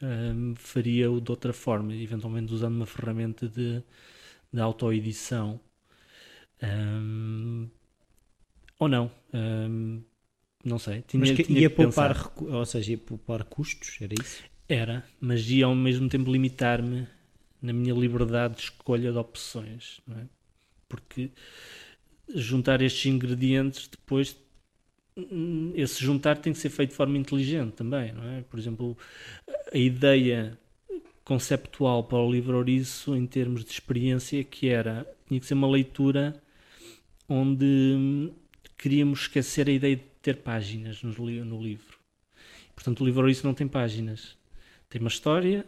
um, 0.00 0.54
faria-o 0.56 1.20
de 1.20 1.30
outra 1.30 1.52
forma, 1.52 1.94
eventualmente 1.94 2.54
usando 2.54 2.76
uma 2.76 2.86
ferramenta 2.86 3.46
de, 3.46 3.82
de 4.50 4.60
autoedição. 4.60 5.60
Um, 6.62 7.68
ou 8.78 8.88
não. 8.88 9.10
Um, 9.32 10.02
não 10.64 10.78
sei. 10.78 11.02
Tinha, 11.02 11.20
mas 11.20 11.30
que, 11.32 11.44
tinha 11.44 11.60
ia 11.60 11.70
que 11.70 11.76
poupar, 11.76 12.32
ou 12.38 12.64
seja, 12.64 12.92
ia 12.92 12.98
poupar 12.98 13.44
custos, 13.44 13.98
era 14.00 14.14
isso? 14.20 14.42
Era, 14.68 15.04
mas 15.20 15.50
ia 15.50 15.66
ao 15.66 15.74
mesmo 15.74 16.08
tempo 16.08 16.30
limitar-me 16.30 17.06
na 17.60 17.72
minha 17.72 17.94
liberdade 17.94 18.56
de 18.56 18.62
escolha 18.62 19.12
de 19.12 19.18
opções, 19.18 20.00
não 20.06 20.18
é? 20.18 20.26
Porque 20.88 21.30
juntar 22.34 22.80
estes 22.80 23.06
ingredientes 23.06 23.88
depois 23.88 24.36
esse 25.74 26.02
juntar 26.02 26.38
tem 26.38 26.52
que 26.52 26.58
ser 26.58 26.70
feito 26.70 26.90
de 26.90 26.96
forma 26.96 27.18
inteligente 27.18 27.72
também, 27.72 28.12
não 28.12 28.24
é? 28.24 28.42
Por 28.42 28.58
exemplo, 28.58 28.96
a 29.72 29.76
ideia 29.76 30.58
conceptual 31.24 32.04
para 32.04 32.18
o 32.18 32.30
livro 32.30 32.56
Ouriço 32.56 33.14
em 33.14 33.26
termos 33.26 33.64
de 33.64 33.70
experiência 33.70 34.42
que 34.42 34.68
era, 34.68 35.06
tinha 35.26 35.38
que 35.38 35.46
ser 35.46 35.54
uma 35.54 35.70
leitura 35.70 36.41
onde 37.28 38.32
queríamos 38.76 39.20
esquecer 39.22 39.68
a 39.68 39.72
ideia 39.72 39.96
de 39.96 40.02
ter 40.20 40.38
páginas 40.38 41.02
no, 41.02 41.12
no 41.44 41.62
livro. 41.62 41.98
Portanto, 42.74 43.00
o 43.00 43.04
livro 43.04 43.20
Ouriço 43.22 43.46
não 43.46 43.54
tem 43.54 43.68
páginas. 43.68 44.36
Tem 44.88 45.00
uma 45.00 45.08
história 45.08 45.64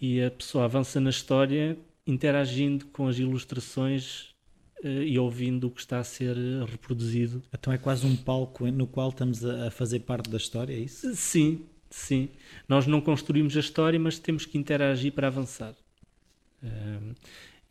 e 0.00 0.22
a 0.22 0.30
pessoa 0.30 0.64
avança 0.64 1.00
na 1.00 1.10
história 1.10 1.78
interagindo 2.06 2.86
com 2.86 3.06
as 3.06 3.18
ilustrações 3.18 4.34
e 4.82 5.18
ouvindo 5.18 5.66
o 5.66 5.70
que 5.70 5.80
está 5.80 5.98
a 5.98 6.04
ser 6.04 6.36
reproduzido. 6.66 7.42
Então 7.52 7.72
é 7.72 7.78
quase 7.78 8.06
um 8.06 8.16
palco 8.16 8.66
no 8.68 8.86
qual 8.86 9.10
estamos 9.10 9.44
a 9.44 9.70
fazer 9.70 10.00
parte 10.00 10.30
da 10.30 10.36
história, 10.36 10.72
é 10.72 10.78
isso? 10.78 11.14
Sim, 11.14 11.66
sim. 11.90 12.28
Nós 12.68 12.86
não 12.86 13.00
construímos 13.00 13.56
a 13.56 13.60
história, 13.60 13.98
mas 13.98 14.18
temos 14.18 14.46
que 14.46 14.56
interagir 14.56 15.12
para 15.12 15.26
avançar. 15.26 15.74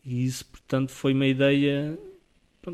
E 0.05 0.25
isso, 0.25 0.45
portanto, 0.45 0.91
foi 0.91 1.13
uma 1.13 1.27
ideia. 1.27 1.97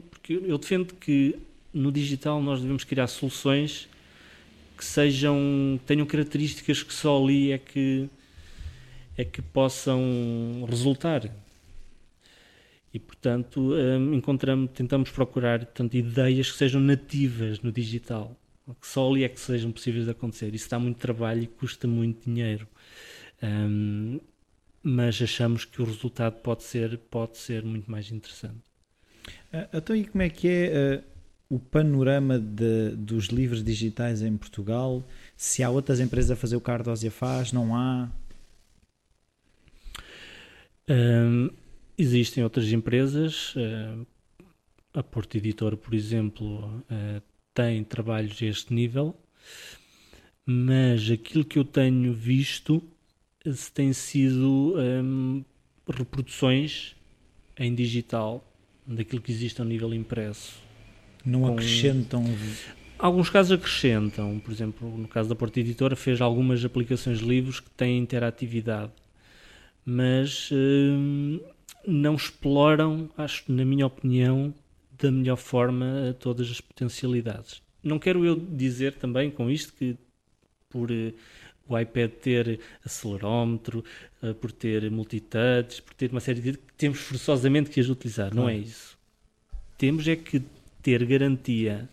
Porque 0.01 0.33
eu 0.33 0.57
defendo 0.57 0.93
que 0.95 1.39
no 1.73 1.91
digital 1.91 2.41
nós 2.41 2.61
devemos 2.61 2.83
criar 2.83 3.07
soluções 3.07 3.89
que 4.77 4.85
sejam 4.85 5.79
tenham 5.85 6.05
características 6.05 6.83
que 6.83 6.93
só 6.93 7.21
ali 7.21 7.51
é 7.51 7.57
que 7.57 8.09
é 9.17 9.23
que 9.23 9.41
possam 9.41 10.65
resultar. 10.67 11.29
E 12.93 12.99
portanto 12.99 13.73
um, 13.73 14.13
encontramos 14.13 14.71
tentamos 14.73 15.09
procurar 15.09 15.65
tanto 15.65 15.95
ideias 15.97 16.51
que 16.51 16.57
sejam 16.57 16.81
nativas 16.81 17.59
no 17.61 17.71
digital 17.71 18.35
que 18.79 18.87
só 18.87 19.09
ali 19.09 19.23
é 19.23 19.29
que 19.29 19.39
sejam 19.39 19.71
possíveis 19.71 20.05
de 20.05 20.11
acontecer. 20.11 20.53
Isso 20.55 20.69
dá 20.69 20.79
muito 20.79 20.97
trabalho 20.97 21.43
e 21.43 21.47
custa 21.47 21.85
muito 21.85 22.29
dinheiro. 22.29 22.65
Um, 23.41 24.19
mas 24.81 25.21
achamos 25.21 25.65
que 25.65 25.81
o 25.81 25.85
resultado 25.85 26.35
pode 26.41 26.63
ser 26.63 26.97
pode 26.97 27.37
ser 27.37 27.63
muito 27.63 27.91
mais 27.91 28.11
interessante 28.11 28.72
então 29.73 29.95
e 29.95 30.05
como 30.05 30.21
é 30.21 30.29
que 30.29 30.47
é 30.47 31.03
uh 31.07 31.13
o 31.53 31.59
panorama 31.59 32.39
de, 32.39 32.95
dos 32.95 33.27
livros 33.27 33.63
digitais 33.63 34.23
em 34.23 34.35
Portugal? 34.35 35.07
Se 35.37 35.61
há 35.61 35.69
outras 35.69 35.99
empresas 35.99 36.31
a 36.31 36.35
fazer 36.35 36.55
o 36.55 36.61
que 36.61 36.71
a 36.71 36.73
Ardósia 36.73 37.11
faz, 37.11 37.51
não 37.53 37.75
há? 37.75 38.09
Um, 40.89 41.51
existem 41.95 42.43
outras 42.43 42.71
empresas. 42.71 43.53
Uh, 43.55 44.03
a 44.95 45.03
Porto 45.03 45.37
Editora, 45.37 45.77
por 45.77 45.93
exemplo, 45.93 46.65
uh, 46.65 47.21
tem 47.53 47.83
trabalhos 47.83 48.41
a 48.41 48.45
este 48.47 48.73
nível, 48.73 49.15
mas 50.43 51.11
aquilo 51.11 51.45
que 51.45 51.59
eu 51.59 51.63
tenho 51.63 52.13
visto 52.13 52.81
tem 53.75 53.93
sido 53.93 54.75
um, 54.75 55.43
reproduções 55.87 56.95
em 57.57 57.75
digital 57.75 58.43
daquilo 58.85 59.21
que 59.21 59.31
existe 59.31 59.61
ao 59.61 59.67
nível 59.67 59.93
impresso. 59.93 60.61
Não 61.25 61.41
com... 61.41 61.53
acrescentam. 61.53 62.25
Alguns 62.97 63.29
casos 63.29 63.51
acrescentam, 63.51 64.39
por 64.39 64.51
exemplo, 64.51 64.97
no 64.97 65.07
caso 65.07 65.27
da 65.27 65.35
Porta 65.35 65.59
Editora, 65.59 65.95
fez 65.95 66.21
algumas 66.21 66.63
aplicações 66.63 67.19
de 67.19 67.25
livros 67.25 67.59
que 67.59 67.69
têm 67.71 67.97
interatividade, 67.97 68.91
mas 69.85 70.49
hum, 70.51 71.39
não 71.85 72.15
exploram, 72.15 73.09
acho, 73.17 73.43
na 73.51 73.65
minha 73.65 73.85
opinião, 73.85 74.53
da 74.97 75.11
melhor 75.11 75.35
forma 75.35 76.15
todas 76.19 76.49
as 76.49 76.61
potencialidades. 76.61 77.61
Não 77.83 77.99
quero 77.99 78.25
eu 78.25 78.35
dizer 78.35 78.93
também 78.93 79.29
com 79.29 79.49
isto 79.49 79.73
que 79.73 79.97
por 80.69 80.89
uh, 80.89 81.13
o 81.67 81.79
iPad 81.79 82.11
ter 82.11 82.59
acelerómetro, 82.83 83.83
uh, 84.21 84.33
por 84.35 84.51
ter 84.51 84.89
multitouch, 84.91 85.81
por 85.81 85.93
ter 85.93 86.11
uma 86.11 86.19
série 86.19 86.41
de 86.41 86.57
temos 86.77 86.99
forçosamente 86.99 87.69
que 87.69 87.79
as 87.79 87.89
utilizar, 87.89 88.31
claro. 88.31 88.41
não 88.41 88.49
é 88.49 88.57
isso. 88.57 88.97
Temos 89.77 90.07
é 90.07 90.15
que 90.15 90.41
ter 90.81 91.05
garantia 91.05 91.89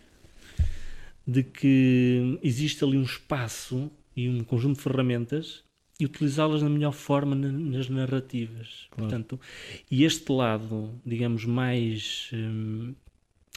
de 1.27 1.43
que 1.43 2.39
existe 2.43 2.83
ali 2.83 2.97
um 2.97 3.03
espaço 3.03 3.91
e 4.16 4.29
um 4.29 4.43
conjunto 4.43 4.77
de 4.77 4.83
ferramentas 4.83 5.62
e 5.99 6.05
utilizá-las 6.05 6.62
da 6.62 6.68
melhor 6.68 6.93
forma 6.93 7.37
nas 7.37 7.89
narrativas. 7.89 8.89
Claro. 8.91 9.11
Portanto, 9.11 9.41
e 9.91 10.05
este 10.05 10.33
lado, 10.33 10.91
digamos, 11.05 11.45
mais, 11.45 12.31
hum, 12.33 12.95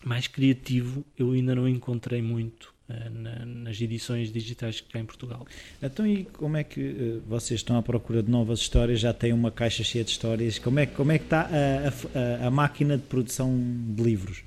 mais 0.03 0.27
criativo, 0.27 1.05
eu 1.17 1.31
ainda 1.31 1.55
não 1.55 1.67
encontrei 1.67 2.21
muito 2.21 2.72
nas 2.87 3.79
edições 3.79 4.31
digitais 4.31 4.81
que 4.81 4.97
há 4.97 5.01
em 5.01 5.05
Portugal. 5.05 5.47
Então, 5.81 6.05
e 6.05 6.25
como 6.25 6.57
é 6.57 6.63
que 6.63 6.81
uh, 6.81 7.23
vocês 7.27 7.61
estão 7.61 7.77
à 7.77 7.81
procura 7.81 8.21
de 8.21 8.29
novas 8.29 8.59
histórias? 8.59 8.99
Já 8.99 9.13
têm 9.13 9.31
uma 9.31 9.51
caixa 9.51 9.83
cheia 9.83 10.03
de 10.03 10.11
histórias? 10.11 10.59
Como 10.59 10.79
é, 10.79 10.85
como 10.85 11.11
é 11.11 11.17
que 11.17 11.23
está 11.23 11.49
a, 11.49 12.43
a, 12.43 12.47
a 12.47 12.51
máquina 12.51 12.97
de 12.97 13.03
produção 13.03 13.57
de 13.95 14.03
livros? 14.03 14.43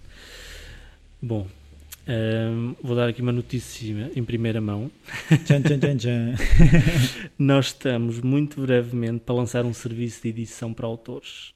Bom, 1.21 1.47
um, 2.09 2.77
vou 2.81 2.95
dar 2.95 3.09
aqui 3.09 3.21
uma 3.21 3.33
notícia 3.33 4.13
em 4.15 4.23
primeira 4.23 4.61
mão. 4.61 4.91
Tchan, 5.45 5.63
tchan, 5.63 5.79
tchan, 5.79 5.97
tchan. 5.97 6.35
Nós 7.37 7.67
estamos 7.67 8.21
muito 8.21 8.61
brevemente 8.61 9.25
para 9.25 9.35
lançar 9.35 9.65
um 9.65 9.75
serviço 9.75 10.23
de 10.23 10.29
edição 10.29 10.73
para 10.73 10.87
autores. 10.87 11.53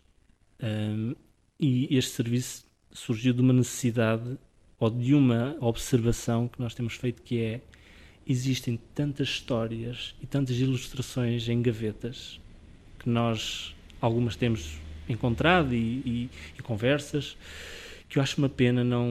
Um, 0.60 1.14
e 1.58 1.96
este 1.96 2.12
serviço 2.12 2.64
surgiu 2.90 3.32
de 3.32 3.40
uma 3.40 3.52
necessidade 3.52 4.38
ou 4.80 4.90
de 4.90 5.14
uma 5.14 5.56
observação 5.60 6.48
que 6.48 6.58
nós 6.58 6.74
temos 6.74 6.94
feito 6.94 7.22
que 7.22 7.40
é 7.40 7.60
existem 8.26 8.80
tantas 8.94 9.28
histórias 9.28 10.14
e 10.22 10.26
tantas 10.26 10.58
ilustrações 10.58 11.48
em 11.48 11.60
gavetas 11.60 12.40
que 12.98 13.08
nós 13.08 13.74
algumas 14.00 14.36
temos 14.36 14.78
encontrado 15.08 15.74
e, 15.74 16.02
e, 16.04 16.30
e 16.58 16.62
conversas 16.62 17.36
que 18.08 18.18
eu 18.18 18.22
acho 18.22 18.38
uma 18.38 18.48
pena 18.48 18.82
não, 18.82 19.06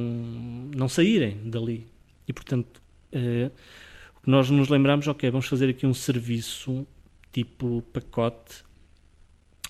não 0.75 0.89
saírem 0.89 1.37
dali. 1.45 1.87
E, 2.27 2.33
portanto, 2.33 2.81
que 3.11 4.29
nós 4.29 4.49
nos 4.49 4.67
lembramos, 4.67 5.07
ok, 5.07 5.31
vamos 5.31 5.47
fazer 5.47 5.69
aqui 5.69 5.87
um 5.87 5.93
serviço 5.93 6.85
tipo 7.31 7.81
pacote, 7.93 8.63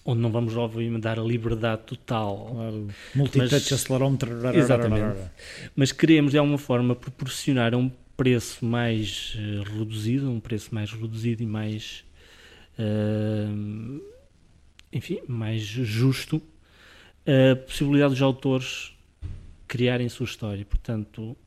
onde 0.06 0.22
não 0.22 0.32
vamos, 0.32 0.56
obviamente, 0.56 1.02
dar 1.02 1.20
a 1.20 1.24
liberdade 1.24 1.84
total. 1.84 2.52
Claro. 2.52 2.88
Multitouch, 3.16 3.74
acelerómetro. 3.74 4.48
Exatamente. 4.56 5.20
Mas 5.76 5.92
queremos, 5.92 6.32
de 6.32 6.38
alguma 6.38 6.58
forma, 6.58 6.96
proporcionar 6.96 7.76
um 7.76 7.92
preço 8.18 8.66
mais 8.66 9.36
uh, 9.36 9.78
reduzido, 9.78 10.30
um 10.30 10.40
preço 10.40 10.74
mais 10.74 10.92
reduzido 10.92 11.44
e 11.44 11.46
mais... 11.46 12.04
Uh, 12.78 14.02
enfim, 14.92 15.20
mais 15.28 15.62
justo, 15.62 16.42
a 17.26 17.56
possibilidade 17.56 18.14
dos 18.14 18.22
autores 18.22 18.94
criarem 19.68 20.10
sua 20.10 20.26
história. 20.26 20.66
Portanto, 20.66 21.38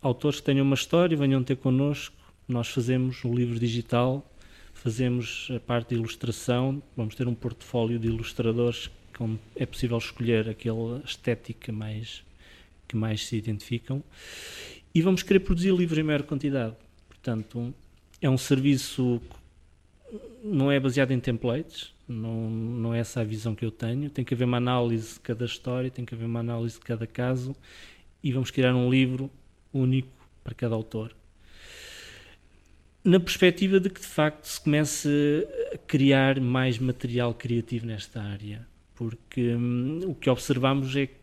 autores 0.00 0.40
que 0.40 0.46
tenham 0.46 0.64
uma 0.64 0.74
história, 0.74 1.16
venham 1.16 1.42
ter 1.42 1.56
connosco, 1.56 2.16
nós 2.48 2.68
fazemos 2.68 3.22
um 3.24 3.34
livro 3.34 3.58
digital, 3.58 4.29
fazemos 4.80 5.48
a 5.54 5.60
parte 5.60 5.90
de 5.90 5.96
ilustração, 5.96 6.82
vamos 6.96 7.14
ter 7.14 7.28
um 7.28 7.34
portfólio 7.34 7.98
de 7.98 8.08
ilustradores 8.08 8.90
onde 9.18 9.38
é 9.54 9.66
possível 9.66 9.98
escolher 9.98 10.48
aquela 10.48 11.02
estética 11.04 11.70
mais, 11.70 12.24
que 12.88 12.96
mais 12.96 13.26
se 13.26 13.36
identificam 13.36 14.02
e 14.94 15.02
vamos 15.02 15.22
querer 15.22 15.40
produzir 15.40 15.74
livros 15.74 15.98
em 15.98 16.02
maior 16.02 16.22
quantidade. 16.22 16.74
Portanto, 17.06 17.74
é 18.22 18.30
um 18.30 18.38
serviço 18.38 19.20
não 20.42 20.72
é 20.72 20.80
baseado 20.80 21.10
em 21.10 21.20
templates, 21.20 21.92
não, 22.08 22.48
não 22.48 22.94
é 22.94 23.00
essa 23.00 23.20
a 23.20 23.24
visão 23.24 23.54
que 23.54 23.64
eu 23.64 23.70
tenho. 23.70 24.08
Tem 24.08 24.24
que 24.24 24.32
haver 24.32 24.44
uma 24.44 24.56
análise 24.56 25.14
de 25.14 25.20
cada 25.20 25.44
história, 25.44 25.90
tem 25.90 26.06
que 26.06 26.14
haver 26.14 26.24
uma 26.24 26.40
análise 26.40 26.78
de 26.78 26.84
cada 26.84 27.06
caso 27.06 27.54
e 28.22 28.32
vamos 28.32 28.50
criar 28.50 28.74
um 28.74 28.88
livro 28.88 29.30
único 29.74 30.08
para 30.42 30.54
cada 30.54 30.74
autor. 30.74 31.14
Na 33.02 33.18
perspectiva 33.18 33.80
de 33.80 33.88
que 33.88 34.00
de 34.00 34.06
facto 34.06 34.44
se 34.44 34.60
comece 34.60 35.48
a 35.72 35.78
criar 35.78 36.38
mais 36.40 36.78
material 36.78 37.32
criativo 37.32 37.86
nesta 37.86 38.20
área, 38.20 38.66
porque 38.94 39.54
hum, 39.54 40.00
o 40.06 40.14
que 40.14 40.28
observamos 40.28 40.94
é 40.94 41.06
que 41.06 41.14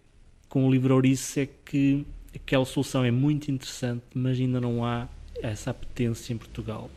com 0.49 0.65
o 0.65 0.71
livro 0.71 0.95
Ouriço 0.95 1.39
é 1.39 1.47
que 1.65 2.05
aquela 2.33 2.65
solução 2.65 3.03
é 3.03 3.11
muito 3.11 3.51
interessante, 3.51 4.03
mas 4.13 4.39
ainda 4.39 4.61
não 4.61 4.83
há 4.83 5.07
essa 5.41 5.71
apetência 5.71 6.33
em 6.33 6.37
Portugal. 6.37 6.89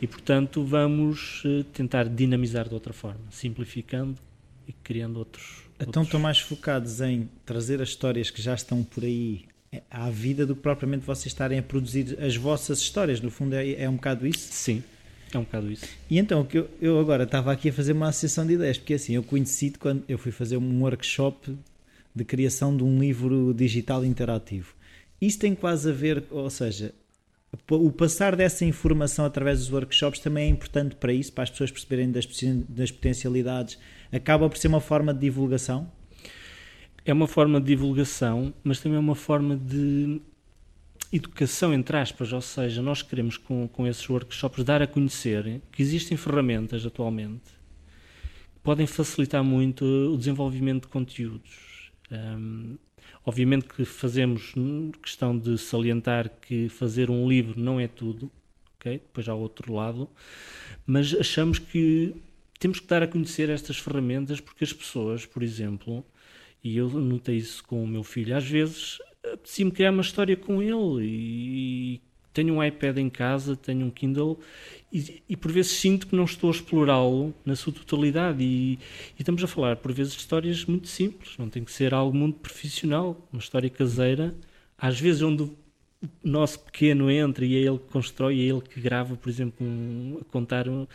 E, 0.00 0.06
portanto, 0.06 0.64
vamos 0.64 1.42
eh, 1.44 1.64
tentar 1.72 2.08
dinamizar 2.08 2.68
de 2.68 2.74
outra 2.74 2.92
forma, 2.92 3.20
simplificando 3.30 4.16
e 4.66 4.72
criando 4.72 5.18
outros. 5.18 5.64
Então, 5.74 5.86
outros... 5.88 6.06
estão 6.06 6.20
mais 6.20 6.38
focados 6.38 7.00
em 7.00 7.28
trazer 7.44 7.82
as 7.82 7.88
histórias 7.88 8.30
que 8.30 8.40
já 8.40 8.54
estão 8.54 8.84
por 8.84 9.02
aí 9.02 9.47
à 9.90 10.08
vida 10.10 10.46
do 10.46 10.56
que 10.56 10.62
propriamente 10.62 11.04
vocês 11.04 11.26
estarem 11.26 11.58
a 11.58 11.62
produzir 11.62 12.16
as 12.20 12.36
vossas 12.36 12.78
histórias. 12.78 13.20
No 13.20 13.30
fundo, 13.30 13.54
é, 13.54 13.72
é 13.72 13.88
um 13.88 13.96
bocado 13.96 14.26
isso? 14.26 14.48
Sim, 14.52 14.82
é 15.32 15.38
um 15.38 15.42
bocado 15.42 15.70
isso. 15.70 15.86
E 16.10 16.18
então, 16.18 16.44
que 16.44 16.58
eu, 16.58 16.70
eu 16.80 16.98
agora 16.98 17.24
estava 17.24 17.52
aqui 17.52 17.68
a 17.68 17.72
fazer 17.72 17.92
uma 17.92 18.08
associação 18.08 18.46
de 18.46 18.54
ideias, 18.54 18.78
porque 18.78 18.94
assim, 18.94 19.14
eu 19.14 19.22
conheci 19.22 19.72
quando 19.78 20.04
eu 20.08 20.18
fui 20.18 20.32
fazer 20.32 20.56
um 20.56 20.82
workshop 20.82 21.56
de 22.14 22.24
criação 22.24 22.76
de 22.76 22.82
um 22.82 22.98
livro 22.98 23.52
digital 23.54 24.04
interativo. 24.04 24.74
Isso 25.20 25.38
tem 25.38 25.54
quase 25.54 25.90
a 25.90 25.92
ver, 25.92 26.24
ou 26.30 26.48
seja, 26.48 26.94
o 27.70 27.90
passar 27.90 28.36
dessa 28.36 28.64
informação 28.64 29.24
através 29.24 29.58
dos 29.58 29.72
workshops 29.72 30.20
também 30.20 30.46
é 30.46 30.48
importante 30.48 30.94
para 30.96 31.12
isso, 31.12 31.32
para 31.32 31.44
as 31.44 31.50
pessoas 31.50 31.70
perceberem 31.70 32.10
das, 32.10 32.26
das 32.68 32.90
potencialidades. 32.90 33.78
Acaba 34.12 34.48
por 34.48 34.56
ser 34.56 34.68
uma 34.68 34.80
forma 34.80 35.12
de 35.12 35.20
divulgação? 35.20 35.90
É 37.08 37.12
uma 37.14 37.26
forma 37.26 37.58
de 37.58 37.68
divulgação, 37.68 38.52
mas 38.62 38.80
também 38.80 38.96
é 38.96 39.00
uma 39.00 39.14
forma 39.14 39.56
de 39.56 40.20
educação, 41.10 41.72
entre 41.72 41.96
aspas, 41.96 42.34
ou 42.34 42.40
seja, 42.42 42.82
nós 42.82 43.00
queremos 43.00 43.38
com, 43.38 43.66
com 43.66 43.86
esses 43.86 44.06
workshops 44.10 44.62
dar 44.62 44.82
a 44.82 44.86
conhecer 44.86 45.62
que 45.72 45.80
existem 45.80 46.18
ferramentas 46.18 46.84
atualmente 46.84 47.46
que 48.52 48.60
podem 48.62 48.86
facilitar 48.86 49.42
muito 49.42 49.86
o 49.86 50.18
desenvolvimento 50.18 50.82
de 50.82 50.88
conteúdos. 50.88 51.90
Um, 52.12 52.76
obviamente 53.24 53.64
que 53.64 53.86
fazemos 53.86 54.52
questão 55.02 55.38
de 55.38 55.56
salientar 55.56 56.28
que 56.28 56.68
fazer 56.68 57.10
um 57.10 57.26
livro 57.26 57.58
não 57.58 57.80
é 57.80 57.88
tudo, 57.88 58.30
ok? 58.76 58.98
Depois 58.98 59.26
há 59.30 59.34
outro 59.34 59.72
lado, 59.72 60.10
mas 60.86 61.14
achamos 61.14 61.58
que 61.58 62.14
temos 62.58 62.80
que 62.80 62.86
dar 62.86 63.02
a 63.02 63.08
conhecer 63.08 63.48
estas 63.48 63.78
ferramentas 63.78 64.40
porque 64.40 64.62
as 64.62 64.74
pessoas, 64.74 65.24
por 65.24 65.42
exemplo, 65.42 66.04
e 66.62 66.76
eu 66.76 66.88
notei 66.88 67.36
isso 67.36 67.64
com 67.64 67.82
o 67.82 67.86
meu 67.86 68.02
filho, 68.02 68.36
às 68.36 68.44
vezes 68.44 68.98
apetecia-me 69.24 69.70
criar 69.70 69.90
uma 69.90 70.02
história 70.02 70.36
com 70.36 70.62
ele 70.62 71.04
e 71.04 72.00
tenho 72.32 72.54
um 72.54 72.64
iPad 72.64 72.98
em 72.98 73.10
casa, 73.10 73.56
tenho 73.56 73.86
um 73.86 73.90
Kindle 73.90 74.38
e, 74.92 75.22
e 75.28 75.36
por 75.36 75.50
vezes 75.50 75.72
sinto 75.72 76.06
que 76.06 76.14
não 76.14 76.24
estou 76.24 76.50
a 76.50 76.52
explorá-lo 76.52 77.34
na 77.44 77.56
sua 77.56 77.72
totalidade. 77.72 78.42
E, 78.42 78.74
e, 78.74 78.78
estamos 79.18 79.42
a 79.42 79.46
falar 79.46 79.76
por 79.76 79.92
vezes 79.92 80.12
de 80.12 80.20
histórias 80.20 80.64
muito 80.64 80.88
simples, 80.88 81.36
não 81.36 81.48
tem 81.48 81.64
que 81.64 81.72
ser 81.72 81.92
algo 81.92 82.16
muito 82.16 82.38
profissional, 82.38 83.28
uma 83.32 83.40
história 83.40 83.68
caseira, 83.68 84.34
às 84.76 85.00
vezes 85.00 85.22
onde 85.22 85.42
o 85.42 85.56
nosso 86.22 86.60
pequeno 86.60 87.10
entra 87.10 87.44
e 87.44 87.56
é 87.56 87.58
ele 87.58 87.78
que 87.78 87.90
constrói, 87.90 88.40
é 88.40 88.44
ele 88.44 88.60
que 88.60 88.80
grava, 88.80 89.16
por 89.16 89.28
exemplo, 89.28 89.66
um, 89.66 90.18
a 90.20 90.24
contar 90.30 90.68
um, 90.68 90.86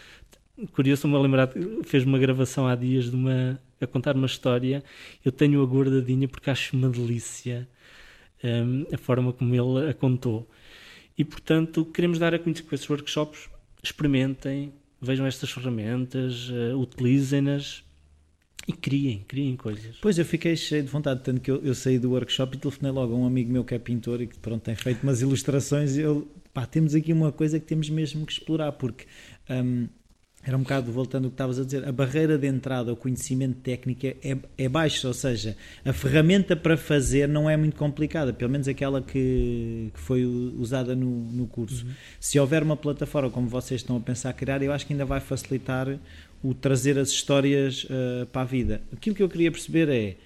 curioso-me 0.71 1.15
a 1.15 1.19
lembrar, 1.19 1.49
fez 1.83 2.05
uma 2.05 2.17
gravação 2.17 2.67
há 2.67 2.75
dias 2.75 3.09
de 3.09 3.15
uma 3.15 3.59
a 3.83 3.87
contar 3.87 4.15
uma 4.15 4.25
história, 4.25 4.83
eu 5.23 5.31
tenho 5.31 5.61
a 5.61 5.65
guardadinha 5.65 6.27
porque 6.27 6.49
acho 6.49 6.75
uma 6.75 6.89
delícia 6.89 7.67
um, 8.43 8.85
a 8.93 8.97
forma 8.97 9.31
como 9.33 9.53
ele 9.53 9.89
a 9.89 9.93
contou. 9.93 10.47
E, 11.17 11.23
portanto, 11.23 11.85
queremos 11.85 12.19
dar 12.19 12.33
a 12.33 12.39
conhecer 12.39 12.63
com 12.63 12.75
esses 12.75 12.89
workshops, 12.89 13.49
experimentem, 13.83 14.73
vejam 15.01 15.25
estas 15.25 15.51
ferramentas, 15.51 16.49
uh, 16.49 16.77
utilizem-nas 16.77 17.83
e 18.67 18.73
criem, 18.73 19.23
criem 19.27 19.55
coisas. 19.55 19.97
Pois, 20.01 20.17
eu 20.17 20.25
fiquei 20.25 20.55
cheio 20.55 20.83
de 20.83 20.89
vontade, 20.89 21.21
tanto 21.21 21.41
que 21.41 21.51
eu, 21.51 21.61
eu, 21.63 21.75
saí 21.75 21.99
do 21.99 22.11
workshop 22.11 22.55
e 22.55 22.59
telefonei 22.59 22.91
logo 22.91 23.13
a 23.13 23.17
um 23.17 23.25
amigo 23.25 23.51
meu 23.51 23.63
que 23.63 23.75
é 23.75 23.79
pintor 23.79 24.21
e 24.21 24.27
que 24.27 24.39
pronto, 24.39 24.63
tem 24.63 24.75
feito 24.75 25.03
umas 25.03 25.21
ilustrações 25.21 25.97
e 25.97 26.01
eu, 26.01 26.27
pá, 26.53 26.65
temos 26.65 26.95
aqui 26.95 27.11
uma 27.11 27.31
coisa 27.31 27.59
que 27.59 27.65
temos 27.65 27.89
mesmo 27.89 28.25
que 28.25 28.33
explorar, 28.33 28.71
porque... 28.73 29.05
Um, 29.49 29.87
era 30.45 30.57
um 30.57 30.61
bocado 30.61 30.91
voltando 30.91 31.25
ao 31.25 31.29
que 31.29 31.35
estavas 31.35 31.57
a 31.57 31.63
dizer, 31.63 31.87
a 31.87 31.91
barreira 31.91 32.37
de 32.37 32.45
entrada 32.47 32.91
ao 32.91 32.97
conhecimento 32.97 33.59
técnico 33.61 34.05
é, 34.05 34.37
é 34.57 34.67
baixa, 34.67 35.07
ou 35.07 35.13
seja, 35.13 35.55
a 35.85 35.93
ferramenta 35.93 36.53
para 36.53 36.75
fazer 36.75 37.29
não 37.29 37.49
é 37.49 37.55
muito 37.55 37.77
complicada, 37.77 38.33
pelo 38.33 38.51
menos 38.51 38.67
aquela 38.67 39.01
que, 39.01 39.89
que 39.93 39.99
foi 39.99 40.25
usada 40.25 40.95
no, 40.95 41.09
no 41.09 41.47
curso. 41.47 41.85
Uhum. 41.85 41.91
Se 42.19 42.37
houver 42.37 42.61
uma 42.61 42.75
plataforma 42.75 43.29
como 43.29 43.47
vocês 43.47 43.79
estão 43.79 43.95
a 43.95 44.01
pensar 44.01 44.33
criar, 44.33 44.61
eu 44.61 44.73
acho 44.73 44.85
que 44.85 44.91
ainda 44.91 45.05
vai 45.05 45.21
facilitar 45.21 45.97
o 46.43 46.53
trazer 46.53 46.99
as 46.99 47.09
histórias 47.09 47.85
uh, 47.85 48.25
para 48.25 48.41
a 48.41 48.45
vida. 48.45 48.81
Aquilo 48.91 49.15
que 49.15 49.23
eu 49.23 49.29
queria 49.29 49.49
perceber 49.49 49.87
é 49.87 50.17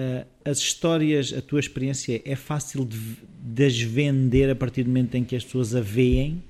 uh, 0.00 0.26
as 0.44 0.58
histórias, 0.58 1.34
a 1.36 1.42
tua 1.42 1.58
experiência 1.58 2.22
é 2.24 2.36
fácil 2.36 2.84
de, 2.84 2.98
de 3.42 3.64
as 3.64 3.80
vender 3.80 4.48
a 4.48 4.54
partir 4.54 4.84
do 4.84 4.90
momento 4.90 5.16
em 5.16 5.24
que 5.24 5.34
as 5.34 5.42
pessoas 5.42 5.74
a 5.74 5.80
veem 5.80 6.40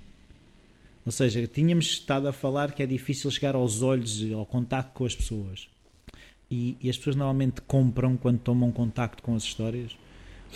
ou 1.04 1.12
seja, 1.12 1.46
tínhamos 1.46 1.86
estado 1.86 2.28
a 2.28 2.32
falar 2.32 2.72
que 2.72 2.82
é 2.82 2.86
difícil 2.86 3.30
chegar 3.30 3.54
aos 3.54 3.82
olhos, 3.82 4.20
ao 4.32 4.46
contacto 4.46 4.92
com 4.94 5.04
as 5.04 5.14
pessoas. 5.14 5.68
E, 6.50 6.76
e 6.80 6.88
as 6.88 6.96
pessoas 6.96 7.16
normalmente 7.16 7.60
compram 7.62 8.16
quando 8.16 8.38
tomam 8.38 8.72
contacto 8.72 9.22
com 9.22 9.34
as 9.34 9.42
histórias. 9.42 9.96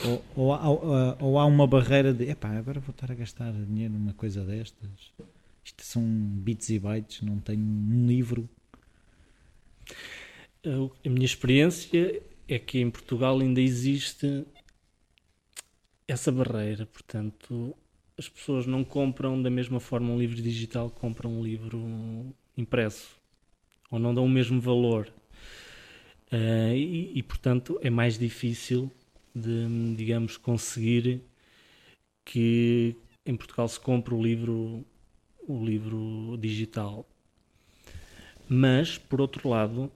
Ou, 0.05 0.25
ou, 0.37 0.55
há, 0.55 1.17
ou 1.21 1.39
há 1.39 1.45
uma 1.45 1.67
barreira 1.67 2.15
de 2.15 2.31
epá, 2.31 2.51
agora 2.51 2.81
vou 2.81 2.93
estar 2.93 3.11
a 3.11 3.15
gastar 3.15 3.53
dinheiro 3.53 3.93
numa 3.93 4.15
coisa 4.15 4.45
destas. 4.45 5.13
Isto 5.65 5.85
são 5.85 6.03
bits 6.03 6.71
e 6.71 6.79
bytes, 6.79 7.21
não 7.23 7.39
tenho 7.41 7.61
um 7.61 8.07
livro. 8.07 8.49
A 10.65 11.09
minha 11.09 11.27
experiência 11.27 12.23
é 12.47 12.59
que 12.59 12.79
em 12.79 12.91
Portugal 12.91 13.39
ainda 13.39 13.61
existe 13.61 14.47
essa 16.07 16.33
barreira, 16.33 16.87
portanto, 16.87 17.77
as 18.19 18.29
pessoas 18.29 18.67
não 18.67 18.83
compram 18.83 19.41
da 19.41 19.49
mesma 19.49 19.79
forma 19.79 20.11
um 20.11 20.19
livro 20.19 20.43
digital 20.43 20.91
que 20.91 20.99
compram 20.99 21.39
um 21.39 21.43
livro 21.43 22.35
impresso 22.57 23.17
ou 23.91 23.99
não 23.99 24.13
dão 24.13 24.25
o 24.25 24.29
mesmo 24.29 24.61
valor. 24.61 25.09
Uh, 26.31 26.75
e, 26.75 27.13
e, 27.19 27.23
portanto 27.23 27.79
é 27.81 27.89
mais 27.89 28.19
difícil 28.19 28.91
de 29.35 29.95
digamos 29.97 30.37
conseguir 30.37 31.23
que 32.23 32.95
em 33.25 33.35
Portugal 33.35 33.67
se 33.67 33.81
compre 33.81 34.13
o 34.13 34.23
livro 34.23 34.85
o 35.47 35.65
livro 35.65 36.37
digital. 36.39 37.09
Mas 38.47 38.99
por 38.99 39.21
outro 39.21 39.49
lado 39.49 39.91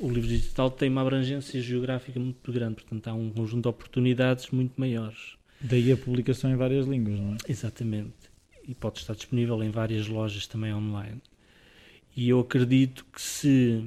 o 0.00 0.08
livro 0.08 0.28
digital 0.28 0.70
tem 0.70 0.88
uma 0.88 1.02
abrangência 1.02 1.60
geográfica 1.60 2.18
muito 2.18 2.50
grande 2.50 2.76
portanto 2.76 3.06
há 3.08 3.14
um 3.14 3.30
conjunto 3.30 3.62
de 3.62 3.68
oportunidades 3.68 4.50
muito 4.50 4.80
maiores 4.80 5.36
Daí 5.60 5.90
a 5.90 5.96
publicação 5.96 6.50
em 6.50 6.56
várias 6.56 6.86
línguas, 6.86 7.18
não 7.18 7.34
é? 7.34 7.36
Exatamente. 7.48 8.30
E 8.66 8.74
pode 8.74 8.98
estar 8.98 9.14
disponível 9.14 9.62
em 9.62 9.70
várias 9.70 10.06
lojas 10.06 10.46
também 10.46 10.74
online. 10.74 11.20
E 12.16 12.28
eu 12.28 12.40
acredito 12.40 13.04
que 13.12 13.20
se 13.20 13.84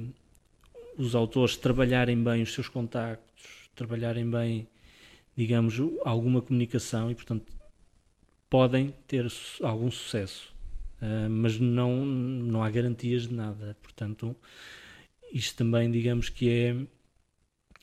os 0.96 1.14
autores 1.14 1.56
trabalharem 1.56 2.22
bem 2.22 2.42
os 2.42 2.52
seus 2.52 2.68
contactos, 2.68 3.70
trabalharem 3.74 4.28
bem, 4.28 4.68
digamos, 5.36 5.74
alguma 6.04 6.40
comunicação 6.42 7.10
e, 7.10 7.14
portanto, 7.14 7.52
podem 8.48 8.94
ter 9.06 9.26
algum 9.62 9.90
sucesso. 9.90 10.52
Uh, 11.00 11.30
mas 11.30 11.58
não, 11.58 12.04
não 12.04 12.62
há 12.62 12.70
garantias 12.70 13.26
de 13.26 13.34
nada. 13.34 13.76
Portanto, 13.82 14.36
isto 15.32 15.56
também, 15.56 15.90
digamos 15.90 16.28
que 16.28 16.50
é 16.50 16.76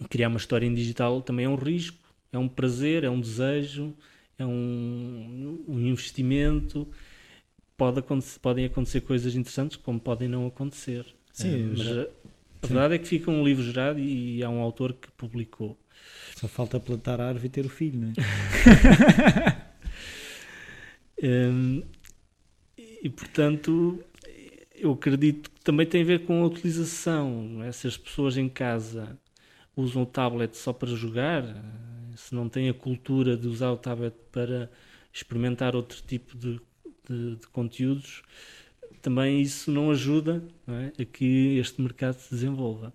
criar 0.10 0.28
uma 0.28 0.38
história 0.38 0.66
em 0.66 0.74
digital 0.74 1.22
também 1.22 1.46
é 1.46 1.50
um 1.50 1.56
risco 1.56 2.07
é 2.32 2.38
um 2.38 2.48
prazer, 2.48 3.04
é 3.04 3.10
um 3.10 3.20
desejo, 3.20 3.94
é 4.38 4.46
um, 4.46 5.64
um 5.68 5.80
investimento. 5.80 6.88
Pode 7.76 8.00
acontecer, 8.00 8.40
podem 8.40 8.66
acontecer 8.66 9.02
coisas 9.02 9.36
interessantes, 9.36 9.78
como 9.78 10.00
podem 10.00 10.28
não 10.28 10.48
acontecer. 10.48 11.06
Sim, 11.32 11.54
é, 11.54 11.68
mas 11.68 11.80
já... 11.80 12.02
a, 12.02 12.06
a 12.64 12.68
verdade 12.68 12.96
é 12.96 12.98
que 12.98 13.08
fica 13.08 13.30
um 13.30 13.44
livro 13.44 13.64
gerado 13.64 14.00
e 14.00 14.44
há 14.44 14.50
um 14.50 14.60
autor 14.60 14.94
que 14.94 15.12
publicou. 15.12 15.78
Só 16.36 16.48
falta 16.48 16.80
plantar 16.80 17.20
a 17.20 17.28
árvore 17.28 17.48
e 17.48 17.50
ter 17.50 17.66
o 17.66 17.70
filho, 17.70 18.00
não 18.00 18.10
é? 18.10 18.14
um, 21.52 21.84
e 22.78 23.10
portanto, 23.10 24.04
eu 24.76 24.92
acredito 24.92 25.50
que 25.50 25.62
também 25.62 25.86
tem 25.86 26.02
a 26.02 26.06
ver 26.06 26.26
com 26.26 26.44
a 26.44 26.46
utilização. 26.46 27.64
É? 27.64 27.72
Se 27.72 27.88
as 27.88 27.98
pessoas 27.98 28.38
em 28.38 28.48
casa 28.48 29.18
usam 29.76 30.04
o 30.04 30.06
tablet 30.06 30.56
só 30.56 30.74
para 30.74 30.90
jogar, 30.90 31.44
se 32.18 32.36
não 32.36 32.50
tem 32.50 32.70
a 32.70 32.74
cultura 32.74 33.38
de 33.38 33.48
usar 33.48 33.72
o 33.72 33.78
tablet 33.78 34.16
para 34.32 34.70
experimentar 35.14 35.76
outro 35.76 36.02
tipo 36.06 36.38
de, 36.38 36.60
de, 37.10 37.36
de 37.36 37.48
conteúdos, 37.48 38.24
também 39.02 39.42
isso 39.42 39.72
não 39.72 39.92
ajuda 39.92 40.44
não 40.66 40.76
é, 40.76 40.92
a 41.00 41.06
que 41.06 41.58
este 41.58 41.82
mercado 41.82 42.16
se 42.16 42.32
desenvolva. 42.32 42.94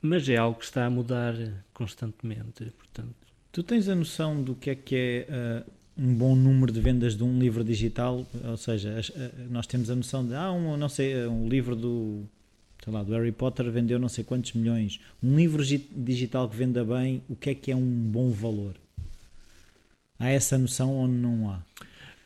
Mas 0.00 0.28
é 0.28 0.36
algo 0.36 0.58
que 0.58 0.64
está 0.64 0.84
a 0.84 0.90
mudar 0.90 1.34
constantemente. 1.72 2.72
Portanto. 2.76 3.14
Tu 3.50 3.62
tens 3.62 3.88
a 3.88 3.94
noção 3.94 4.42
do 4.42 4.54
que 4.54 4.70
é 4.70 4.74
que 4.74 4.96
é 4.96 5.64
uh, 5.66 5.70
um 5.96 6.14
bom 6.14 6.34
número 6.34 6.72
de 6.72 6.80
vendas 6.80 7.16
de 7.16 7.22
um 7.22 7.38
livro 7.38 7.62
digital? 7.62 8.26
Ou 8.44 8.56
seja, 8.56 9.00
uh, 9.00 9.50
nós 9.50 9.66
temos 9.66 9.90
a 9.90 9.94
noção 9.94 10.26
de, 10.26 10.34
ah, 10.34 10.50
um, 10.50 10.76
não 10.76 10.88
sei, 10.88 11.26
um 11.26 11.48
livro 11.48 11.76
do 11.76 12.24
sei 12.82 12.92
lá, 12.92 13.02
do 13.02 13.12
Harry 13.12 13.32
Potter 13.32 13.70
vendeu 13.70 13.98
não 13.98 14.08
sei 14.08 14.24
quantos 14.24 14.52
milhões. 14.52 15.00
Um 15.22 15.36
livro 15.36 15.64
digital 15.64 16.48
que 16.48 16.56
venda 16.56 16.84
bem, 16.84 17.22
o 17.28 17.36
que 17.36 17.50
é 17.50 17.54
que 17.54 17.70
é 17.70 17.76
um 17.76 18.10
bom 18.10 18.30
valor? 18.30 18.76
Há 20.18 20.28
essa 20.28 20.58
noção 20.58 20.90
ou 20.94 21.06
não 21.06 21.50
há? 21.50 21.62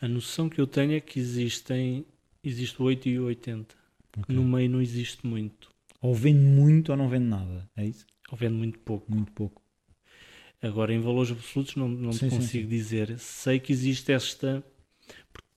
A 0.01 0.09
noção 0.09 0.49
que 0.49 0.61
eu 0.61 0.67
tenho 0.67 0.93
é 0.93 1.01
que 1.01 1.19
existem, 1.19 2.07
existe 2.43 2.81
8 2.81 3.09
e 3.09 3.21
80. 3.21 3.75
Okay. 4.19 4.35
No 4.35 4.45
meio 4.45 4.71
não 4.71 4.81
existe 4.81 5.27
muito. 5.27 5.69
Ou 6.01 6.15
vende 6.15 6.41
muito 6.41 6.91
ou 6.91 6.97
não 6.97 7.09
vende 7.09 7.27
nada, 7.27 7.69
é 7.77 7.85
isso? 7.85 8.07
Ou 8.31 8.39
vende 8.39 8.55
muito 8.55 8.79
pouco. 8.79 9.13
Muito 9.13 9.33
pouco. 9.33 9.61
Agora, 10.63 10.93
em 10.93 11.01
valores 11.01 11.31
absolutos, 11.31 11.77
não, 11.77 11.89
não 11.89 12.13
sim, 12.13 12.31
consigo 12.31 12.65
sim, 12.65 12.69
dizer. 12.69 13.19
Sei 13.19 13.61
que 13.61 13.73
existe 13.73 14.11
esta. 14.11 14.65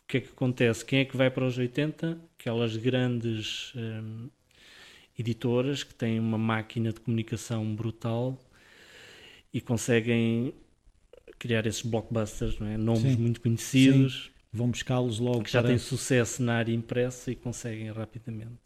O 0.02 0.06
que 0.08 0.18
é 0.18 0.22
que 0.22 0.30
acontece? 0.30 0.84
Quem 0.84 1.00
é 1.00 1.06
que 1.06 1.16
vai 1.16 1.30
para 1.30 1.45
os 1.45 1.58
80? 1.58 2.20
Aquelas 2.38 2.76
grandes 2.76 3.74
hum, 3.76 4.30
editoras 5.20 5.84
que 5.84 5.93
têm 5.93 6.20
uma 6.20 6.38
máquina 6.38 6.91
de 6.93 6.99
comunicação 6.99 7.76
brutal 7.76 8.39
e 9.53 9.59
conseguem 9.59 10.53
criar 11.38 11.65
esses 11.65 11.82
blockbusters, 11.82 12.59
não 12.59 12.67
é? 12.67 12.78
nomes 12.78 13.13
Sim. 13.13 13.17
muito 13.17 13.41
conhecidos. 13.41 14.26
Sim. 14.26 14.39
Vão 14.51 14.70
buscá-los 14.70 15.20
logo. 15.20 15.43
Que 15.43 15.51
já 15.51 15.61
para... 15.61 15.70
têm 15.70 15.78
sucesso 15.78 16.41
na 16.41 16.55
área 16.55 16.74
impressa 16.74 17.32
e 17.32 17.36
conseguem 17.36 17.91
rapidamente. 17.91 18.57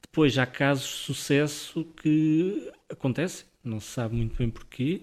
Depois 0.00 0.36
há 0.38 0.46
casos 0.46 0.88
de 0.88 0.96
sucesso 0.96 1.84
que 2.02 2.70
acontecem, 2.90 3.46
não 3.62 3.78
se 3.78 3.88
sabe 3.88 4.16
muito 4.16 4.36
bem 4.36 4.50
porquê, 4.50 5.02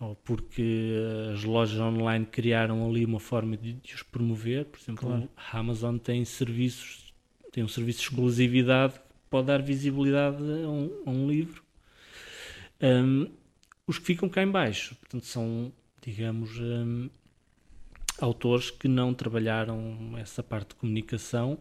ou 0.00 0.14
porque 0.16 0.94
as 1.34 1.44
lojas 1.44 1.78
online 1.80 2.24
criaram 2.24 2.88
ali 2.88 3.04
uma 3.04 3.20
forma 3.20 3.56
de, 3.56 3.74
de 3.74 3.94
os 3.94 4.02
promover. 4.02 4.64
Por 4.66 4.80
exemplo, 4.80 5.06
claro. 5.06 5.28
a 5.36 5.58
Amazon 5.58 5.96
tem 5.98 6.24
serviços, 6.24 7.12
tem 7.52 7.62
um 7.62 7.68
serviço 7.68 8.00
de 8.00 8.04
exclusividade 8.06 9.00
pode 9.30 9.46
dar 9.46 9.62
visibilidade 9.62 10.42
a 10.42 10.68
um, 10.68 11.02
a 11.06 11.10
um 11.10 11.28
livro. 11.28 11.62
Um, 12.82 13.28
os 13.86 13.98
que 13.98 14.06
ficam 14.06 14.28
cá 14.28 14.42
em 14.42 14.50
baixo. 14.50 14.94
Portanto, 14.96 15.26
são, 15.26 15.72
digamos, 16.02 16.58
um, 16.58 17.08
autores 18.20 18.70
que 18.70 18.88
não 18.88 19.14
trabalharam 19.14 20.14
essa 20.18 20.42
parte 20.42 20.70
de 20.70 20.74
comunicação, 20.76 21.58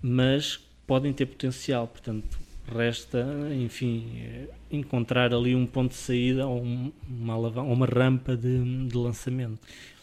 mas 0.00 0.58
podem 0.86 1.12
ter 1.12 1.26
potencial. 1.26 1.86
Portanto, 1.88 2.38
resta, 2.66 3.26
enfim, 3.54 4.46
encontrar 4.70 5.32
ali 5.34 5.54
um 5.54 5.66
ponto 5.66 5.90
de 5.90 5.96
saída 5.96 6.46
ou 6.46 6.62
uma, 6.62 7.36
uma 7.36 7.86
rampa 7.86 8.36
de, 8.36 8.86
de 8.86 8.96
lançamento. 8.96 9.58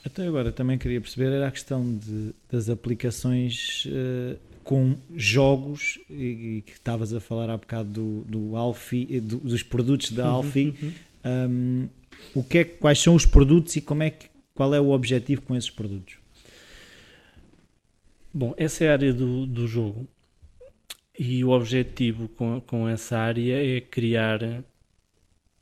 Até 0.05 0.26
agora 0.26 0.51
também 0.51 0.78
queria 0.78 1.01
perceber 1.01 1.32
era 1.32 1.47
a 1.47 1.51
questão 1.51 1.97
de, 1.97 2.34
das 2.49 2.70
aplicações 2.70 3.86
uh, 3.86 4.39
com 4.70 4.95
jogos 5.15 5.97
e, 6.07 6.61
que 6.63 6.74
estavas 6.74 7.11
a 7.11 7.20
falar 7.20 7.49
há 7.49 7.57
bocado 7.57 7.89
do, 7.89 8.22
do 8.26 8.55
Alfie, 8.55 9.20
do, 9.20 9.38
dos 9.38 9.63
produtos 9.63 10.11
da 10.11 10.26
uhum, 10.26 10.36
Alfie. 10.36 10.76
Uhum. 10.80 10.93
Um, 11.26 11.89
o 12.36 12.43
que 12.43 12.59
é, 12.59 12.63
quais 12.63 12.99
são 12.99 13.15
os 13.15 13.26
produtos 13.26 13.76
e 13.78 13.82
como 13.82 14.03
é 14.03 14.11
que, 14.11 14.28
qual 14.53 14.72
é 14.76 14.80
o 14.80 14.91
objetivo 14.91 15.41
com 15.41 15.55
esses 15.55 15.72
produtos? 15.72 16.17
Bom, 18.32 18.53
essa 18.57 18.84
é 18.84 18.89
a 18.89 18.91
área 18.91 19.11
do, 19.11 19.47
do 19.47 19.65
jogo. 19.65 20.07
E 21.17 21.43
o 21.43 21.49
objetivo 21.49 22.28
com, 22.30 22.61
com 22.61 22.88
essa 22.88 23.17
área 23.17 23.55
é 23.55 23.82
criar 23.82 24.63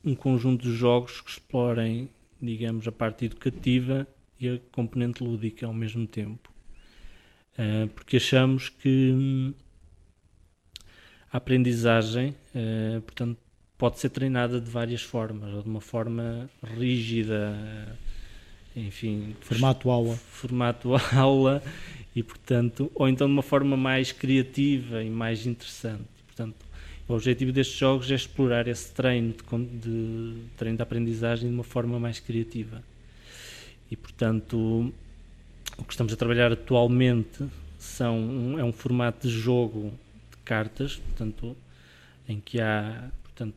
um 0.04 0.14
conjunto 0.14 0.68
de 0.68 0.76
jogos 0.76 1.22
que 1.22 1.30
explorem, 1.30 2.10
digamos, 2.42 2.86
a 2.86 2.92
parte 2.92 3.24
educativa 3.24 4.06
e 4.38 4.50
a 4.50 4.58
componente 4.70 5.24
lúdica 5.24 5.64
ao 5.66 5.72
mesmo 5.72 6.06
tempo. 6.06 6.47
Uh, 7.58 7.88
porque 7.88 8.18
achamos 8.18 8.68
que 8.68 9.10
hum, 9.12 9.52
a 11.32 11.38
aprendizagem, 11.38 12.34
uh, 12.54 13.00
portanto, 13.02 13.36
pode 13.76 13.98
ser 13.98 14.10
treinada 14.10 14.60
de 14.60 14.70
várias 14.70 15.02
formas, 15.02 15.52
ou 15.52 15.62
de 15.62 15.68
uma 15.68 15.80
forma 15.80 16.48
rígida, 16.62 17.56
enfim, 18.76 19.34
formato 19.40 19.90
aula, 19.90 20.14
formato 20.16 20.90
aula 21.16 21.62
e 22.14 22.22
portanto, 22.22 22.90
ou 22.94 23.08
então 23.08 23.26
de 23.26 23.32
uma 23.32 23.42
forma 23.42 23.76
mais 23.76 24.12
criativa 24.12 25.02
e 25.02 25.10
mais 25.10 25.46
interessante. 25.46 26.04
Portanto, 26.26 26.66
o 27.08 27.14
objetivo 27.14 27.52
destes 27.52 27.76
jogos 27.76 28.10
é 28.10 28.14
explorar 28.14 28.68
esse 28.68 28.92
treino 28.92 29.32
de, 29.32 29.66
de 29.78 30.42
treino 30.56 30.76
de 30.76 30.82
aprendizagem 30.82 31.48
de 31.48 31.54
uma 31.54 31.64
forma 31.64 31.98
mais 31.98 32.20
criativa. 32.20 32.82
E 33.90 33.96
portanto, 33.96 34.92
o 35.78 35.84
que 35.84 35.92
estamos 35.92 36.12
a 36.12 36.16
trabalhar 36.16 36.52
atualmente 36.52 37.46
são 37.78 38.58
é 38.58 38.64
um 38.64 38.72
formato 38.72 39.28
de 39.28 39.32
jogo 39.32 39.92
de 40.30 40.36
cartas, 40.38 40.96
portanto, 40.96 41.56
em 42.28 42.40
que 42.40 42.60
há, 42.60 43.10
portanto, 43.22 43.54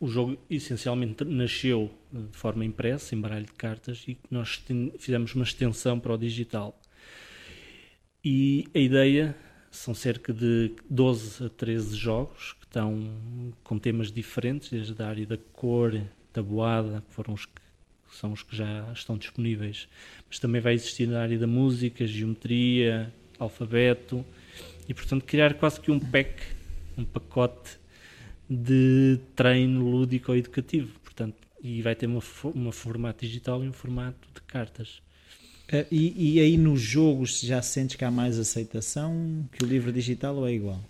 o 0.00 0.08
jogo 0.08 0.36
essencialmente 0.50 1.24
nasceu 1.24 1.90
de 2.12 2.36
forma 2.36 2.64
impressa, 2.64 3.14
em 3.14 3.20
baralho 3.20 3.46
de 3.46 3.52
cartas, 3.52 4.04
e 4.08 4.18
nós 4.30 4.62
fizemos 4.98 5.34
uma 5.34 5.44
extensão 5.44 6.00
para 6.00 6.12
o 6.12 6.18
digital. 6.18 6.78
E 8.24 8.66
a 8.74 8.78
ideia 8.78 9.36
são 9.70 9.94
cerca 9.94 10.32
de 10.32 10.74
12 10.88 11.44
a 11.44 11.48
13 11.48 11.96
jogos 11.96 12.54
que 12.54 12.64
estão 12.64 13.54
com 13.62 13.78
temas 13.78 14.10
diferentes, 14.10 14.70
desde 14.70 15.00
a 15.00 15.06
área 15.06 15.26
da 15.26 15.36
cor, 15.36 16.00
tabuada, 16.32 17.02
que 17.06 17.14
foram 17.14 17.34
os 17.34 17.46
que 17.46 17.60
são 18.14 18.32
os 18.32 18.42
que 18.42 18.56
já 18.56 18.90
estão 18.92 19.16
disponíveis, 19.16 19.88
mas 20.28 20.38
também 20.38 20.60
vai 20.60 20.74
existir 20.74 21.06
na 21.06 21.20
área 21.20 21.38
da 21.38 21.46
música, 21.46 22.06
geometria, 22.06 23.12
alfabeto, 23.38 24.24
e 24.88 24.94
portanto 24.94 25.24
criar 25.24 25.54
quase 25.54 25.80
que 25.80 25.90
um 25.90 25.98
pack, 25.98 26.42
um 26.96 27.04
pacote 27.04 27.78
de 28.48 29.18
treino 29.36 29.88
lúdico 29.88 30.34
educativo, 30.34 30.98
portanto, 31.00 31.36
e 31.62 31.80
vai 31.82 31.94
ter 31.94 32.06
uma, 32.06 32.22
uma 32.54 32.72
formato 32.72 33.24
digital 33.24 33.62
e 33.64 33.68
um 33.68 33.72
formato 33.72 34.28
de 34.34 34.40
cartas. 34.42 35.00
Uh, 35.72 35.86
e, 35.90 36.34
e, 36.34 36.40
aí 36.40 36.56
nos 36.56 36.80
jogos 36.80 37.40
já 37.40 37.62
sentes 37.62 37.94
que 37.94 38.04
há 38.04 38.10
mais 38.10 38.40
aceitação 38.40 39.48
que 39.52 39.64
o 39.64 39.68
livro 39.68 39.92
digital 39.92 40.34
ou 40.34 40.48
é 40.48 40.52
igual? 40.52 40.80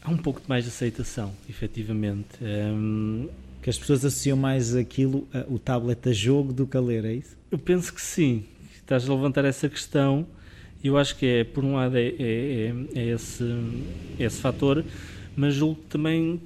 Há 0.00 0.10
um 0.10 0.16
pouco 0.16 0.40
de 0.40 0.48
mais 0.48 0.66
aceitação, 0.66 1.34
efetivamente. 1.48 2.28
Um, 2.40 3.28
que 3.62 3.70
as 3.70 3.78
pessoas 3.78 4.04
associam 4.04 4.36
mais 4.36 4.74
aquilo, 4.74 5.20
uh, 5.32 5.54
o 5.54 5.58
tablet 5.58 6.08
a 6.08 6.12
jogo 6.12 6.52
do 6.52 6.66
que 6.66 6.76
a 6.76 6.80
ler, 6.80 7.04
é 7.04 7.14
isso? 7.14 7.36
Eu 7.50 7.58
penso 7.58 7.94
que 7.94 8.02
sim. 8.02 8.44
Estás 8.74 9.08
a 9.08 9.14
levantar 9.14 9.44
essa 9.44 9.68
questão 9.68 10.26
e 10.82 10.88
eu 10.88 10.98
acho 10.98 11.16
que 11.16 11.24
é, 11.24 11.44
por 11.44 11.64
um 11.64 11.76
lado, 11.76 11.96
é, 11.96 12.08
é, 12.08 12.14
é, 12.18 12.74
é 12.94 13.06
esse, 13.06 13.44
é 14.18 14.24
esse 14.24 14.40
fator, 14.40 14.84
mas 15.36 15.54
julgo 15.54 15.80
também 15.88 16.42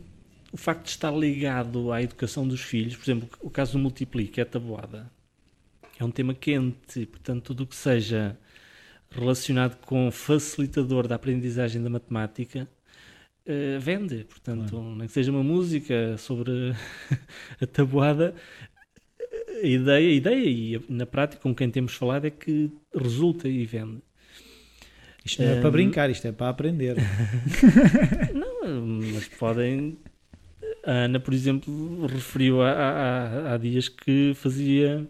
o 0.52 0.56
facto 0.56 0.84
de 0.84 0.90
estar 0.90 1.10
ligado 1.10 1.90
à 1.90 2.02
educação 2.02 2.46
dos 2.46 2.60
filhos, 2.60 2.94
por 2.94 3.04
exemplo, 3.04 3.28
o 3.40 3.50
caso 3.50 3.72
do 3.72 3.78
Multiplique, 3.78 4.38
é 4.38 4.42
a 4.42 4.46
tabuada 4.46 5.10
é 5.98 6.04
um 6.04 6.10
tema 6.10 6.34
quente, 6.34 7.06
portanto, 7.06 7.44
tudo 7.44 7.64
o 7.64 7.66
que 7.66 7.74
seja 7.74 8.38
relacionado 9.10 9.76
com 9.86 10.10
facilitador 10.10 11.08
da 11.08 11.14
aprendizagem 11.14 11.82
da 11.82 11.88
matemática 11.88 12.68
uh, 13.47 13.80
vende. 13.80 14.24
Portanto, 14.24 14.70
claro. 14.70 14.97
nem 14.97 15.07
que 15.07 15.12
seja 15.12 15.30
uma 15.30 15.42
música 15.42 16.16
sobre 16.18 16.74
a 17.61 17.66
tabuada, 17.66 18.34
a 19.62 19.66
ideia, 19.66 20.09
a 20.09 20.12
ideia 20.12 20.49
e 20.49 20.82
na 20.88 21.07
prática 21.07 21.42
com 21.42 21.55
quem 21.55 21.70
temos 21.70 21.94
falado 21.94 22.26
é 22.26 22.30
que 22.30 22.70
resulta 22.94 23.49
e 23.49 23.64
vende. 23.64 24.03
Isto 25.24 25.42
não 25.42 25.51
é 25.51 25.55
um, 25.55 25.61
para 25.61 25.70
brincar, 25.70 26.11
isto 26.11 26.26
é 26.28 26.32
para 26.32 26.49
aprender. 26.49 26.97
não, 28.32 28.86
mas 29.12 29.26
podem. 29.28 29.99
A 30.84 30.92
Ana, 30.92 31.18
por 31.18 31.34
exemplo, 31.34 32.07
referiu 32.07 32.62
há, 32.62 32.70
há, 32.70 33.55
há 33.55 33.57
dias 33.57 33.88
que 33.88 34.32
fazia 34.36 35.05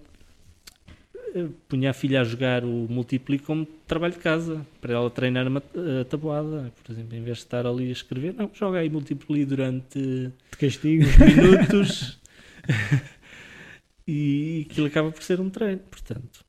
punha 1.69 1.91
a 1.91 1.93
filha 1.93 2.21
a 2.21 2.25
jogar 2.25 2.65
o 2.65 2.87
Multiply 2.89 3.39
como 3.39 3.67
trabalho 3.87 4.15
de 4.15 4.19
casa, 4.19 4.67
para 4.81 4.95
ela 4.95 5.11
treinar 5.11 5.47
a 5.47 6.05
tabuada. 6.05 6.73
Por 6.83 6.93
exemplo, 6.93 7.17
em 7.17 7.23
vez 7.23 7.39
de 7.39 7.45
estar 7.45 7.67
ali 7.67 7.89
a 7.89 7.93
escrever, 7.93 8.35
não, 8.35 8.51
joga 8.55 8.79
aí 8.79 8.89
Multiply 8.89 9.45
durante 9.45 9.99
de 9.99 10.57
castigo. 10.59 11.05
minutos 11.05 12.19
e 14.07 14.67
aquilo 14.71 14.87
acaba 14.87 15.11
por 15.11 15.23
ser 15.23 15.41
um 15.41 15.51
treino, 15.51 15.81
portanto. 15.91 16.45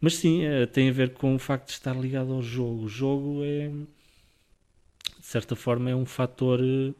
Mas 0.00 0.16
sim, 0.16 0.44
é, 0.44 0.66
tem 0.66 0.88
a 0.88 0.92
ver 0.92 1.10
com 1.14 1.34
o 1.34 1.38
facto 1.38 1.66
de 1.66 1.72
estar 1.72 1.94
ligado 1.96 2.32
ao 2.32 2.42
jogo. 2.42 2.84
O 2.84 2.88
jogo 2.88 3.42
é, 3.44 3.68
de 3.68 5.26
certa 5.26 5.56
forma, 5.56 5.90
é 5.90 5.96
um 5.96 6.06
fator 6.06 6.60
eh, 6.62 6.92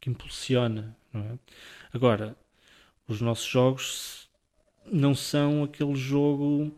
que 0.00 0.10
impulsiona. 0.10 0.96
É? 1.14 1.38
Agora, 1.92 2.36
os 3.08 3.20
nossos 3.20 3.46
jogos 3.46 4.27
não 4.92 5.14
são 5.14 5.64
aquele 5.64 5.94
jogo. 5.94 6.72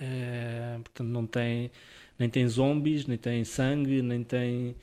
É, 0.00 0.78
portanto, 0.82 1.08
não 1.08 1.26
tem 1.26 1.70
nem 2.18 2.28
tem 2.28 2.48
zombies, 2.48 3.06
nem 3.06 3.16
tem 3.16 3.44
sangue, 3.44 4.02
nem 4.02 4.24
tem 4.24 4.74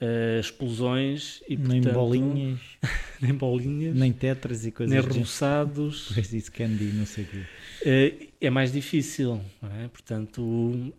uh, 0.00 0.40
explosões 0.40 1.42
e 1.46 1.56
nem 1.56 1.82
portanto, 1.82 1.92
bolinhas, 1.92 2.60
nem 3.20 3.34
bolinhas, 3.34 3.94
nem 3.94 4.12
tetras 4.12 4.64
e 4.64 4.72
coisas 4.72 5.04
nem 5.04 5.18
roçados. 5.18 6.10
Pois 6.14 6.32
isso 6.32 6.50
candy, 6.50 6.84
não 6.84 7.04
sei 7.04 7.24
o 7.24 7.26
quê. 7.26 7.44
Uh, 7.82 8.28
é 8.40 8.50
mais 8.50 8.72
difícil, 8.72 9.40
é? 9.82 9.88
portanto. 9.88 10.92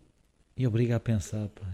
E 0.56 0.66
obriga 0.66 0.96
a 0.96 1.00
pensar. 1.00 1.48
Pá. 1.48 1.66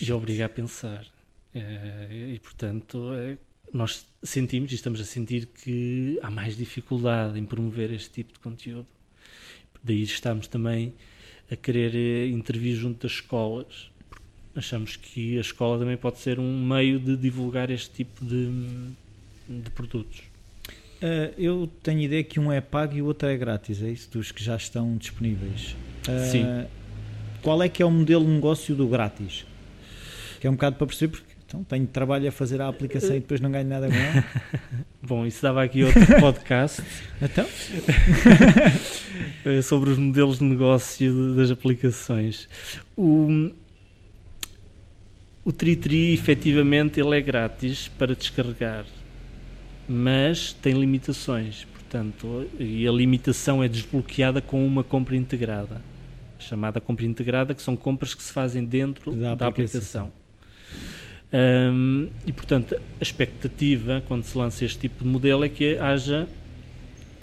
E 0.00 0.12
obriga 0.12 0.46
a 0.46 0.48
pensar. 0.48 1.06
E 1.54 2.38
portanto, 2.40 3.14
é, 3.14 3.38
nós 3.74 4.06
sentimos 4.22 4.70
e 4.70 4.76
estamos 4.76 5.00
a 5.00 5.04
sentir 5.04 5.46
que 5.46 6.16
há 6.22 6.30
mais 6.30 6.56
dificuldade 6.56 7.36
em 7.36 7.44
promover 7.44 7.92
este 7.92 8.08
tipo 8.08 8.32
de 8.32 8.38
conteúdo. 8.38 8.86
Daí 9.82 10.04
estamos 10.04 10.46
também 10.46 10.94
a 11.50 11.56
querer 11.56 11.92
eh, 11.94 12.28
intervir 12.28 12.76
junto 12.76 13.02
das 13.02 13.16
escolas. 13.16 13.90
Achamos 14.54 14.94
que 14.94 15.36
a 15.36 15.40
escola 15.40 15.80
também 15.80 15.96
pode 15.96 16.20
ser 16.20 16.38
um 16.38 16.64
meio 16.64 17.00
de 17.00 17.16
divulgar 17.16 17.68
este 17.68 17.90
tipo 17.90 18.24
de, 18.24 18.48
de 19.48 19.70
produtos. 19.70 20.20
Uh, 21.02 21.34
eu 21.36 21.68
tenho 21.82 22.00
ideia 22.00 22.22
que 22.22 22.38
um 22.38 22.52
é 22.52 22.60
pago 22.60 22.96
e 22.96 23.02
o 23.02 23.06
outro 23.06 23.28
é 23.28 23.36
grátis, 23.36 23.82
é 23.82 23.90
isso? 23.90 24.08
Dos 24.08 24.30
que 24.30 24.42
já 24.42 24.54
estão 24.56 24.96
disponíveis. 24.96 25.74
Uh, 26.08 26.30
Sim. 26.30 26.44
Qual 27.42 27.60
é 27.60 27.68
que 27.68 27.82
é 27.82 27.86
o 27.86 27.90
modelo 27.90 28.24
de 28.24 28.30
negócio 28.30 28.74
do 28.76 28.86
grátis? 28.86 29.44
Que 30.40 30.46
é 30.46 30.50
um 30.50 30.54
bocado 30.54 30.76
para 30.76 30.86
perceber, 30.86 31.10
porque 31.10 31.33
então 31.54 31.62
tenho 31.62 31.86
trabalho 31.86 32.28
a 32.28 32.32
fazer 32.32 32.60
a 32.60 32.66
aplicação 32.66 33.10
e 33.10 33.20
depois 33.20 33.40
não 33.40 33.50
ganho 33.50 33.68
nada 33.68 33.86
com 33.86 33.94
ela. 33.94 34.24
Bom, 35.00 35.24
isso 35.24 35.40
dava 35.40 35.62
aqui 35.62 35.84
outro 35.84 36.00
podcast. 36.18 36.82
então? 37.22 37.46
Sobre 39.62 39.90
os 39.90 39.98
modelos 39.98 40.38
de 40.38 40.44
negócio 40.44 41.34
das 41.36 41.50
aplicações. 41.52 42.48
O, 42.96 43.52
o 45.44 45.52
TriTri, 45.52 46.12
efetivamente, 46.12 46.98
ele 46.98 47.16
é 47.16 47.20
grátis 47.20 47.86
para 47.86 48.16
descarregar, 48.16 48.84
mas 49.88 50.52
tem 50.54 50.72
limitações. 50.72 51.66
Portanto, 51.72 52.48
e 52.58 52.88
a 52.88 52.90
limitação 52.90 53.62
é 53.62 53.68
desbloqueada 53.68 54.40
com 54.40 54.66
uma 54.66 54.82
compra 54.82 55.14
integrada, 55.14 55.80
chamada 56.40 56.80
compra 56.80 57.04
integrada, 57.04 57.54
que 57.54 57.62
são 57.62 57.76
compras 57.76 58.12
que 58.12 58.22
se 58.24 58.32
fazem 58.32 58.64
dentro 58.64 59.12
da, 59.12 59.36
da 59.36 59.46
aplicação. 59.46 60.10
aplicação. 60.10 60.24
Um, 61.34 62.10
e 62.24 62.32
portanto, 62.32 62.76
a 62.76 63.02
expectativa 63.02 64.00
quando 64.06 64.22
se 64.22 64.38
lança 64.38 64.64
este 64.64 64.78
tipo 64.78 65.02
de 65.02 65.10
modelo 65.10 65.44
é 65.44 65.48
que 65.48 65.76
haja 65.78 66.28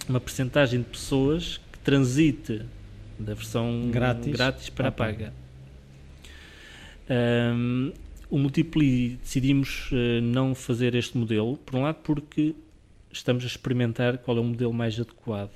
uma 0.09 0.20
percentagem 0.20 0.82
de 0.82 0.88
pessoas 0.89 1.62
que 1.72 1.80
transite 1.80 2.62
da 3.18 3.34
versão 3.34 3.89
Grátis. 3.89 4.34
grátis 4.34 4.70
para 4.70 4.89
a 4.89 4.91
paga. 4.91 5.34
Ahm, 7.09 7.93
o 8.30 8.38
Multiply 8.38 9.18
decidimos 9.22 9.89
eh, 9.93 10.20
não 10.20 10.53
fazer 10.55 10.93
este 10.95 11.18
modelo, 11.18 11.55
por 11.57 11.76
um 11.76 11.84
lado 11.84 11.99
porque 12.03 12.53
estamos 13.14 13.45
a 13.45 13.47
experimentar 13.47 14.18
qual 14.18 14.38
é 14.38 14.41
o 14.41 14.43
modelo 14.43 14.74
mais 14.74 14.99
adequado. 14.99 15.51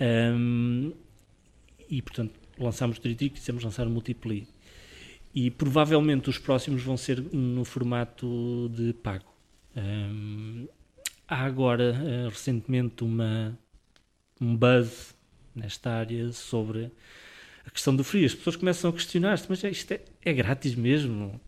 Ahm, 0.00 0.92
e 1.90 2.00
portanto 2.00 2.32
lançámos 2.58 2.96
o 2.96 3.00
Triti 3.02 3.26
e 3.26 3.30
quisemos 3.30 3.62
lançar 3.62 3.86
o 3.86 3.90
Multiply. 3.90 4.46
E 5.38 5.50
provavelmente 5.50 6.30
os 6.30 6.38
próximos 6.38 6.82
vão 6.82 6.96
ser 6.96 7.20
no 7.20 7.62
formato 7.62 8.70
de 8.74 8.94
pago. 8.94 9.26
Ahm, 9.76 10.66
há 11.28 11.44
agora 11.44 11.94
eh, 12.04 12.28
recentemente 12.30 13.04
uma, 13.04 13.58
um 14.40 14.56
buzz 14.56 15.14
nesta 15.54 15.90
área 15.90 16.32
sobre 16.32 16.90
a 17.66 17.70
questão 17.70 17.94
do 17.94 18.02
free. 18.02 18.24
As 18.24 18.34
pessoas 18.34 18.56
começam 18.56 18.88
a 18.88 18.92
questionar-se, 18.94 19.44
mas 19.48 19.62
isto 19.62 19.92
é, 19.92 20.00
é 20.24 20.32
grátis 20.32 20.74
mesmo? 20.74 21.38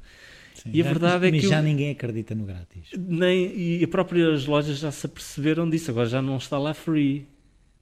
Sim, 0.54 0.70
E 0.74 0.82
a 0.82 0.84
verdade 0.84 1.26
é 1.28 1.30
que 1.30 1.40
já 1.40 1.60
eu- 1.60 1.62
ninguém 1.62 1.90
acredita 1.90 2.34
no 2.34 2.44
grátis. 2.44 2.90
Nem, 2.94 3.56
e 3.56 3.82
as 3.82 3.88
próprias 3.88 4.44
lojas 4.44 4.78
já 4.80 4.90
se 4.92 5.06
aperceberam 5.06 5.68
disso. 5.70 5.90
Agora 5.90 6.08
já 6.10 6.20
não 6.20 6.36
está 6.36 6.58
lá 6.58 6.74
free 6.74 7.26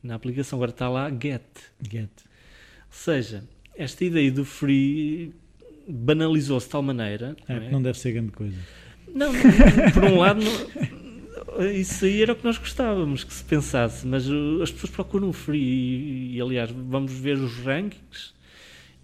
na 0.03 0.15
aplicação, 0.15 0.57
agora 0.59 0.71
está 0.71 0.89
lá 0.89 1.11
get. 1.11 1.43
Get. 1.83 2.11
Ou 2.21 2.93
seja, 2.93 3.43
esta 3.75 4.05
ideia 4.05 4.31
do 4.31 4.45
free 4.45 5.35
banalizou-se 5.89 6.66
de 6.66 6.72
tal 6.72 6.82
maneira. 6.82 7.37
É, 7.49 7.55
não 7.59 7.62
é? 7.66 7.70
não 7.70 7.82
deve 7.82 7.99
ser 7.99 8.12
grande 8.12 8.32
coisa. 8.32 8.57
Não, 9.14 9.32
não, 9.32 9.91
por 9.93 10.05
um 10.05 10.18
lado, 10.20 10.41
não- 10.43 11.66
isso 11.72 12.05
aí 12.05 12.20
era 12.22 12.32
o 12.32 12.37
que 12.37 12.45
nós 12.45 12.59
gostávamos 12.59 13.24
que 13.24 13.32
se 13.32 13.43
pensasse, 13.45 14.07
mas 14.07 14.26
as 14.62 14.70
pessoas 14.70 14.91
procuram 14.91 15.28
o 15.28 15.32
free 15.32 15.59
e, 15.62 16.37
e, 16.37 16.41
aliás, 16.41 16.70
vamos 16.70 17.12
ver 17.12 17.37
os 17.39 17.57
rankings 17.61 18.34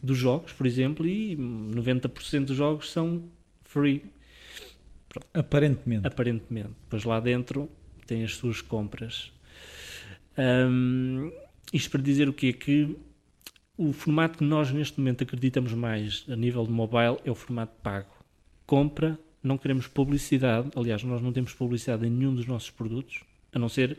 dos 0.03 0.19
jogos, 0.19 0.53
por 0.53 0.67
exemplo, 0.67 1.07
e 1.07 1.37
90% 1.37 2.45
dos 2.47 2.57
jogos 2.57 2.91
são 2.91 3.23
free, 3.65 4.03
Aparentemente. 5.33 6.07
aparentemente. 6.07 6.71
Depois 6.85 7.05
lá 7.05 7.21
dentro 7.21 7.69
tem 8.07 8.25
as 8.25 8.35
suas 8.35 8.61
compras. 8.61 9.31
Ahm, 10.37 11.31
isto 11.73 11.91
para 11.91 12.01
dizer 12.03 12.29
o 12.29 12.33
quê? 12.33 12.53
Que 12.53 12.97
o 13.89 13.93
formato 13.93 14.39
que 14.39 14.45
nós 14.45 14.71
neste 14.71 14.99
momento 14.99 15.25
acreditamos 15.25 15.73
mais 15.73 16.25
a 16.29 16.37
nível 16.37 16.65
de 16.65 16.71
mobile 16.71 17.19
é 17.25 17.31
o 17.31 17.35
formato 17.35 17.73
pago. 17.83 18.09
Compra, 18.67 19.19
não 19.43 19.59
queremos 19.59 19.87
publicidade. 19.87 20.71
Aliás, 20.77 21.03
nós 21.03 21.21
não 21.21 21.33
temos 21.33 21.53
publicidade 21.53 22.07
em 22.07 22.11
nenhum 22.11 22.35
dos 22.35 22.47
nossos 22.47 22.71
produtos, 22.71 23.21
a 23.53 23.59
não 23.59 23.69
ser 23.69 23.99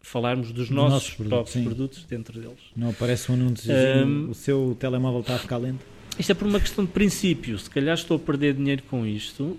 falarmos 0.00 0.52
dos 0.52 0.68
nossos, 0.68 0.92
nossos 0.92 1.14
produtos, 1.14 1.28
próprios 1.28 1.52
sim. 1.52 1.64
produtos 1.64 2.04
dentro 2.04 2.40
deles. 2.40 2.58
Não 2.76 2.90
aparece 2.90 3.30
um 3.30 3.34
anúncio 3.34 3.72
Ahm, 3.72 4.30
o 4.30 4.34
seu 4.34 4.76
telemóvel 4.78 5.20
está 5.20 5.36
a 5.36 5.38
ficar 5.38 5.56
lento. 5.56 5.84
Isto 6.18 6.32
é 6.32 6.34
por 6.34 6.46
uma 6.46 6.60
questão 6.60 6.84
de 6.84 6.90
princípio. 6.90 7.58
Se 7.58 7.70
calhar 7.70 7.94
estou 7.94 8.16
a 8.16 8.20
perder 8.20 8.54
dinheiro 8.54 8.82
com 8.84 9.06
isto, 9.06 9.58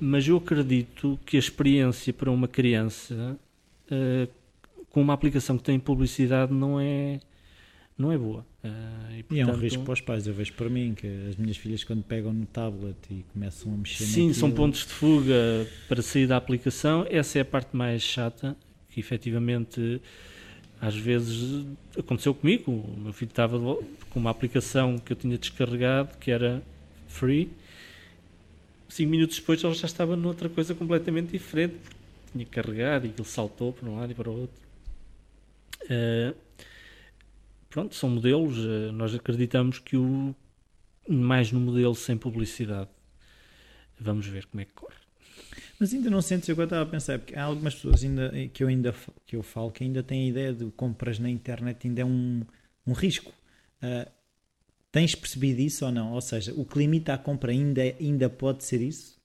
mas 0.00 0.28
eu 0.28 0.36
acredito 0.36 1.18
que 1.26 1.36
a 1.36 1.40
experiência 1.40 2.12
para 2.12 2.30
uma 2.30 2.46
criança 2.46 3.36
eh, 3.90 4.28
com 4.90 5.00
uma 5.00 5.14
aplicação 5.14 5.56
que 5.56 5.64
tem 5.64 5.78
publicidade 5.78 6.52
não 6.52 6.78
é, 6.80 7.20
não 8.00 8.10
é 8.12 8.18
boa. 8.18 8.44
Eh, 8.64 8.68
E 9.30 9.38
é 9.40 9.44
um 9.44 9.46
portanto, 9.46 9.62
risco 9.62 9.84
para 9.84 9.92
os 9.92 10.00
pais. 10.00 10.26
Eu 10.26 10.34
vejo 10.34 10.52
para 10.54 10.68
mim 10.68 10.94
que 10.94 11.06
as 11.28 11.36
minhas 11.36 11.56
filhas, 11.56 11.84
quando 11.84 12.02
pegam 12.02 12.32
no 12.32 12.46
tablet 12.46 12.96
e 13.10 13.24
começam 13.32 13.72
a 13.72 13.76
mexer 13.76 14.04
Sim, 14.04 14.32
são 14.32 14.48
naquilo- 14.48 14.66
pontos 14.66 14.80
de 14.86 14.92
fuga 14.92 15.66
para 15.88 16.02
sair 16.02 16.26
da 16.26 16.36
aplicação. 16.36 17.06
Essa 17.10 17.38
é 17.38 17.42
a 17.42 17.44
parte 17.44 17.76
mais 17.76 18.02
chata, 18.02 18.56
que 18.90 18.98
efetivamente 19.00 20.00
às 20.80 20.96
vezes 20.96 21.66
aconteceu 21.98 22.34
comigo. 22.34 22.72
O 22.72 22.96
meu 23.00 23.12
filho 23.12 23.28
estava 23.30 23.58
com 23.58 24.18
uma 24.18 24.30
aplicação 24.30 24.98
que 24.98 25.12
eu 25.12 25.16
tinha 25.16 25.36
descarregado, 25.38 26.16
que 26.18 26.30
era 26.30 26.62
free. 27.06 27.50
Cinco 28.88 29.10
minutos 29.10 29.36
depois 29.38 29.62
ele 29.62 29.74
já 29.74 29.86
estava 29.86 30.16
noutra 30.16 30.48
coisa 30.48 30.74
completamente 30.74 31.30
diferente, 31.30 31.76
tinha 32.32 32.44
carregado 32.46 33.06
e 33.06 33.10
ele 33.16 33.24
saltou 33.24 33.72
para 33.72 33.88
um 33.88 33.96
lado 34.00 34.10
e 34.10 34.14
para 34.14 34.28
o 34.30 34.40
outro. 34.40 34.56
Eh, 35.88 36.34
pronto, 37.70 37.94
são 37.94 38.10
modelos. 38.10 38.58
eh, 38.58 38.92
nós 38.92 39.14
acreditamos 39.14 39.78
que 39.78 39.96
o 39.96 40.34
mais 41.08 41.50
no 41.50 41.60
modelo 41.60 41.94
sem 41.94 42.16
publicidade. 42.16 42.90
Vamos 43.98 44.26
ver 44.26 44.46
como 44.46 44.60
é 44.60 44.64
que 44.64 44.72
corre. 44.72 44.94
Mas 45.78 45.94
ainda 45.94 46.10
não 46.10 46.20
sentes, 46.20 46.48
eu 46.48 46.62
estava 46.62 46.82
a 46.82 46.86
pensar, 46.86 47.18
porque 47.18 47.34
há 47.34 47.44
algumas 47.44 47.74
pessoas 47.74 48.04
ainda, 48.04 48.30
que, 48.52 48.62
eu 48.62 48.68
ainda, 48.68 48.94
que 49.26 49.34
eu 49.36 49.42
falo 49.42 49.70
que 49.70 49.82
ainda 49.82 50.02
têm 50.02 50.24
a 50.24 50.28
ideia 50.28 50.52
de 50.52 50.66
compras 50.72 51.18
na 51.18 51.30
internet 51.30 51.86
ainda 51.86 52.02
é 52.02 52.04
um, 52.04 52.42
um 52.86 52.92
risco. 52.92 53.32
Ah, 53.80 54.06
tens 54.92 55.14
percebido 55.14 55.60
isso 55.60 55.84
ou 55.84 55.92
não? 55.92 56.12
Ou 56.12 56.20
seja, 56.20 56.52
o 56.54 56.64
que 56.64 56.78
limita 56.78 57.14
a 57.14 57.18
compra 57.18 57.52
ainda, 57.52 57.82
ainda 57.98 58.28
pode 58.28 58.64
ser 58.64 58.80
isso? 58.80 59.18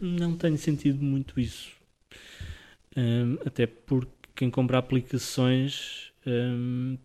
Não 0.00 0.36
tenho 0.36 0.58
sentido 0.58 1.02
muito 1.02 1.40
isso. 1.40 1.72
Hum, 2.96 3.38
até 3.44 3.66
porque 3.66 4.12
quem 4.34 4.50
compra 4.50 4.78
aplicações 4.78 6.12
hum, 6.26 6.98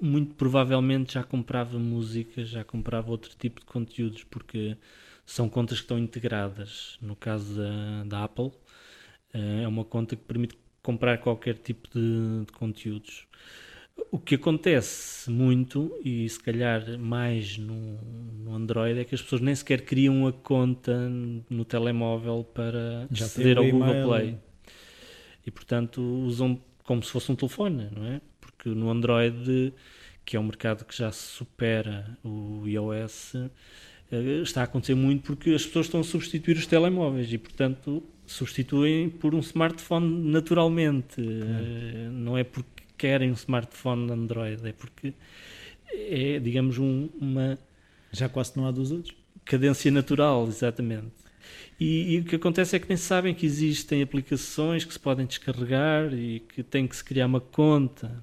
muito 0.00 0.34
provavelmente 0.34 1.14
já 1.14 1.22
comprava 1.22 1.78
música, 1.78 2.44
já 2.44 2.64
comprava 2.64 3.10
outro 3.10 3.30
tipo 3.38 3.60
de 3.60 3.66
conteúdos, 3.66 4.24
porque 4.24 4.76
são 5.26 5.48
contas 5.48 5.78
que 5.78 5.84
estão 5.84 5.98
integradas. 5.98 6.98
No 7.00 7.14
caso 7.14 7.56
da, 7.56 8.04
da 8.04 8.24
Apple, 8.24 8.50
eh, 9.32 9.62
é 9.64 9.68
uma 9.68 9.84
conta 9.84 10.16
que 10.16 10.22
permite 10.22 10.58
comprar 10.82 11.18
qualquer 11.18 11.56
tipo 11.58 11.88
de, 11.92 12.46
de 12.46 12.52
conteúdos. 12.52 13.26
O 14.10 14.18
que 14.18 14.36
acontece 14.36 15.30
muito, 15.30 15.92
e 16.04 16.28
se 16.28 16.40
calhar 16.40 16.98
mais 16.98 17.58
no, 17.58 17.98
no 18.44 18.54
Android, 18.54 19.00
é 19.00 19.04
que 19.04 19.14
as 19.14 19.20
pessoas 19.20 19.40
nem 19.40 19.54
sequer 19.54 19.82
criam 19.82 20.26
a 20.26 20.32
conta 20.32 21.10
no 21.50 21.64
telemóvel 21.64 22.44
para 22.54 23.08
Já 23.10 23.26
aceder 23.26 23.58
ao 23.58 23.68
Google. 23.68 24.06
Play. 24.06 24.38
E 25.44 25.50
portanto 25.50 26.00
usam 26.00 26.60
como 26.84 27.02
se 27.02 27.10
fosse 27.10 27.30
um 27.30 27.36
telefone, 27.36 27.90
não 27.94 28.06
é? 28.06 28.20
Porque 28.58 28.70
no 28.70 28.90
Android, 28.90 29.72
que 30.24 30.36
é 30.36 30.40
um 30.40 30.44
mercado 30.44 30.84
que 30.84 30.94
já 30.96 31.12
supera 31.12 32.18
o 32.24 32.64
iOS, 32.66 33.36
eh, 34.10 34.42
está 34.42 34.62
a 34.62 34.64
acontecer 34.64 34.94
muito 34.96 35.22
porque 35.22 35.50
as 35.50 35.64
pessoas 35.64 35.86
estão 35.86 36.00
a 36.00 36.04
substituir 36.04 36.56
os 36.56 36.66
telemóveis 36.66 37.32
e 37.32 37.38
portanto 37.38 38.02
substituem 38.26 39.08
por 39.08 39.34
um 39.34 39.38
smartphone 39.38 40.28
naturalmente. 40.30 41.20
Eh, 41.20 42.08
Não 42.10 42.36
é 42.36 42.42
porque 42.44 42.82
querem 42.98 43.30
um 43.30 43.34
smartphone 43.34 44.10
Android, 44.12 44.66
é 44.68 44.72
porque 44.72 45.14
é, 45.90 46.38
digamos, 46.40 46.78
um- 46.78 47.08
uma 47.20 47.58
Já 48.12 48.28
quase 48.28 48.56
não 48.56 48.66
há 48.66 48.70
dos 48.72 48.90
outros? 48.90 49.14
cadência 49.44 49.90
natural, 49.90 50.46
exatamente. 50.48 51.06
E, 51.80 52.14
e 52.16 52.18
o 52.18 52.24
que 52.24 52.36
acontece 52.36 52.76
é 52.76 52.78
que 52.78 52.88
nem 52.88 52.98
sabem 52.98 53.34
que 53.34 53.46
existem 53.46 54.02
aplicações 54.02 54.84
que 54.84 54.92
se 54.92 54.98
podem 55.00 55.24
descarregar 55.26 56.12
e 56.12 56.40
que 56.40 56.62
tem 56.62 56.86
que 56.86 56.94
se 56.96 57.02
criar 57.04 57.26
uma 57.26 57.40
conta. 57.40 58.22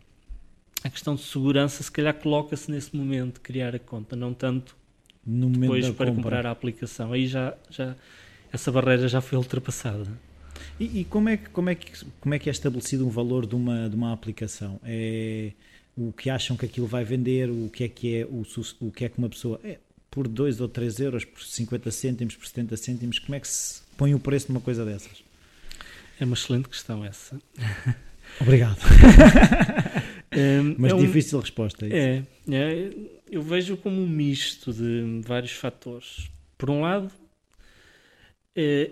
A 0.86 0.90
questão 0.92 1.16
de 1.16 1.24
segurança, 1.24 1.82
se 1.82 1.92
calhar, 1.92 2.14
coloca-se 2.14 2.70
nesse 2.70 2.96
momento 2.96 3.36
de 3.36 3.40
criar 3.40 3.74
a 3.74 3.80
conta, 3.80 4.16
não 4.16 4.36
tanto 4.36 4.78
No 5.26 5.50
depois 5.50 5.90
para 5.90 6.06
compra. 6.06 6.24
comprar 6.24 6.46
a 6.46 6.52
aplicação. 6.52 7.12
Aí 7.12 7.26
já, 7.26 7.56
já 7.72 7.96
essa 8.54 8.72
barreira 8.72 9.08
já 9.08 9.20
foi 9.20 9.36
ultrapassada. 9.36 10.08
E, 10.80 11.00
e 11.00 11.06
como, 11.06 11.28
é 11.28 11.38
que, 11.38 11.50
como, 11.50 11.72
é 11.72 11.74
que, 11.74 12.06
como 12.22 12.36
é 12.36 12.38
que 12.38 12.50
é 12.50 12.52
estabelecido 12.52 13.04
um 13.04 13.10
valor 13.10 13.48
de 13.48 13.56
uma, 13.56 13.90
de 13.90 13.96
uma 13.96 14.14
aplicação? 14.14 14.80
É 14.84 15.54
o 15.98 16.12
que 16.12 16.30
acham 16.30 16.56
que 16.56 16.68
aquilo 16.68 16.86
vai 16.86 17.04
vender, 17.04 17.50
o 17.50 17.68
que 17.68 17.84
é 17.84 17.88
que 17.88 18.18
é, 18.18 18.26
o, 18.26 18.44
o 18.82 18.92
que 18.92 19.06
é 19.06 19.10
que 19.10 19.18
uma 19.18 19.30
pessoa. 19.30 19.60
É, 19.64 19.80
por 20.12 20.28
2 20.28 20.62
ou 20.62 20.70
3 20.70 21.00
euros, 21.00 21.26
por 21.26 21.42
50 21.44 21.90
cêntimos, 21.90 22.36
por 22.36 22.46
70 22.46 22.78
cêntimos, 22.78 23.18
como 23.18 23.34
é 23.34 23.40
que 23.40 23.48
se 23.48 23.82
põe 23.98 24.14
o 24.14 24.20
preço 24.20 24.50
numa 24.50 24.62
coisa 24.62 24.86
dessas? 24.86 25.24
É 26.20 26.26
uma 26.26 26.36
excelente 26.36 26.70
questão 26.70 27.04
essa. 27.04 27.42
Obrigado. 28.42 28.78
Hum, 30.38 30.76
Mas 30.78 30.92
é 30.92 30.96
um- 30.96 31.00
difícil 31.00 31.40
resposta. 31.40 31.86
É. 31.88 32.22
É, 32.52 32.54
é, 32.54 32.92
eu 33.32 33.42
vejo 33.42 33.78
como 33.78 34.02
um 34.02 34.08
misto 34.10 34.74
de 34.74 35.22
vários 35.26 35.54
fatores. 35.54 36.30
Por 36.58 36.70
um 36.70 36.82
lado, 36.82 37.10
é, 38.54 38.92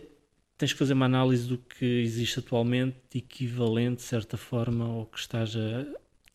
tens 0.58 0.72
que 0.72 0.80
fazer 0.80 0.94
uma 0.94 1.06
análise 1.06 1.48
do 1.48 1.58
que 1.58 1.84
existe 2.02 2.40
atualmente, 2.40 2.96
equivalente, 3.16 3.98
de 3.98 4.02
certa 4.04 4.38
forma, 4.38 4.86
ao 4.86 5.06
que 5.06 5.20
estás 5.20 5.54
a, 5.56 5.86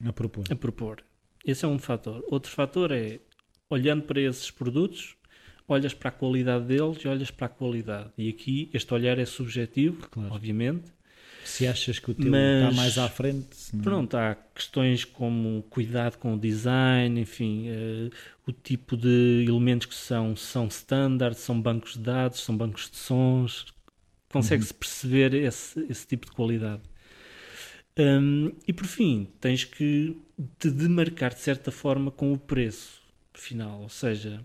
A 0.06 0.12
propor. 0.12 0.44
a 0.50 0.56
propor. 0.56 1.02
Esse 1.42 1.64
é 1.64 1.68
um 1.68 1.78
fator. 1.78 2.22
Outro 2.28 2.50
fator 2.50 2.92
é, 2.92 3.18
olhando 3.70 4.02
para 4.02 4.20
esses 4.20 4.50
produtos, 4.50 5.16
olhas 5.66 5.94
para 5.94 6.08
a 6.10 6.12
qualidade 6.12 6.66
deles 6.66 6.98
e 7.02 7.08
olhas 7.08 7.30
para 7.30 7.46
a 7.46 7.50
qualidade. 7.50 8.10
E 8.18 8.28
aqui, 8.28 8.68
este 8.74 8.92
olhar 8.92 9.18
é 9.18 9.24
subjetivo, 9.24 10.06
Claro. 10.10 10.34
obviamente, 10.34 10.92
Se 11.44 11.66
achas 11.66 11.98
que 11.98 12.10
o 12.10 12.14
teu 12.14 12.30
Mas- 12.30 12.62
está 12.68 12.76
mais 12.76 12.98
à 12.98 13.08
frente. 13.08 13.48
não- 13.72 13.82
Pronto, 13.82 14.14
há 14.16 14.36
questões 14.54 15.04
como 15.04 15.62
cuidado 15.70 16.18
com 16.18 16.34
o 16.34 16.38
design, 16.38 17.20
enfim, 17.20 17.66
eh, 17.68 18.10
o 18.46 18.52
tipo 18.52 18.96
de 18.96 19.44
elementos 19.48 19.86
que 19.86 19.94
são, 19.94 20.36
são 20.36 20.66
standard, 20.68 21.36
são 21.36 21.60
bancos 21.60 21.94
de 21.94 22.00
dados, 22.00 22.40
são 22.40 22.56
bancos 22.56 22.90
de 22.90 22.96
sons. 22.96 23.66
consegue-se 24.30 24.74
perceber 24.74 25.32
esse, 25.32 25.86
esse 25.88 26.06
tipo 26.06 26.26
de 26.26 26.32
qualidade. 26.32 26.82
Um, 27.98 28.52
e 28.66 28.72
por 28.74 28.86
fim, 28.86 29.26
tens 29.40 29.64
que 29.64 30.16
te 30.58 30.70
demarcar 30.70 31.32
de 31.32 31.40
certa 31.40 31.70
forma 31.72 32.10
com 32.10 32.32
o 32.32 32.38
preço 32.38 33.00
final, 33.32 33.80
ou 33.80 33.88
seja, 33.88 34.44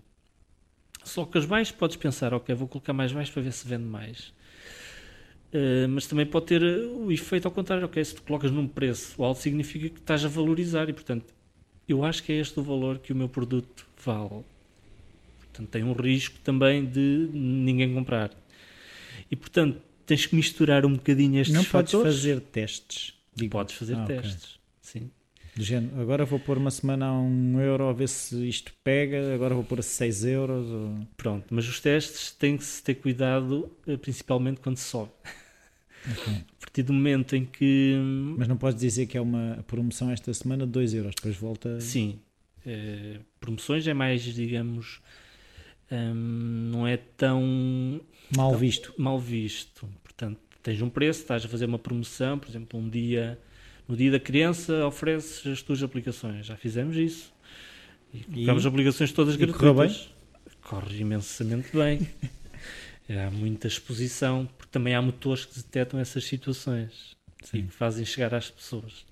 se 1.04 1.14
colocas 1.16 1.44
baixo, 1.44 1.74
podes 1.74 1.96
pensar, 1.96 2.32
ok, 2.32 2.54
vou 2.54 2.66
colocar 2.66 2.92
mais 2.94 3.12
baixo 3.12 3.30
para 3.32 3.42
ver 3.42 3.52
se 3.52 3.68
vende 3.68 3.84
mais. 3.84 4.32
Uh, 5.54 5.88
mas 5.88 6.06
também 6.06 6.26
pode 6.26 6.46
ter 6.46 6.62
o 6.62 7.12
efeito 7.12 7.46
ao 7.46 7.52
contrário, 7.52 7.84
ok, 7.84 8.04
se 8.04 8.16
tu 8.16 8.22
colocas 8.22 8.50
num 8.50 8.66
preço 8.66 9.22
alto 9.22 9.40
significa 9.40 9.88
que 9.88 10.00
estás 10.00 10.24
a 10.24 10.28
valorizar 10.28 10.88
e 10.88 10.92
portanto 10.92 11.32
eu 11.88 12.04
acho 12.04 12.24
que 12.24 12.32
é 12.32 12.36
este 12.36 12.58
o 12.58 12.62
valor 12.62 12.98
que 12.98 13.12
o 13.12 13.16
meu 13.16 13.28
produto 13.28 13.86
vale. 14.04 14.44
Portanto, 15.38 15.68
tem 15.68 15.84
um 15.84 15.92
risco 15.92 16.36
também 16.42 16.84
de 16.84 17.28
ninguém 17.32 17.94
comprar. 17.94 18.30
E 19.30 19.36
portanto, 19.36 19.80
tens 20.04 20.26
que 20.26 20.34
misturar 20.34 20.84
um 20.84 20.94
bocadinho 20.94 21.40
estes 21.40 21.54
Não 21.54 21.62
fatores. 21.62 21.92
podes 21.92 22.16
fazer 22.16 22.40
testes. 22.40 23.14
Digo. 23.34 23.52
Podes 23.52 23.74
fazer 23.74 23.96
ah, 23.96 24.04
testes, 24.04 24.58
okay. 24.88 25.02
sim. 25.02 25.10
Do 25.56 25.62
género, 25.62 26.00
agora 26.00 26.24
vou 26.24 26.40
pôr 26.40 26.58
uma 26.58 26.70
semana 26.70 27.06
a 27.06 27.12
um 27.12 27.60
euro 27.60 27.88
a 27.88 27.92
ver 27.92 28.08
se 28.08 28.48
isto 28.48 28.72
pega, 28.82 29.32
agora 29.32 29.54
vou 29.54 29.62
pôr 29.62 29.78
a 29.78 29.82
6 29.82 30.24
euros. 30.24 30.66
Ou... 30.68 31.06
Pronto, 31.16 31.46
mas 31.50 31.68
os 31.68 31.80
testes 31.80 32.32
têm 32.32 32.56
que 32.56 32.64
se 32.64 32.82
ter 32.82 32.94
cuidado, 32.94 33.70
eh, 33.86 33.96
principalmente 33.96 34.60
quando 34.60 34.78
sobe. 34.78 35.12
Okay. 36.12 36.34
A 36.34 36.60
partir 36.60 36.82
do 36.82 36.92
momento 36.92 37.34
em 37.34 37.44
que. 37.44 37.96
Mas 38.36 38.48
não 38.48 38.56
podes 38.56 38.80
dizer 38.80 39.06
que 39.06 39.16
é 39.16 39.20
uma 39.20 39.64
promoção 39.66 40.10
esta 40.10 40.32
semana 40.34 40.66
de 40.66 40.72
2 40.72 40.94
euros, 40.94 41.14
depois 41.14 41.36
volta. 41.36 41.80
Sim. 41.80 42.18
Eh, 42.66 43.18
promoções 43.40 43.86
é 43.86 43.94
mais, 43.94 44.22
digamos. 44.22 45.00
Hum, 45.90 46.70
não 46.72 46.86
é 46.86 46.96
tão. 46.96 48.00
Mal 48.36 48.50
tão 48.50 48.58
visto. 48.58 48.94
Mal 48.98 49.18
visto. 49.18 49.88
Portanto, 50.02 50.38
tens 50.62 50.80
um 50.82 50.88
preço, 50.88 51.20
estás 51.20 51.44
a 51.44 51.48
fazer 51.48 51.66
uma 51.66 51.78
promoção, 51.78 52.38
por 52.38 52.48
exemplo, 52.48 52.78
um 52.78 52.88
dia 52.88 53.38
no 53.86 53.96
dia 53.96 54.10
da 54.10 54.20
criança 54.20 54.86
ofereces 54.86 55.46
as 55.46 55.62
tuas 55.62 55.82
aplicações. 55.82 56.46
Já 56.46 56.56
fizemos 56.56 56.96
isso. 56.96 57.32
E 58.12 58.20
colocamos 58.24 58.64
aplicações 58.64 59.12
todas 59.12 59.36
gratuitas. 59.36 60.08
Corre 60.62 60.98
imensamente 60.98 61.68
bem. 61.76 62.08
há 63.08 63.30
muita 63.30 63.66
exposição, 63.66 64.48
porque 64.56 64.70
também 64.72 64.94
há 64.94 65.02
motores 65.02 65.44
que 65.44 65.56
detectam 65.56 66.00
essas 66.00 66.24
situações 66.24 67.16
Sim. 67.42 67.58
e 67.58 67.62
que 67.64 67.72
fazem 67.72 68.04
chegar 68.04 68.34
às 68.34 68.50
pessoas. 68.50 69.04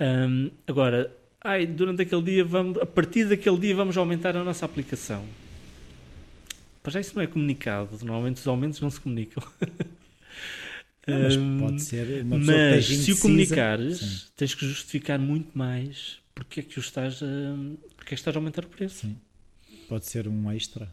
Um, 0.00 0.50
agora, 0.66 1.14
ai, 1.40 1.66
durante 1.66 2.02
aquele 2.02 2.22
dia, 2.22 2.44
vamos, 2.44 2.78
a 2.78 2.86
partir 2.86 3.24
daquele 3.28 3.58
dia, 3.58 3.74
vamos 3.74 3.96
aumentar 3.96 4.36
a 4.36 4.44
nossa 4.44 4.64
aplicação. 4.64 5.24
Para 6.82 6.92
já 6.92 7.00
isso 7.00 7.14
não 7.16 7.22
é 7.22 7.26
comunicado. 7.26 7.98
Normalmente 8.02 8.36
os 8.36 8.46
aumentos 8.46 8.80
não 8.80 8.90
se 8.90 9.00
comunicam. 9.00 9.42
mas 11.06 11.36
pode 11.60 11.82
ser 11.82 12.22
uma 12.22 12.38
Mas 12.38 12.86
se 12.86 13.12
o 13.12 13.18
comunicares, 13.18 13.98
sim. 13.98 14.26
tens 14.36 14.54
que 14.54 14.66
justificar 14.66 15.18
muito 15.18 15.56
mais 15.56 16.18
porque 16.34 16.60
é 16.60 16.62
que 16.62 16.78
o 16.78 16.80
estás 16.80 17.22
a, 17.22 17.26
porque 17.96 18.08
é 18.08 18.16
que 18.16 18.20
estás 18.20 18.34
a 18.34 18.38
aumentar 18.38 18.64
o 18.64 18.68
preço. 18.68 19.06
Sim. 19.06 19.16
Pode 19.88 20.06
ser 20.06 20.26
um 20.26 20.50
extra. 20.50 20.90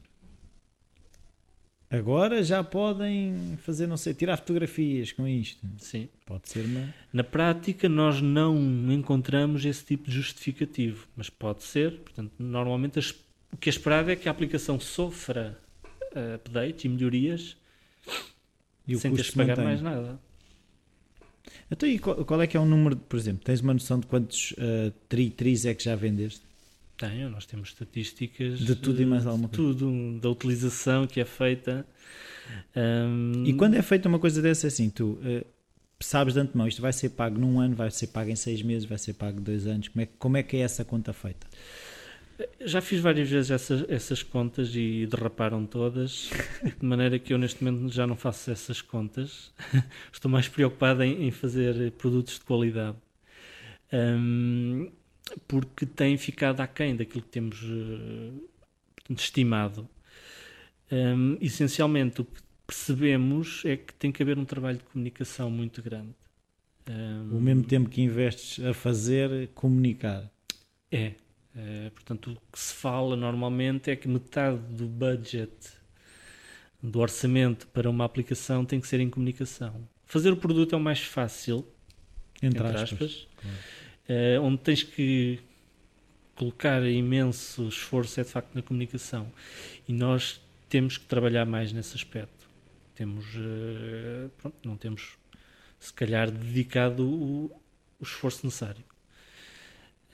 Agora 1.92 2.42
já 2.42 2.64
podem 2.64 3.58
fazer, 3.58 3.86
não 3.86 3.98
sei, 3.98 4.14
tirar 4.14 4.38
fotografias 4.38 5.12
com 5.12 5.28
isto. 5.28 5.60
Sim. 5.78 6.08
Pode 6.26 6.48
ser 6.48 6.64
uma. 6.64 6.94
Na 7.12 7.22
prática, 7.22 7.90
nós 7.90 8.22
não 8.22 8.58
encontramos 8.90 9.66
esse 9.66 9.84
tipo 9.84 10.10
de 10.10 10.16
justificativo, 10.16 11.06
mas 11.18 11.30
pode 11.30 11.64
ser. 11.64 12.00
Portanto, 12.00 12.32
normalmente 12.40 12.98
as, 12.98 13.12
o 13.52 13.58
que 13.60 13.68
é 13.68 13.72
esperado 13.72 14.10
é 14.10 14.16
que 14.16 14.30
a 14.30 14.32
aplicação 14.32 14.80
sofra 14.80 15.60
uh, 16.16 16.36
updates 16.36 16.86
e 16.86 16.88
melhorias 16.88 17.58
e 18.88 18.98
sem 18.98 19.12
teres 19.12 19.28
de 19.28 19.34
pagar 19.34 19.58
mantém. 19.58 19.66
mais 19.66 19.82
nada. 19.82 20.18
Então, 21.70 21.90
e 21.90 22.00
qual, 22.00 22.24
qual, 22.24 22.42
é 22.42 22.48
que 22.48 22.56
é 22.56 22.60
o 22.60 22.66
número, 22.66 22.96
por 22.96 23.20
exemplo, 23.20 23.44
tens 23.44 23.60
uma 23.60 23.74
noção 23.74 24.00
de 24.00 24.08
quantos 24.08 24.52
uh, 24.54 24.94
tri, 25.10 25.30
tris 25.30 25.66
é 25.66 25.74
que 25.74 25.84
já 25.84 25.96
vendeste? 25.98 26.51
Tenho, 27.02 27.32
nós 27.32 27.48
temos 27.48 27.70
estatísticas 27.70 28.60
de 28.60 28.76
tudo 28.76 29.02
e 29.02 29.06
mais 29.08 29.26
alguma 29.26 29.50
coisa. 29.50 29.74
Tudo, 29.74 30.20
da 30.20 30.30
utilização 30.30 31.08
que 31.08 31.20
é 31.20 31.26
feita. 31.26 31.84
Um... 32.76 33.44
E 33.44 33.54
quando 33.54 33.74
é 33.74 33.82
feita 33.82 34.08
uma 34.08 34.20
coisa 34.20 34.40
dessa 34.40 34.68
assim, 34.68 34.88
tu 34.88 35.14
uh, 35.14 35.44
sabes 36.00 36.36
de 36.36 36.40
antemão, 36.40 36.68
isto 36.68 36.80
vai 36.80 36.94
ser 36.94 37.10
pago 37.10 37.40
num 37.40 37.60
ano, 37.60 37.76
vai 37.76 37.90
ser 37.90 38.06
pago 38.08 38.30
em 38.30 38.36
seis 38.36 38.62
meses, 38.62 38.88
vai 38.88 39.00
ser 39.00 39.14
pago 39.14 39.42
dois 39.42 39.66
anos, 39.66 39.88
como 39.88 40.02
é, 40.04 40.06
como 40.20 40.38
é 40.38 40.44
que 40.44 40.58
é 40.58 40.60
essa 40.60 40.86
conta 40.86 41.12
feita? 41.12 41.48
Já 42.64 42.82
fiz 42.82 43.00
várias 43.00 43.28
vezes 43.28 43.50
essas, 43.50 43.84
essas 43.90 44.22
contas 44.22 44.70
e 44.76 45.08
derraparam 45.08 45.66
todas, 45.66 46.30
de 46.80 46.86
maneira 46.86 47.18
que 47.18 47.34
eu 47.34 47.40
neste 47.40 47.64
momento 47.64 47.92
já 47.92 48.06
não 48.06 48.16
faço 48.16 48.52
essas 48.52 48.80
contas. 48.80 49.52
Estou 50.14 50.30
mais 50.30 50.48
preocupado 50.48 51.02
em, 51.02 51.28
em 51.28 51.32
fazer 51.32 51.94
produtos 51.94 52.36
de 52.36 52.42
qualidade. 52.42 52.98
Um, 53.92 54.92
porque 55.48 55.86
tem 55.86 56.18
ficado 56.18 56.62
aquém 56.62 56.96
daquilo 56.96 57.24
que 57.24 57.30
temos 57.30 57.62
uh, 57.64 58.50
estimado. 59.10 59.88
Um, 60.92 61.38
essencialmente, 61.40 62.22
o 62.22 62.26
que 62.26 62.42
percebemos 62.68 63.64
é 63.66 63.78
que 63.78 63.94
tem 63.94 64.12
que 64.12 64.22
haver 64.22 64.38
um 64.38 64.46
trabalho 64.46 64.78
de 64.78 64.84
comunicação 64.86 65.50
muito 65.50 65.82
grande. 65.82 66.14
Um, 66.90 67.38
o 67.38 67.42
mesmo 67.42 67.64
tempo 67.64 67.90
que 67.90 68.02
investes 68.02 68.64
a 68.66 68.74
fazer, 68.74 69.50
comunicar. 69.54 70.30
É, 70.92 71.14
Uh, 71.56 71.92
portanto, 71.92 72.32
o 72.32 72.52
que 72.52 72.60
se 72.60 72.74
fala 72.74 73.16
normalmente 73.16 73.92
é 73.92 73.96
que 73.96 74.08
metade 74.08 74.58
do 74.74 74.88
budget, 74.88 75.52
do 76.82 77.00
orçamento 77.00 77.68
para 77.68 77.90
uma 77.90 78.06
aplicação 78.06 78.64
tem 78.64 78.80
que 78.80 78.88
ser 78.88 79.02
em 79.02 79.10
comunicação. 79.10 79.88
Fazer 80.06 80.32
o 80.32 80.38
produto 80.38 80.74
é 80.74 80.78
o 80.78 80.82
mais 80.82 81.02
fácil, 81.02 81.68
entre, 82.42 82.60
entre 82.60 82.68
aspas, 82.68 82.92
aspas 82.94 83.28
claro. 83.36 83.58
Uh, 84.12 84.42
onde 84.42 84.58
tens 84.60 84.84
que 84.84 85.40
colocar 86.36 86.84
imenso 86.86 87.68
esforço 87.68 88.20
é 88.20 88.24
de 88.24 88.30
facto 88.30 88.54
na 88.54 88.62
comunicação. 88.62 89.32
E 89.88 89.94
nós 89.94 90.42
temos 90.70 90.98
que 90.98 91.06
trabalhar 91.06 91.46
mais 91.46 91.72
nesse 91.72 91.96
aspecto. 91.96 92.50
Temos, 92.96 93.26
uh, 93.36 94.30
pronto, 94.38 94.56
não 94.64 94.76
temos, 94.76 95.18
se 95.80 95.94
calhar, 95.94 96.30
dedicado 96.30 97.08
o, 97.08 97.52
o 98.00 98.04
esforço 98.04 98.46
necessário. 98.46 98.84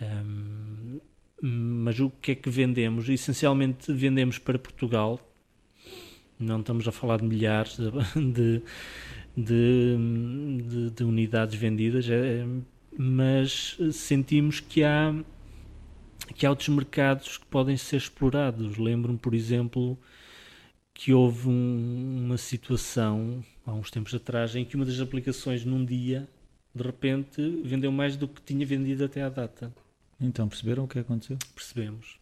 Um, 0.02 1.00
mas 1.42 2.00
o 2.00 2.10
que 2.10 2.32
é 2.32 2.36
que 2.36 2.50
vendemos? 2.50 3.08
Essencialmente 3.10 3.92
vendemos 3.94 4.40
para 4.40 4.58
Portugal, 4.58 5.20
não 6.40 6.60
estamos 6.60 6.88
a 6.88 6.92
falar 6.92 7.18
de 7.18 7.26
milhares 7.26 7.78
de, 7.78 7.92
de, 8.34 8.62
de, 9.36 10.90
de 10.92 11.04
unidades 11.04 11.56
vendidas, 11.56 12.10
é, 12.10 12.46
mas 12.98 13.78
sentimos 13.94 14.60
que 14.60 14.84
há, 14.84 15.14
que 16.36 16.46
há 16.46 16.50
outros 16.50 16.70
mercados 16.70 17.38
que 17.38 17.46
podem 17.46 17.78
ser 17.78 17.98
explorados. 17.98 18.78
Lembro-me, 18.78 19.20
por 19.20 19.34
exemplo, 19.36 19.98
que 20.94 21.14
houve 21.14 21.48
um, 21.48 22.24
uma 22.26 22.38
situação 22.38 23.44
há 23.66 23.72
uns 23.72 23.92
tempos 23.92 24.16
atrás 24.16 24.56
em 24.56 24.66
que 24.66 24.76
uma 24.76 24.86
das 24.86 25.00
aplicações 25.00 25.64
num 25.64 25.86
dia 25.86 26.28
de 26.74 26.84
repente 26.84 27.42
vendeu 27.64 27.92
mais 27.92 28.16
do 28.16 28.28
que 28.28 28.42
tinha 28.42 28.66
vendido 28.66 29.04
até 29.04 29.22
à 29.22 29.30
data. 29.30 29.74
Então, 30.20 30.48
perceberam 30.48 30.86
o 30.86 30.88
que 30.88 31.00
aconteceu? 31.00 31.38
Percebemos. 31.54 32.20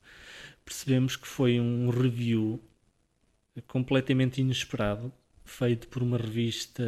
Percebemos 0.63 1.15
que 1.15 1.28
foi 1.28 1.59
um 1.59 1.89
review 1.89 2.59
completamente 3.67 4.41
inesperado, 4.41 5.11
feito 5.45 5.88
por 5.88 6.03
uma 6.03 6.17
revista 6.17 6.84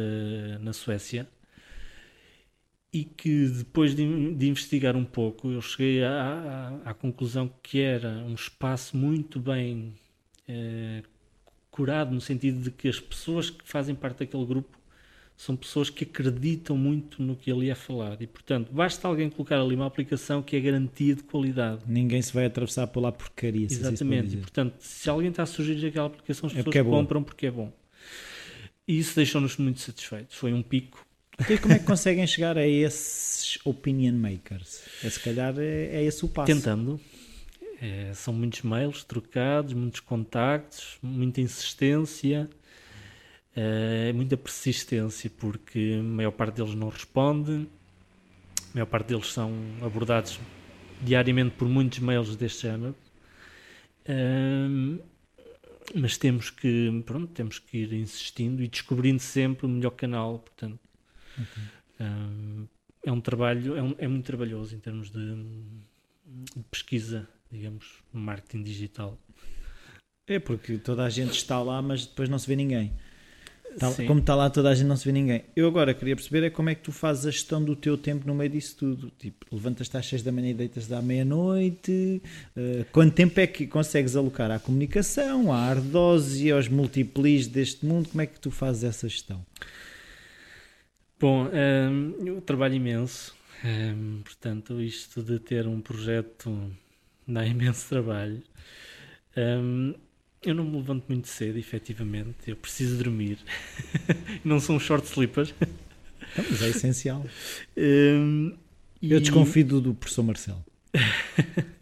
na 0.60 0.72
Suécia, 0.72 1.28
e 2.92 3.04
que 3.04 3.46
depois 3.48 3.94
de, 3.94 4.34
de 4.34 4.48
investigar 4.48 4.96
um 4.96 5.04
pouco, 5.04 5.50
eu 5.50 5.60
cheguei 5.60 6.02
à, 6.02 6.10
à, 6.84 6.90
à, 6.90 6.94
conclusão 6.94 7.50
que 7.62 7.80
era 7.80 8.08
um 8.08 8.34
espaço 8.34 8.96
muito 8.96 9.38
bem 9.38 9.92
eh, 10.48 11.02
curado, 11.70 12.14
no 12.14 12.20
sentido 12.20 12.62
de 12.62 12.70
que 12.70 12.88
as 12.88 12.98
pessoas 12.98 13.50
que 13.50 13.68
fazem 13.68 13.94
parte 13.94 14.20
daquele 14.20 14.46
grupo 14.46 14.78
são 15.36 15.54
pessoas 15.54 15.88
que 15.88 16.02
acreditam 16.02 16.76
muito 16.76 17.22
no 17.22 17.36
que 17.36 17.48
ele 17.48 17.66
ia 17.66 17.76
falar 17.76 18.20
e, 18.20 18.26
portanto, 18.26 18.72
basta 18.72 19.06
alguém 19.06 19.30
colocar 19.30 19.60
ali 19.60 19.76
uma 19.76 19.86
aplicação 19.86 20.42
que 20.42 20.56
é 20.56 20.60
garantia 20.60 21.14
de 21.14 21.22
qualidade. 21.22 21.82
Ninguém 21.86 22.20
se 22.20 22.32
vai 22.32 22.46
atravessar 22.46 22.88
pela 22.88 23.12
porcaria. 23.12 23.66
Exatamente, 23.66 24.34
e, 24.34 24.38
portanto, 24.38 24.74
se 24.80 25.08
alguém 25.08 25.30
está 25.30 25.44
a 25.44 25.46
sugerir 25.46 25.86
aquela 25.86 26.08
aplicação, 26.08 26.48
as 26.48 26.54
é 26.54 26.56
pessoas 26.56 26.74
é 26.74 26.82
compram 26.82 27.22
porque 27.22 27.46
é 27.46 27.50
bom. 27.52 27.72
E 28.88 28.98
isso 28.98 29.14
deixou-nos 29.14 29.56
muito 29.58 29.78
satisfeitos. 29.78 30.34
Foi 30.34 30.52
um 30.52 30.62
pico. 30.62 31.06
Então, 31.38 31.54
e 31.54 31.58
como 31.58 31.74
é 31.74 31.78
que 31.78 31.84
conseguem 31.84 32.26
chegar 32.26 32.58
a 32.58 32.66
esses 32.66 33.58
opinion 33.64 34.14
makers? 34.14 34.82
É, 35.04 35.10
se 35.10 35.20
calhar 35.20 35.54
é, 35.58 35.96
é 35.96 36.04
esse 36.04 36.24
o 36.24 36.28
passo. 36.28 36.46
Tentando. 36.46 37.00
É, 37.80 38.12
são 38.14 38.34
muitos 38.34 38.62
mails 38.62 39.04
trocados, 39.04 39.72
muitos 39.72 40.00
contactos, 40.00 40.98
muita 41.00 41.40
insistência 41.40 42.48
é 43.60 44.12
muita 44.12 44.36
persistência, 44.36 45.28
porque 45.36 45.96
a 45.98 46.02
maior 46.02 46.30
parte 46.30 46.56
deles 46.56 46.74
não 46.76 46.88
responde, 46.88 47.66
a 48.70 48.74
maior 48.74 48.86
parte 48.86 49.08
deles 49.08 49.32
são 49.32 49.52
abordados 49.82 50.38
diariamente 51.02 51.56
por 51.56 51.68
muitos 51.68 51.98
mails 51.98 52.36
deste 52.36 52.62
género. 52.62 52.94
mas 55.92 56.16
temos 56.16 56.50
que, 56.50 57.02
pronto, 57.04 57.26
temos 57.32 57.58
que 57.58 57.78
ir 57.78 57.92
insistindo 57.94 58.62
e 58.62 58.68
descobrindo 58.68 59.20
sempre 59.20 59.66
o 59.66 59.68
melhor 59.68 59.90
canal, 59.90 60.38
portanto. 60.38 60.78
Okay. 61.42 61.62
Um, 62.00 62.66
é 63.04 63.12
um 63.12 63.20
trabalho, 63.20 63.76
é, 63.76 63.82
um, 63.82 63.94
é, 63.98 64.08
muito 64.08 64.26
trabalhoso 64.26 64.74
em 64.74 64.78
termos 64.78 65.10
de, 65.10 65.34
de 66.56 66.62
pesquisa, 66.70 67.28
digamos, 67.50 68.02
marketing 68.12 68.62
digital. 68.62 69.18
É 70.26 70.38
porque 70.38 70.76
toda 70.78 71.04
a 71.04 71.10
gente 71.10 71.32
está 71.32 71.62
lá, 71.62 71.80
mas 71.80 72.06
depois 72.06 72.28
não 72.28 72.38
se 72.38 72.46
vê 72.46 72.54
ninguém. 72.54 72.92
Tá, 73.78 73.92
como 74.06 74.18
está 74.20 74.34
lá 74.34 74.48
toda 74.50 74.70
a 74.70 74.74
gente 74.74 74.86
não 74.86 74.96
se 74.96 75.04
vê 75.04 75.12
ninguém. 75.12 75.44
Eu 75.54 75.68
agora 75.68 75.94
queria 75.94 76.16
perceber 76.16 76.44
é 76.44 76.50
como 76.50 76.70
é 76.70 76.74
que 76.74 76.82
tu 76.82 76.90
fazes 76.90 77.26
a 77.26 77.30
gestão 77.30 77.62
do 77.62 77.76
teu 77.76 77.96
tempo 77.96 78.26
no 78.26 78.34
meio 78.34 78.50
disso 78.50 78.76
tudo. 78.76 79.12
Tipo, 79.18 79.46
levantas-te 79.52 79.96
às 79.96 80.06
6 80.06 80.22
da 80.22 80.32
manhã 80.32 80.50
e 80.50 80.54
deitas 80.54 80.90
à 80.90 81.00
meia-noite. 81.00 82.22
Uh, 82.56 82.84
quanto 82.90 83.14
tempo 83.14 83.38
é 83.38 83.46
que 83.46 83.66
consegues 83.66 84.16
alocar 84.16 84.50
à 84.50 84.58
comunicação, 84.58 85.52
à 85.52 85.58
ardose 85.58 86.46
e 86.46 86.50
aos 86.50 86.68
multiplis 86.68 87.46
deste 87.46 87.86
mundo? 87.86 88.08
Como 88.08 88.22
é 88.22 88.26
que 88.26 88.40
tu 88.40 88.50
fazes 88.50 88.84
essa 88.84 89.08
gestão? 89.08 89.44
Bom, 91.20 91.46
um, 91.46 91.50
ehm, 91.52 92.26
eu 92.26 92.40
trabalho 92.40 92.74
imenso. 92.74 93.34
Um, 93.64 93.68
ehm, 93.68 94.22
portanto, 94.22 94.80
isto 94.80 95.22
de 95.22 95.38
ter 95.38 95.66
um 95.66 95.80
projeto 95.80 96.70
dá 97.26 97.44
imenso 97.46 97.88
trabalho. 97.88 98.42
Um, 99.36 99.90
ehm, 99.90 99.94
eu 100.42 100.54
não 100.54 100.64
me 100.64 100.76
levanto 100.76 101.06
muito 101.08 101.26
cedo, 101.26 101.58
efetivamente. 101.58 102.48
Eu 102.48 102.56
preciso 102.56 102.96
dormir. 102.96 103.38
não 104.44 104.60
sou 104.60 104.76
um 104.76 104.80
short 104.80 105.06
sleeper. 105.06 105.52
Não, 106.36 106.44
mas 106.48 106.62
é 106.62 106.68
essencial. 106.68 107.26
Um, 107.76 108.56
eu 109.02 109.18
e... 109.18 109.20
desconfio 109.20 109.64
do 109.80 109.94
professor 109.94 110.22
Marcelo. 110.22 110.64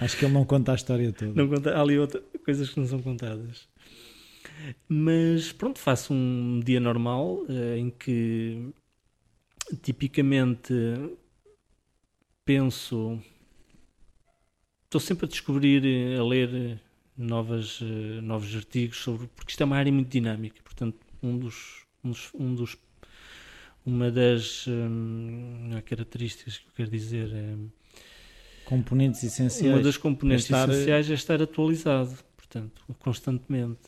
Acho 0.00 0.16
que 0.16 0.24
ele 0.24 0.34
não 0.34 0.44
conta 0.44 0.72
a 0.72 0.74
história 0.74 1.12
toda. 1.12 1.32
Não 1.34 1.48
conta, 1.48 1.74
há 1.74 1.80
ali 1.80 1.98
outra, 1.98 2.22
coisas 2.44 2.68
que 2.70 2.78
não 2.78 2.86
são 2.86 3.00
contadas. 3.00 3.66
Mas 4.88 5.52
pronto, 5.52 5.78
faço 5.78 6.12
um 6.12 6.60
dia 6.60 6.80
normal 6.80 7.42
uh, 7.48 7.76
em 7.76 7.90
que 7.90 8.72
tipicamente 9.82 10.72
penso. 12.44 13.20
Estou 14.84 15.00
sempre 15.00 15.26
a 15.26 15.28
descobrir, 15.28 15.82
a 16.18 16.24
ler 16.24 16.80
novas, 17.16 17.80
uh, 17.80 18.22
novos 18.22 18.54
artigos 18.54 18.98
sobre. 18.98 19.26
Porque 19.28 19.52
isto 19.52 19.62
é 19.62 19.64
uma 19.66 19.76
área 19.76 19.92
muito 19.92 20.08
dinâmica. 20.08 20.60
Portanto, 20.62 20.98
um 21.22 21.38
dos, 21.38 21.84
um 22.02 22.10
dos, 22.10 22.30
um 22.34 22.54
dos 22.54 22.76
uma 23.88 24.10
das 24.10 24.66
um, 24.66 25.70
características 25.86 26.58
que 26.58 26.66
eu 26.66 26.72
quero 26.76 26.90
dizer 26.90 27.32
é. 27.32 27.56
Componentes 28.66 29.22
essenciais. 29.22 29.74
Uma 29.74 29.82
das 29.82 29.96
componentes 29.96 30.44
é 30.44 30.54
estar... 30.54 30.68
essenciais 30.68 31.10
é 31.10 31.14
estar 31.14 31.42
atualizado, 31.42 32.18
portanto, 32.36 32.84
constantemente. 32.98 33.80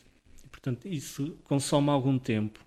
Portanto, 0.61 0.87
isso 0.87 1.35
consome 1.43 1.89
algum 1.89 2.19
tempo. 2.19 2.59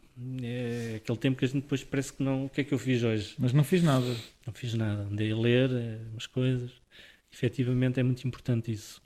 É 0.43 0.95
aquele 0.97 1.19
tempo 1.19 1.39
que 1.39 1.45
a 1.45 1.49
gente 1.49 1.63
depois 1.63 1.85
parece 1.85 2.13
que 2.13 2.23
não. 2.23 2.47
O 2.47 2.49
que 2.49 2.61
é 2.61 2.65
que 2.65 2.75
eu 2.75 2.79
fiz 2.79 3.03
hoje? 3.03 3.35
Mas 3.39 3.53
não 3.53 3.63
fiz 3.63 3.83
nada. 3.83 4.17
Não 4.45 4.53
fiz 4.53 4.75
nada. 4.75 5.03
Andei 5.03 5.31
a 5.31 5.37
ler 5.37 5.71
é, 5.71 5.99
umas 6.11 6.27
coisas. 6.27 6.73
Efetivamente 7.33 8.01
é 8.01 8.03
muito 8.03 8.27
importante 8.27 8.73
isso. 8.73 9.01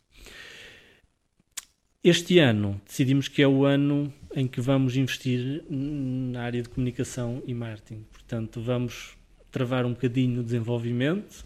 Este 2.03 2.39
ano 2.39 2.81
decidimos 2.87 3.29
que 3.29 3.43
é 3.43 3.49
o 3.49 3.65
ano 3.65 4.13
em 4.35 4.47
que 4.47 4.61
vamos 4.61 4.97
investir 4.97 5.65
na 5.69 6.43
área 6.43 6.63
de 6.63 6.69
comunicação 6.69 7.43
e 7.47 7.53
marketing. 7.53 8.07
Portanto, 8.11 8.61
vamos 8.61 9.17
travar 9.51 9.85
um 9.85 9.91
bocadinho 9.91 10.41
o 10.41 10.45
desenvolvimento. 10.45 11.45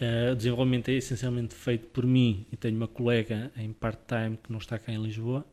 Uh, 0.00 0.32
o 0.32 0.36
desenvolvimento 0.36 0.88
é 0.88 0.94
essencialmente 0.94 1.54
feito 1.54 1.86
por 1.88 2.04
mim 2.04 2.44
e 2.52 2.56
tenho 2.56 2.76
uma 2.76 2.88
colega 2.88 3.50
em 3.56 3.72
part-time 3.72 4.36
que 4.36 4.50
não 4.50 4.58
está 4.58 4.78
cá 4.78 4.92
em 4.92 5.02
Lisboa. 5.02 5.46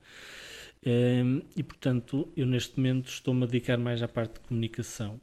Uh, 0.86 1.46
e, 1.56 1.64
portanto, 1.64 2.32
eu 2.38 2.46
neste 2.46 2.78
momento 2.78 3.10
estou-me 3.10 3.44
a 3.44 3.46
dedicar 3.46 3.78
mais 3.78 4.02
à 4.02 4.08
parte 4.08 4.36
de 4.36 4.40
comunicação. 4.42 5.20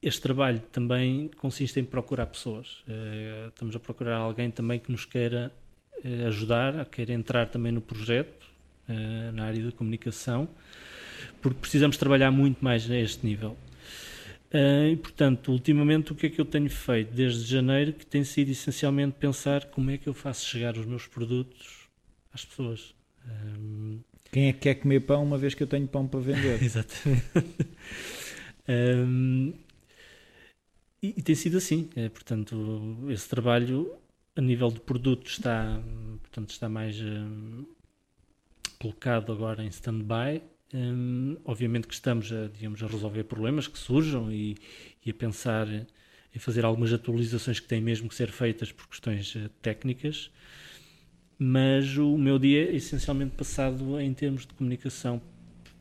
Este 0.00 0.22
trabalho 0.22 0.60
também 0.72 1.28
consiste 1.36 1.80
em 1.80 1.84
procurar 1.84 2.26
pessoas. 2.26 2.84
Uh, 2.88 3.48
estamos 3.48 3.76
a 3.76 3.80
procurar 3.80 4.16
alguém 4.16 4.50
também 4.50 4.78
que 4.78 4.90
nos 4.90 5.04
queira 5.04 5.52
eh, 6.04 6.26
ajudar, 6.26 6.78
a 6.78 6.84
querer 6.84 7.14
entrar 7.14 7.48
também 7.48 7.72
no 7.72 7.80
projeto, 7.80 8.46
eh, 8.88 9.32
na 9.32 9.46
área 9.46 9.62
de 9.62 9.72
comunicação, 9.72 10.48
porque 11.40 11.58
precisamos 11.58 11.96
trabalhar 11.96 12.30
muito 12.30 12.62
mais 12.64 12.88
a 12.90 12.96
este 12.96 13.26
nível. 13.26 13.56
Uh, 14.54 14.92
e, 14.92 14.96
portanto, 14.96 15.50
ultimamente 15.50 16.12
o 16.12 16.14
que 16.14 16.26
é 16.26 16.30
que 16.30 16.40
eu 16.40 16.44
tenho 16.44 16.70
feito 16.70 17.12
desde 17.12 17.44
janeiro 17.44 17.92
que 17.92 18.06
tem 18.06 18.22
sido 18.22 18.50
essencialmente 18.50 19.16
pensar 19.18 19.66
como 19.66 19.90
é 19.90 19.98
que 19.98 20.08
eu 20.08 20.14
faço 20.14 20.46
chegar 20.46 20.76
os 20.78 20.86
meus 20.86 21.06
produtos 21.06 21.88
às 22.32 22.44
pessoas. 22.44 22.94
Um... 23.26 24.00
Quem 24.30 24.48
é 24.48 24.52
que 24.52 24.60
quer 24.60 24.74
comer 24.76 25.00
pão 25.00 25.22
uma 25.22 25.38
vez 25.38 25.54
que 25.54 25.62
eu 25.62 25.66
tenho 25.66 25.86
pão 25.86 26.06
para 26.06 26.20
vender? 26.20 26.60
Exatamente. 26.62 27.24
um... 28.68 29.52
e, 31.02 31.14
e, 31.16 31.22
tem 31.22 31.34
sido 31.34 31.56
assim. 31.56 31.88
É, 31.96 32.08
portanto, 32.08 33.06
esse 33.08 33.28
trabalho 33.28 33.96
a 34.36 34.40
nível 34.40 34.70
de 34.70 34.80
produto 34.80 35.26
está, 35.26 35.80
portanto, 36.20 36.50
está 36.50 36.68
mais 36.68 37.00
um, 37.00 37.64
colocado 38.78 39.32
agora 39.32 39.64
em 39.64 39.68
stand-by. 39.68 40.42
Um, 40.74 41.36
obviamente 41.44 41.86
que 41.86 41.94
estamos 41.94 42.30
a, 42.32 42.48
digamos, 42.48 42.82
a 42.82 42.86
resolver 42.86 43.24
problemas 43.24 43.66
que 43.66 43.78
surjam 43.78 44.30
e, 44.30 44.56
e, 45.04 45.10
a 45.10 45.14
pensar 45.14 45.66
em 45.68 46.38
fazer 46.38 46.64
algumas 46.64 46.92
atualizações 46.92 47.60
que 47.60 47.66
têm 47.66 47.80
mesmo 47.80 48.08
que 48.08 48.14
ser 48.14 48.30
feitas 48.30 48.72
por 48.72 48.86
questões 48.88 49.34
uh, 49.36 49.48
técnicas, 49.62 50.30
mas 51.38 51.96
o 51.96 52.16
meu 52.16 52.38
dia 52.38 52.70
é 52.70 52.76
essencialmente 52.76 53.32
passado 53.36 54.00
em 54.00 54.12
termos 54.12 54.42
de 54.42 54.54
comunicação 54.54 55.20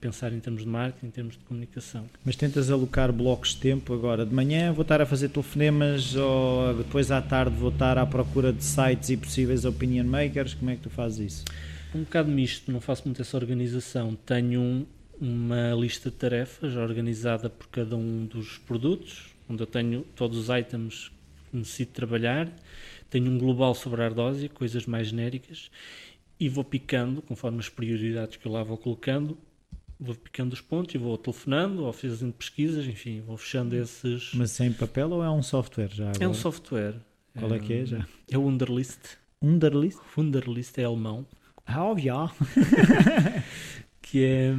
pensar 0.05 0.31
em 0.33 0.39
termos 0.39 0.61
de 0.61 0.67
marketing, 0.67 1.07
em 1.07 1.09
termos 1.09 1.33
de 1.35 1.43
comunicação. 1.45 2.07
Mas 2.23 2.35
tentas 2.35 2.69
alocar 2.69 3.11
blocos 3.11 3.55
de 3.55 3.57
tempo 3.57 3.91
agora? 3.91 4.23
De 4.23 4.33
manhã 4.33 4.71
vou 4.71 4.83
estar 4.83 5.01
a 5.01 5.05
fazer 5.05 5.29
telefonemas 5.29 6.15
ou 6.15 6.75
depois 6.75 7.09
à 7.09 7.21
tarde 7.21 7.55
vou 7.55 7.69
estar 7.69 7.97
à 7.97 8.05
procura 8.05 8.53
de 8.53 8.63
sites 8.63 9.09
e 9.09 9.17
possíveis 9.17 9.65
opinion 9.65 10.03
makers? 10.03 10.53
Como 10.53 10.69
é 10.69 10.75
que 10.75 10.81
tu 10.81 10.91
fazes 10.91 11.33
isso? 11.33 11.45
Um 11.93 12.03
bocado 12.03 12.29
misto, 12.29 12.71
não 12.71 12.79
faço 12.79 13.03
muito 13.05 13.21
essa 13.21 13.35
organização. 13.35 14.15
Tenho 14.25 14.61
um, 14.61 14.85
uma 15.19 15.73
lista 15.73 16.11
de 16.11 16.17
tarefas 16.17 16.75
organizada 16.75 17.49
por 17.49 17.67
cada 17.67 17.95
um 17.95 18.25
dos 18.25 18.59
produtos, 18.59 19.33
onde 19.49 19.63
eu 19.63 19.67
tenho 19.67 20.05
todos 20.15 20.37
os 20.37 20.49
items 20.49 21.11
que 21.49 21.57
necessito 21.57 21.93
trabalhar. 21.93 22.47
Tenho 23.09 23.31
um 23.31 23.37
global 23.37 23.73
sobre 23.75 24.01
a 24.01 24.05
ardósia, 24.05 24.49
coisas 24.49 24.85
mais 24.85 25.07
genéricas, 25.07 25.69
e 26.39 26.49
vou 26.49 26.63
picando, 26.63 27.21
conforme 27.21 27.59
as 27.59 27.69
prioridades 27.69 28.37
que 28.37 28.45
eu 28.45 28.51
lá 28.51 28.63
vou 28.63 28.77
colocando, 28.77 29.37
vou 29.99 30.15
picando 30.15 30.53
os 30.53 30.61
pontos 30.61 30.93
e 30.95 30.97
vou 30.97 31.17
telefonando 31.17 31.85
ou 31.85 31.93
fazendo 31.93 32.33
pesquisas, 32.33 32.85
enfim, 32.85 33.21
vou 33.21 33.37
fechando 33.37 33.75
esses. 33.75 34.31
Mas 34.33 34.51
sem 34.51 34.71
papel 34.73 35.11
ou 35.11 35.23
é 35.23 35.29
um 35.29 35.43
software 35.43 35.89
já? 35.91 36.09
Agora? 36.09 36.23
É 36.23 36.27
um 36.27 36.33
software. 36.33 36.95
Qual 37.37 37.53
é, 37.53 37.57
é 37.57 37.59
que 37.59 37.73
é 37.73 37.85
já? 37.85 38.07
É 38.29 38.37
o 38.37 38.45
Underlist. 38.45 39.17
Underlist? 39.41 39.99
Underlist 40.17 40.77
é 40.77 40.83
alemão. 40.83 41.25
Ah, 41.65 41.83
óbvio. 41.83 42.13
que 44.01 44.23
é, 44.23 44.53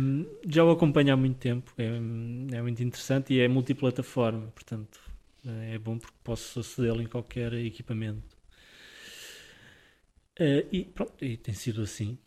já 0.48 0.64
o 0.64 0.70
acompanho 0.70 1.12
há 1.12 1.16
muito 1.16 1.36
tempo, 1.36 1.72
é, 1.78 1.86
é 1.86 2.62
muito 2.62 2.82
interessante 2.82 3.32
e 3.32 3.40
é 3.40 3.46
multiplataforma, 3.46 4.48
portanto 4.54 5.00
é 5.46 5.78
bom 5.78 5.98
porque 5.98 6.16
posso 6.24 6.60
acedê-lo 6.60 7.00
em 7.00 7.06
qualquer 7.06 7.52
equipamento. 7.54 8.35
Uh, 10.38 10.66
e 10.70 10.84
pronto, 10.84 11.24
e 11.24 11.36
tem 11.36 11.54
sido 11.54 11.82
assim. 11.82 12.18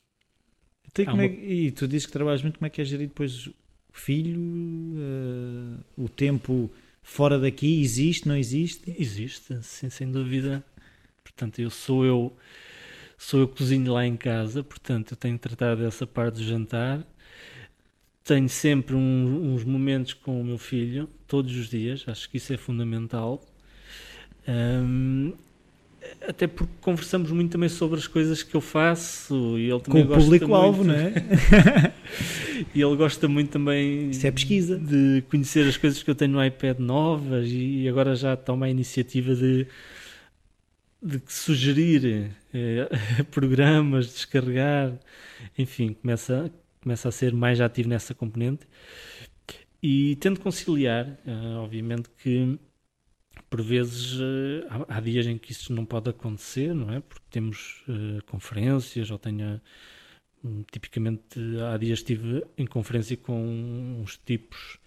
Então, 0.88 1.14
uma... 1.14 1.24
é, 1.24 1.28
e 1.28 1.72
tu 1.72 1.88
dizes 1.88 2.08
que 2.08 2.12
trabalhas 2.12 2.42
muito, 2.42 2.58
como 2.58 2.66
é 2.66 2.70
que 2.70 2.82
é 2.82 2.86
gerir 2.86 3.08
depois 3.08 3.48
o 3.48 3.54
filho, 3.92 4.40
uh, 4.40 5.84
o 5.96 6.10
tempo 6.10 6.72
fora 7.04 7.40
daqui, 7.40 7.82
existe, 7.82 8.28
não 8.28 8.36
existe? 8.36 8.96
Existe, 8.98 9.60
sim, 9.62 9.90
sem 9.90 10.12
dúvida. 10.12 10.64
Portanto, 11.24 11.60
eu 11.60 11.70
sou 11.70 12.04
eu, 12.04 12.36
sou 13.18 13.40
eu 13.42 13.48
cozinho 13.48 13.94
lá 13.94 14.06
em 14.06 14.18
casa, 14.18 14.64
portanto, 14.64 15.12
eu 15.12 15.18
tenho 15.18 15.38
tratado 15.38 15.82
dessa 15.82 16.08
parte 16.08 16.36
do 16.36 16.44
jantar. 16.44 17.06
Tenho 18.24 18.50
sempre 18.50 18.96
um, 18.96 19.54
uns 19.54 19.64
momentos 19.64 20.14
com 20.14 20.40
o 20.40 20.44
meu 20.44 20.58
filho, 20.58 21.10
todos 21.28 21.56
os 21.56 21.70
dias, 21.70 22.04
acho 22.08 22.30
que 22.30 22.38
isso 22.38 22.54
é 22.54 22.58
fundamental. 22.58 23.44
Um, 24.48 25.34
até 26.28 26.48
porque 26.48 26.72
conversamos 26.82 27.32
muito 27.32 27.52
também 27.52 27.70
sobre 27.70 27.98
as 27.98 28.08
coisas 28.08 28.44
que 28.44 28.56
eu 28.56 28.62
faço 28.62 29.58
e 29.58 29.70
ele 29.70 29.80
também 29.80 30.06
Com 30.06 30.14
o 30.14 30.18
público-alvo, 30.18 30.84
não 30.84 30.94
é? 30.94 31.14
e 32.74 32.82
ele 32.82 32.96
gosta 32.96 33.28
muito 33.28 33.50
também 33.52 34.10
Isso 34.10 34.26
é 34.26 34.32
pesquisa. 34.32 34.78
de 34.78 35.24
conhecer 35.30 35.68
as 35.68 35.78
coisas 35.78 36.02
que 36.02 36.10
eu 36.10 36.16
tenho 36.16 36.34
no 36.34 36.44
iPad 36.44 36.80
novas 36.80 37.48
e 37.52 37.88
agora 37.88 38.16
já 38.16 38.36
toma 38.36 38.68
a 38.68 38.70
iniciativa 38.70 39.36
de, 39.36 39.68
de 41.02 41.22
sugerir 41.28 42.32
eh, 42.54 42.90
programas, 43.32 44.08
descarregar, 44.08 44.94
enfim, 45.58 45.94
começa, 45.94 46.52
começa 46.82 47.10
a 47.10 47.12
ser 47.12 47.34
mais 47.34 47.60
ativo 47.60 47.90
nessa 47.90 48.14
componente 48.14 48.66
e 49.82 50.16
tento 50.18 50.42
conciliar, 50.42 51.18
eh, 51.26 51.56
obviamente 51.58 52.10
que 52.22 52.60
por 53.50 53.62
vezes 53.62 54.14
uh, 54.20 54.86
há, 54.88 55.00
dias 55.00 55.26
em 55.26 55.38
que 55.38 55.52
isso 55.52 55.74
não 55.74 55.86
pode 55.86 56.10
acontecer, 56.10 56.74
não 56.74 56.94
é? 56.94 57.00
Porque 57.00 57.26
temos 57.32 57.84
uh, 57.88 58.24
conferências 58.26 59.10
ou 59.10 59.18
tenho 59.18 59.62
tipicamente, 60.72 61.40
há 61.74 61.78
dias 61.78 62.00
estive 62.00 62.46
em 62.58 62.66
conferência 62.66 63.18
com 63.18 64.00
uns 64.02 64.18
tipos 64.18 64.80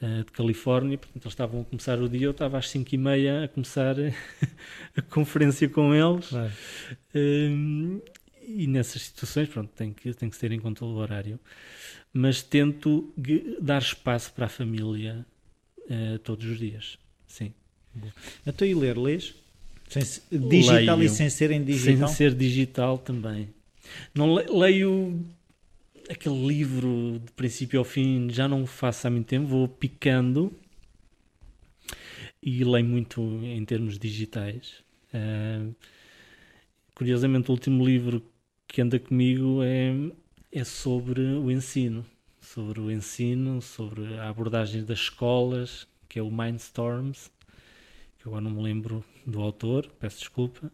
uh, 0.00 0.24
de 0.24 0.32
Califórnia, 0.32 0.96
portanto, 0.96 1.24
eles 1.24 1.32
estavam 1.32 1.60
a 1.60 1.64
começar 1.64 2.00
o 2.00 2.08
dia, 2.08 2.26
eu 2.26 2.30
estava 2.30 2.58
às 2.58 2.68
5 2.70 2.94
e 2.94 2.98
meia 2.98 3.44
a 3.44 3.48
começar 3.48 3.96
a 4.96 5.02
conferência 5.02 5.68
com 5.68 5.94
eles. 5.94 6.32
Uh, 6.32 8.02
e 8.48 8.66
nessas 8.66 9.02
situações, 9.02 9.48
pronto, 9.48 9.70
tem 9.74 9.92
que, 9.92 10.14
tem 10.14 10.30
que 10.30 10.38
ter 10.38 10.50
em 10.52 10.60
conta 10.60 10.84
o 10.84 10.94
horário. 10.94 11.38
Mas 12.12 12.42
tento 12.42 13.12
dar 13.60 13.82
espaço 13.82 14.32
para 14.32 14.46
a 14.46 14.48
família 14.48 15.26
uh, 15.80 16.18
todos 16.20 16.46
os 16.46 16.58
dias. 16.58 16.98
Sim. 17.26 17.52
Então, 18.46 18.66
e 18.66 18.74
ler, 18.74 18.96
lês? 18.96 19.34
Sem, 19.88 20.02
digital 20.30 20.98
leio, 20.98 21.06
e 21.06 21.08
sem 21.08 21.30
ser 21.30 21.50
em 21.50 21.64
digital? 21.64 22.08
Sem 22.08 22.16
ser 22.16 22.34
digital 22.34 22.98
também. 22.98 23.48
Não 24.14 24.34
leio 24.34 25.24
aquele 26.10 26.46
livro 26.46 27.20
de 27.24 27.32
princípio 27.32 27.78
ao 27.78 27.84
fim, 27.84 28.28
já 28.30 28.48
não 28.48 28.66
faço 28.66 29.06
há 29.06 29.10
muito 29.10 29.26
tempo, 29.26 29.46
vou 29.46 29.68
picando 29.68 30.52
e 32.42 32.64
leio 32.64 32.86
muito 32.86 33.20
em 33.44 33.64
termos 33.64 33.98
digitais. 33.98 34.82
Uh, 35.12 35.74
curiosamente, 36.94 37.50
o 37.50 37.52
último 37.52 37.84
livro 37.84 38.22
que 38.66 38.82
anda 38.82 38.98
comigo 38.98 39.62
é, 39.62 39.92
é 40.52 40.64
sobre 40.64 41.20
o 41.20 41.50
ensino. 41.50 42.04
Sobre 42.40 42.80
o 42.80 42.90
ensino, 42.90 43.60
sobre 43.60 44.18
a 44.18 44.28
abordagem 44.28 44.84
das 44.84 45.00
escolas, 45.00 45.86
que 46.08 46.18
é 46.18 46.22
o 46.22 46.30
Mindstorms, 46.30 47.30
agora 48.28 48.40
não 48.40 48.50
me 48.50 48.62
lembro 48.62 49.04
do 49.26 49.40
autor, 49.40 49.90
peço 49.98 50.20
desculpa. 50.20 50.70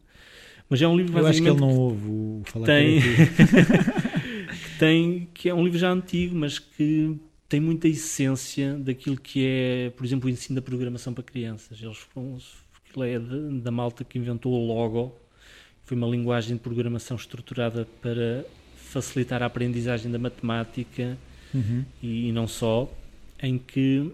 Mas 0.68 0.80
é 0.80 0.88
um 0.88 0.96
livro 0.96 1.18
Eu 1.18 1.26
acho 1.26 1.42
que 1.42 1.48
ele 1.48 1.61
não 1.61 1.76
ouve 1.76 2.07
o 2.07 2.42
falar 2.44 2.66
tem, 2.66 3.00
que 4.64 4.78
tem 4.78 5.28
que 5.32 5.48
é 5.48 5.55
um 5.55 5.62
livro 5.62 5.78
já 5.78 5.90
antigo, 5.90 6.34
mas 6.34 6.59
que 6.59 7.18
tem 7.48 7.61
muita 7.61 7.86
essência 7.86 8.74
daquilo 8.74 9.16
que 9.16 9.46
é, 9.46 9.90
por 9.90 10.05
exemplo, 10.05 10.28
o 10.28 10.32
ensino 10.32 10.57
da 10.57 10.62
programação 10.62 11.12
para 11.12 11.22
crianças. 11.22 11.80
Eles 11.80 11.98
foram, 11.98 12.38
aquilo 12.84 13.05
é 13.05 13.18
da 13.61 13.70
malta 13.70 14.02
que 14.05 14.18
inventou 14.18 14.52
o 14.52 14.66
logo, 14.66 15.14
foi 15.84 15.96
uma 15.96 16.09
linguagem 16.09 16.57
de 16.57 16.62
programação 16.62 17.16
estruturada 17.16 17.86
para 18.00 18.44
facilitar 18.76 19.42
a 19.42 19.46
aprendizagem 19.46 20.11
da 20.11 20.18
matemática 20.18 21.18
uhum. 21.52 21.84
e, 22.02 22.28
e 22.28 22.32
não 22.32 22.48
só, 22.48 22.90
em 23.42 23.59
que 23.59 24.11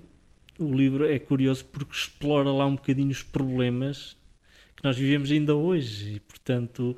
o 0.60 0.72
livro 0.72 1.10
é 1.10 1.18
curioso 1.18 1.64
porque 1.64 1.94
explora 1.94 2.50
lá 2.50 2.66
um 2.66 2.76
bocadinho 2.76 3.10
os 3.10 3.22
problemas 3.22 4.16
que 4.76 4.84
nós 4.84 4.96
vivemos 4.96 5.30
ainda 5.30 5.54
hoje 5.54 6.14
e, 6.14 6.20
portanto, 6.20 6.96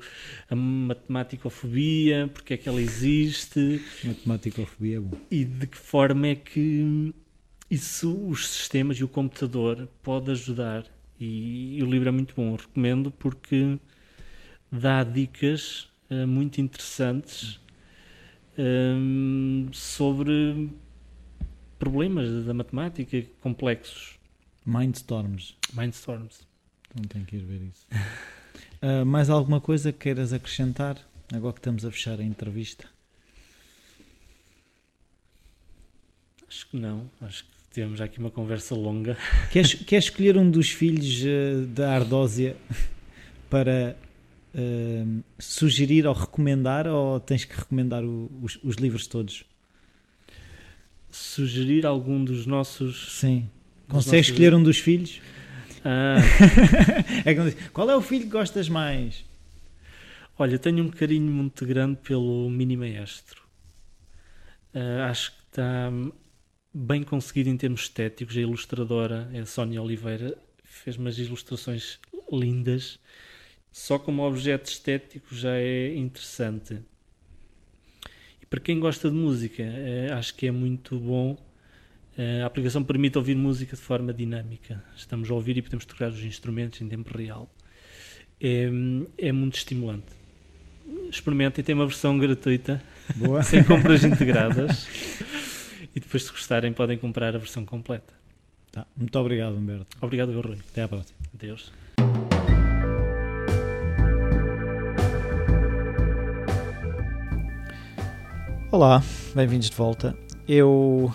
a 0.49 0.55
matematicofobia, 0.55 2.29
porque 2.33 2.53
é 2.53 2.57
que 2.57 2.69
ela 2.69 2.81
existe. 2.81 3.81
Matematicofobia 4.03 4.97
é 4.97 4.99
bom. 4.99 5.17
E 5.31 5.43
de 5.43 5.67
que 5.67 5.77
forma 5.77 6.27
é 6.27 6.35
que 6.35 7.13
isso, 7.69 8.15
os 8.27 8.47
sistemas 8.47 8.97
e 8.97 9.03
o 9.03 9.07
computador 9.07 9.87
pode 10.01 10.31
ajudar. 10.31 10.85
E, 11.19 11.77
e 11.77 11.83
o 11.83 11.85
livro 11.85 12.09
é 12.09 12.11
muito 12.11 12.33
bom, 12.35 12.55
recomendo 12.55 13.11
porque 13.11 13.77
dá 14.71 15.03
dicas 15.03 15.87
uh, 16.09 16.27
muito 16.27 16.59
interessantes 16.59 17.59
um, 18.57 19.67
sobre 19.71 20.69
problemas 21.83 22.45
da 22.45 22.53
matemática 22.53 23.21
complexos. 23.41 24.17
Mindstorms. 24.65 25.57
Mindstorms. 25.73 26.47
Não 26.95 27.03
tenho 27.03 27.25
que 27.25 27.35
ir 27.35 27.43
ver 27.43 27.61
isso. 27.61 27.85
uh, 28.81 29.03
mais 29.05 29.29
alguma 29.29 29.59
coisa 29.59 29.91
que 29.91 29.99
queiras 29.99 30.31
acrescentar? 30.31 30.97
Agora 31.33 31.51
que 31.51 31.59
estamos 31.59 31.83
a 31.83 31.91
fechar 31.91 32.19
a 32.19 32.23
entrevista. 32.23 32.85
Acho 36.47 36.69
que 36.69 36.77
não. 36.77 37.09
Acho 37.19 37.43
que 37.43 37.49
tivemos 37.73 37.99
aqui 37.99 38.19
uma 38.19 38.31
conversa 38.31 38.75
longa. 38.75 39.17
Queres, 39.51 39.73
queres 39.73 40.05
escolher 40.05 40.37
um 40.37 40.49
dos 40.49 40.69
filhos 40.69 41.21
uh, 41.23 41.65
da 41.67 41.95
Ardósia 41.95 42.55
para 43.49 43.97
uh, 44.55 45.23
sugerir 45.37 46.07
ou 46.07 46.13
recomendar 46.13 46.87
ou 46.87 47.19
tens 47.19 47.43
que 47.43 47.57
recomendar 47.57 48.05
o, 48.05 48.31
os, 48.41 48.57
os, 48.63 48.77
livros 48.77 49.05
todos? 49.05 49.43
Sugerir 51.15 51.85
algum 51.85 52.23
dos 52.23 52.45
nossos. 52.45 53.19
Sim. 53.19 53.49
Consegues 53.87 54.27
escolher 54.27 54.45
livros? 54.45 54.59
um 54.59 54.63
dos 54.63 54.77
filhos? 54.79 55.21
Ah. 55.85 56.17
é 57.25 57.33
diz, 57.33 57.55
qual 57.71 57.89
é 57.89 57.95
o 57.95 58.01
filho 58.01 58.23
que 58.23 58.31
gostas 58.31 58.67
mais? 58.67 59.23
Olha, 60.37 60.57
tenho 60.57 60.83
um 60.83 60.89
carinho 60.89 61.31
muito 61.31 61.65
grande 61.65 61.99
pelo 62.01 62.49
Mini 62.49 62.75
Maestro. 62.75 63.43
Uh, 64.73 65.03
acho 65.07 65.31
que 65.31 65.37
está 65.51 65.91
bem 66.73 67.03
conseguido 67.03 67.49
em 67.49 67.57
termos 67.57 67.81
estéticos. 67.81 68.35
A 68.35 68.41
ilustradora 68.41 69.29
é 69.33 69.41
a 69.41 69.45
Sónia 69.45 69.81
Oliveira, 69.81 70.35
fez 70.63 70.97
umas 70.97 71.19
ilustrações 71.19 71.99
lindas 72.31 72.99
só 73.73 73.97
como 73.97 74.21
objeto 74.21 74.69
estético 74.69 75.33
já 75.33 75.55
é 75.55 75.95
interessante. 75.95 76.79
Para 78.53 78.59
quem 78.59 78.79
gosta 78.79 79.09
de 79.09 79.15
música, 79.15 79.63
eh, 79.63 80.09
acho 80.11 80.35
que 80.35 80.45
é 80.45 80.51
muito 80.51 80.99
bom. 80.99 81.35
Eh, 82.15 82.43
a 82.43 82.45
aplicação 82.45 82.83
permite 82.83 83.17
ouvir 83.17 83.35
música 83.35 83.75
de 83.75 83.81
forma 83.81 84.13
dinâmica. 84.13 84.83
Estamos 84.95 85.31
a 85.31 85.33
ouvir 85.33 85.57
e 85.57 85.61
podemos 85.63 85.85
tocar 85.85 86.11
os 86.11 86.23
instrumentos 86.23 86.79
em 86.79 86.87
tempo 86.87 87.17
real. 87.17 87.49
É, 88.39 88.69
é 89.17 89.31
muito 89.31 89.55
estimulante. 89.55 90.05
Experimentem, 91.09 91.63
tem 91.63 91.73
uma 91.73 91.87
versão 91.87 92.15
gratuita, 92.19 92.79
sem 93.43 93.63
compras 93.63 94.03
integradas. 94.03 94.87
e 95.95 95.99
depois, 95.99 96.21
se 96.21 96.29
gostarem, 96.29 96.71
podem 96.71 96.99
comprar 96.99 97.35
a 97.35 97.39
versão 97.39 97.65
completa. 97.65 98.13
Tá. 98.71 98.85
Muito 98.95 99.17
obrigado, 99.17 99.55
Humberto. 99.55 99.97
Obrigado, 99.99 100.39
Rui. 100.39 100.59
Até 100.71 100.83
à 100.83 100.87
próxima. 100.87 101.17
Adeus. 101.33 101.82
Olá, 108.73 109.03
bem-vindos 109.35 109.69
de 109.69 109.75
volta. 109.75 110.17
Eu 110.47 111.13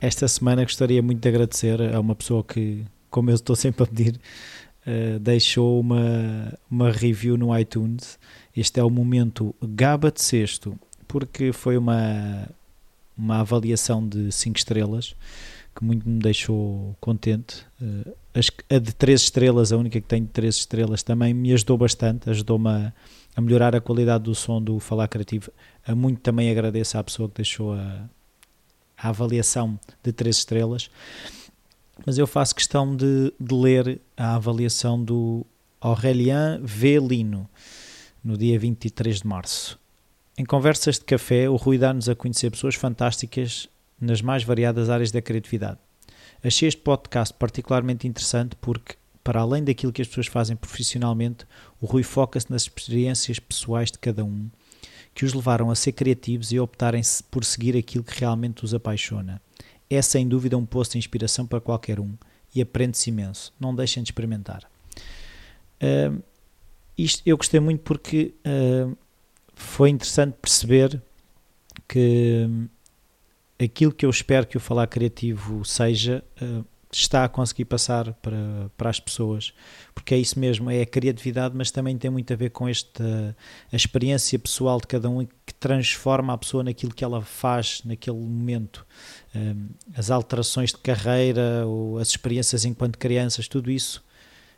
esta 0.00 0.28
semana 0.28 0.62
gostaria 0.62 1.02
muito 1.02 1.20
de 1.20 1.28
agradecer 1.28 1.92
a 1.92 1.98
uma 1.98 2.14
pessoa 2.14 2.44
que, 2.44 2.84
como 3.10 3.30
eu 3.30 3.34
estou 3.34 3.56
sempre 3.56 3.82
a 3.82 3.86
pedir, 3.88 4.20
uh, 4.86 5.18
deixou 5.18 5.80
uma, 5.80 6.56
uma 6.70 6.88
review 6.92 7.36
no 7.36 7.58
iTunes. 7.58 8.16
Este 8.56 8.78
é 8.78 8.84
o 8.84 8.88
momento 8.88 9.52
Gaba 9.60 10.12
de 10.12 10.22
Sexto, 10.22 10.78
porque 11.08 11.52
foi 11.52 11.76
uma, 11.76 12.48
uma 13.18 13.40
avaliação 13.40 14.06
de 14.06 14.30
5 14.30 14.56
estrelas 14.56 15.16
que 15.74 15.84
muito 15.84 16.08
me 16.08 16.20
deixou 16.20 16.96
contente. 17.00 17.66
Uh, 17.82 18.14
a 18.70 18.78
de 18.78 18.94
3 18.94 19.20
estrelas, 19.20 19.72
a 19.72 19.76
única 19.76 20.00
que 20.00 20.06
tem 20.06 20.22
de 20.22 20.28
3 20.28 20.54
estrelas, 20.54 21.02
também 21.02 21.34
me 21.34 21.52
ajudou 21.54 21.76
bastante, 21.76 22.30
ajudou-me 22.30 22.68
a, 22.68 22.92
a 23.36 23.40
melhorar 23.40 23.74
a 23.76 23.80
qualidade 23.80 24.24
do 24.24 24.34
som 24.34 24.60
do 24.60 24.78
Falar 24.80 25.08
Criativo 25.08 25.50
a 25.86 25.94
muito 25.94 26.20
também 26.20 26.50
agradeço 26.50 26.98
à 26.98 27.04
pessoa 27.04 27.28
que 27.28 27.36
deixou 27.36 27.72
a, 27.72 28.08
a 28.96 29.08
avaliação 29.08 29.78
de 30.02 30.12
3 30.12 30.36
estrelas, 30.36 30.90
mas 32.04 32.18
eu 32.18 32.26
faço 32.26 32.54
questão 32.54 32.94
de, 32.94 33.32
de 33.38 33.54
ler 33.54 34.00
a 34.16 34.36
avaliação 34.36 35.02
do 35.02 35.44
Aurélien 35.80 36.60
Velino 36.62 37.48
no 38.22 38.36
dia 38.36 38.58
23 38.58 39.20
de 39.20 39.26
março. 39.26 39.78
Em 40.36 40.44
conversas 40.44 40.98
de 40.98 41.04
café, 41.04 41.48
o 41.48 41.56
Rui 41.56 41.76
dá-nos 41.76 42.08
a 42.08 42.14
conhecer 42.14 42.50
pessoas 42.50 42.74
fantásticas 42.74 43.68
nas 44.00 44.22
mais 44.22 44.42
variadas 44.42 44.88
áreas 44.88 45.10
da 45.10 45.20
criatividade. 45.20 45.78
Achei 46.42 46.68
este 46.68 46.80
podcast 46.80 47.34
particularmente 47.34 48.08
interessante 48.08 48.56
porque, 48.56 48.94
para 49.30 49.42
além 49.42 49.62
daquilo 49.62 49.92
que 49.92 50.02
as 50.02 50.08
pessoas 50.08 50.26
fazem 50.26 50.56
profissionalmente, 50.56 51.46
o 51.80 51.86
Rui 51.86 52.02
foca-se 52.02 52.50
nas 52.50 52.62
experiências 52.62 53.38
pessoais 53.38 53.88
de 53.88 53.96
cada 53.96 54.24
um 54.24 54.50
que 55.14 55.24
os 55.24 55.32
levaram 55.32 55.70
a 55.70 55.76
ser 55.76 55.92
criativos 55.92 56.50
e 56.50 56.56
a 56.56 56.62
optarem 56.64 57.00
por 57.30 57.44
seguir 57.44 57.76
aquilo 57.76 58.02
que 58.02 58.18
realmente 58.18 58.64
os 58.64 58.74
apaixona. 58.74 59.40
É 59.88 60.02
sem 60.02 60.26
dúvida 60.26 60.58
um 60.58 60.66
posto 60.66 60.92
de 60.92 60.98
inspiração 60.98 61.46
para 61.46 61.60
qualquer 61.60 62.00
um 62.00 62.12
e 62.52 62.60
aprende-se 62.60 63.10
imenso. 63.10 63.54
Não 63.60 63.72
deixem 63.72 64.02
de 64.02 64.08
experimentar. 64.08 64.68
Uh, 65.80 66.20
isto 66.98 67.22
eu 67.24 67.36
gostei 67.36 67.60
muito 67.60 67.82
porque 67.82 68.34
uh, 68.44 68.98
foi 69.54 69.90
interessante 69.90 70.34
perceber 70.42 71.00
que 71.86 72.48
aquilo 73.62 73.92
que 73.92 74.04
eu 74.04 74.10
espero 74.10 74.44
que 74.44 74.56
o 74.56 74.60
Falar 74.60 74.88
Criativo 74.88 75.64
seja 75.64 76.24
uh, 76.42 76.64
está 76.92 77.24
a 77.24 77.28
conseguir 77.28 77.66
passar 77.66 78.12
para, 78.14 78.70
para 78.76 78.90
as 78.90 78.98
pessoas, 78.98 79.52
porque 79.94 80.14
é 80.14 80.18
isso 80.18 80.38
mesmo, 80.38 80.70
é 80.70 80.82
a 80.82 80.86
criatividade, 80.86 81.54
mas 81.56 81.70
também 81.70 81.96
tem 81.96 82.10
muito 82.10 82.32
a 82.32 82.36
ver 82.36 82.50
com 82.50 82.68
esta 82.68 83.36
a 83.72 83.76
experiência 83.76 84.38
pessoal 84.38 84.80
de 84.80 84.86
cada 84.86 85.08
um 85.08 85.24
que 85.24 85.54
transforma 85.54 86.32
a 86.32 86.38
pessoa 86.38 86.64
naquilo 86.64 86.92
que 86.92 87.04
ela 87.04 87.22
faz 87.22 87.82
naquele 87.84 88.16
momento. 88.18 88.84
Um, 89.34 89.68
as 89.94 90.10
alterações 90.10 90.70
de 90.70 90.78
carreira, 90.78 91.64
ou 91.66 91.98
as 91.98 92.08
experiências 92.08 92.64
enquanto 92.64 92.98
crianças, 92.98 93.46
tudo 93.46 93.70
isso 93.70 94.02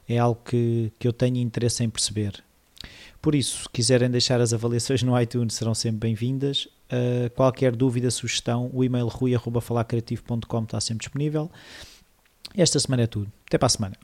é 0.08 0.18
algo 0.18 0.40
que, 0.44 0.92
que 0.98 1.06
eu 1.06 1.12
tenho 1.12 1.36
interesse 1.36 1.84
em 1.84 1.90
perceber. 1.90 2.42
Por 3.20 3.34
isso, 3.34 3.62
se 3.62 3.68
quiserem 3.68 4.10
deixar 4.10 4.40
as 4.40 4.52
avaliações 4.52 5.02
no 5.02 5.18
iTunes, 5.20 5.54
serão 5.54 5.74
sempre 5.74 6.08
bem-vindas. 6.08 6.66
Uh, 6.90 7.30
qualquer 7.36 7.76
dúvida, 7.76 8.10
sugestão, 8.10 8.68
o 8.72 8.82
e-mail 8.82 9.06
rui.falarcreativo.com 9.06 10.62
está 10.64 10.80
sempre 10.80 11.04
disponível. 11.04 11.48
Esta 12.56 12.78
semana 12.78 13.02
é 13.02 13.06
tudo. 13.06 13.32
Até 13.46 13.58
para 13.58 13.66
a 13.66 13.70
semana. 13.70 13.96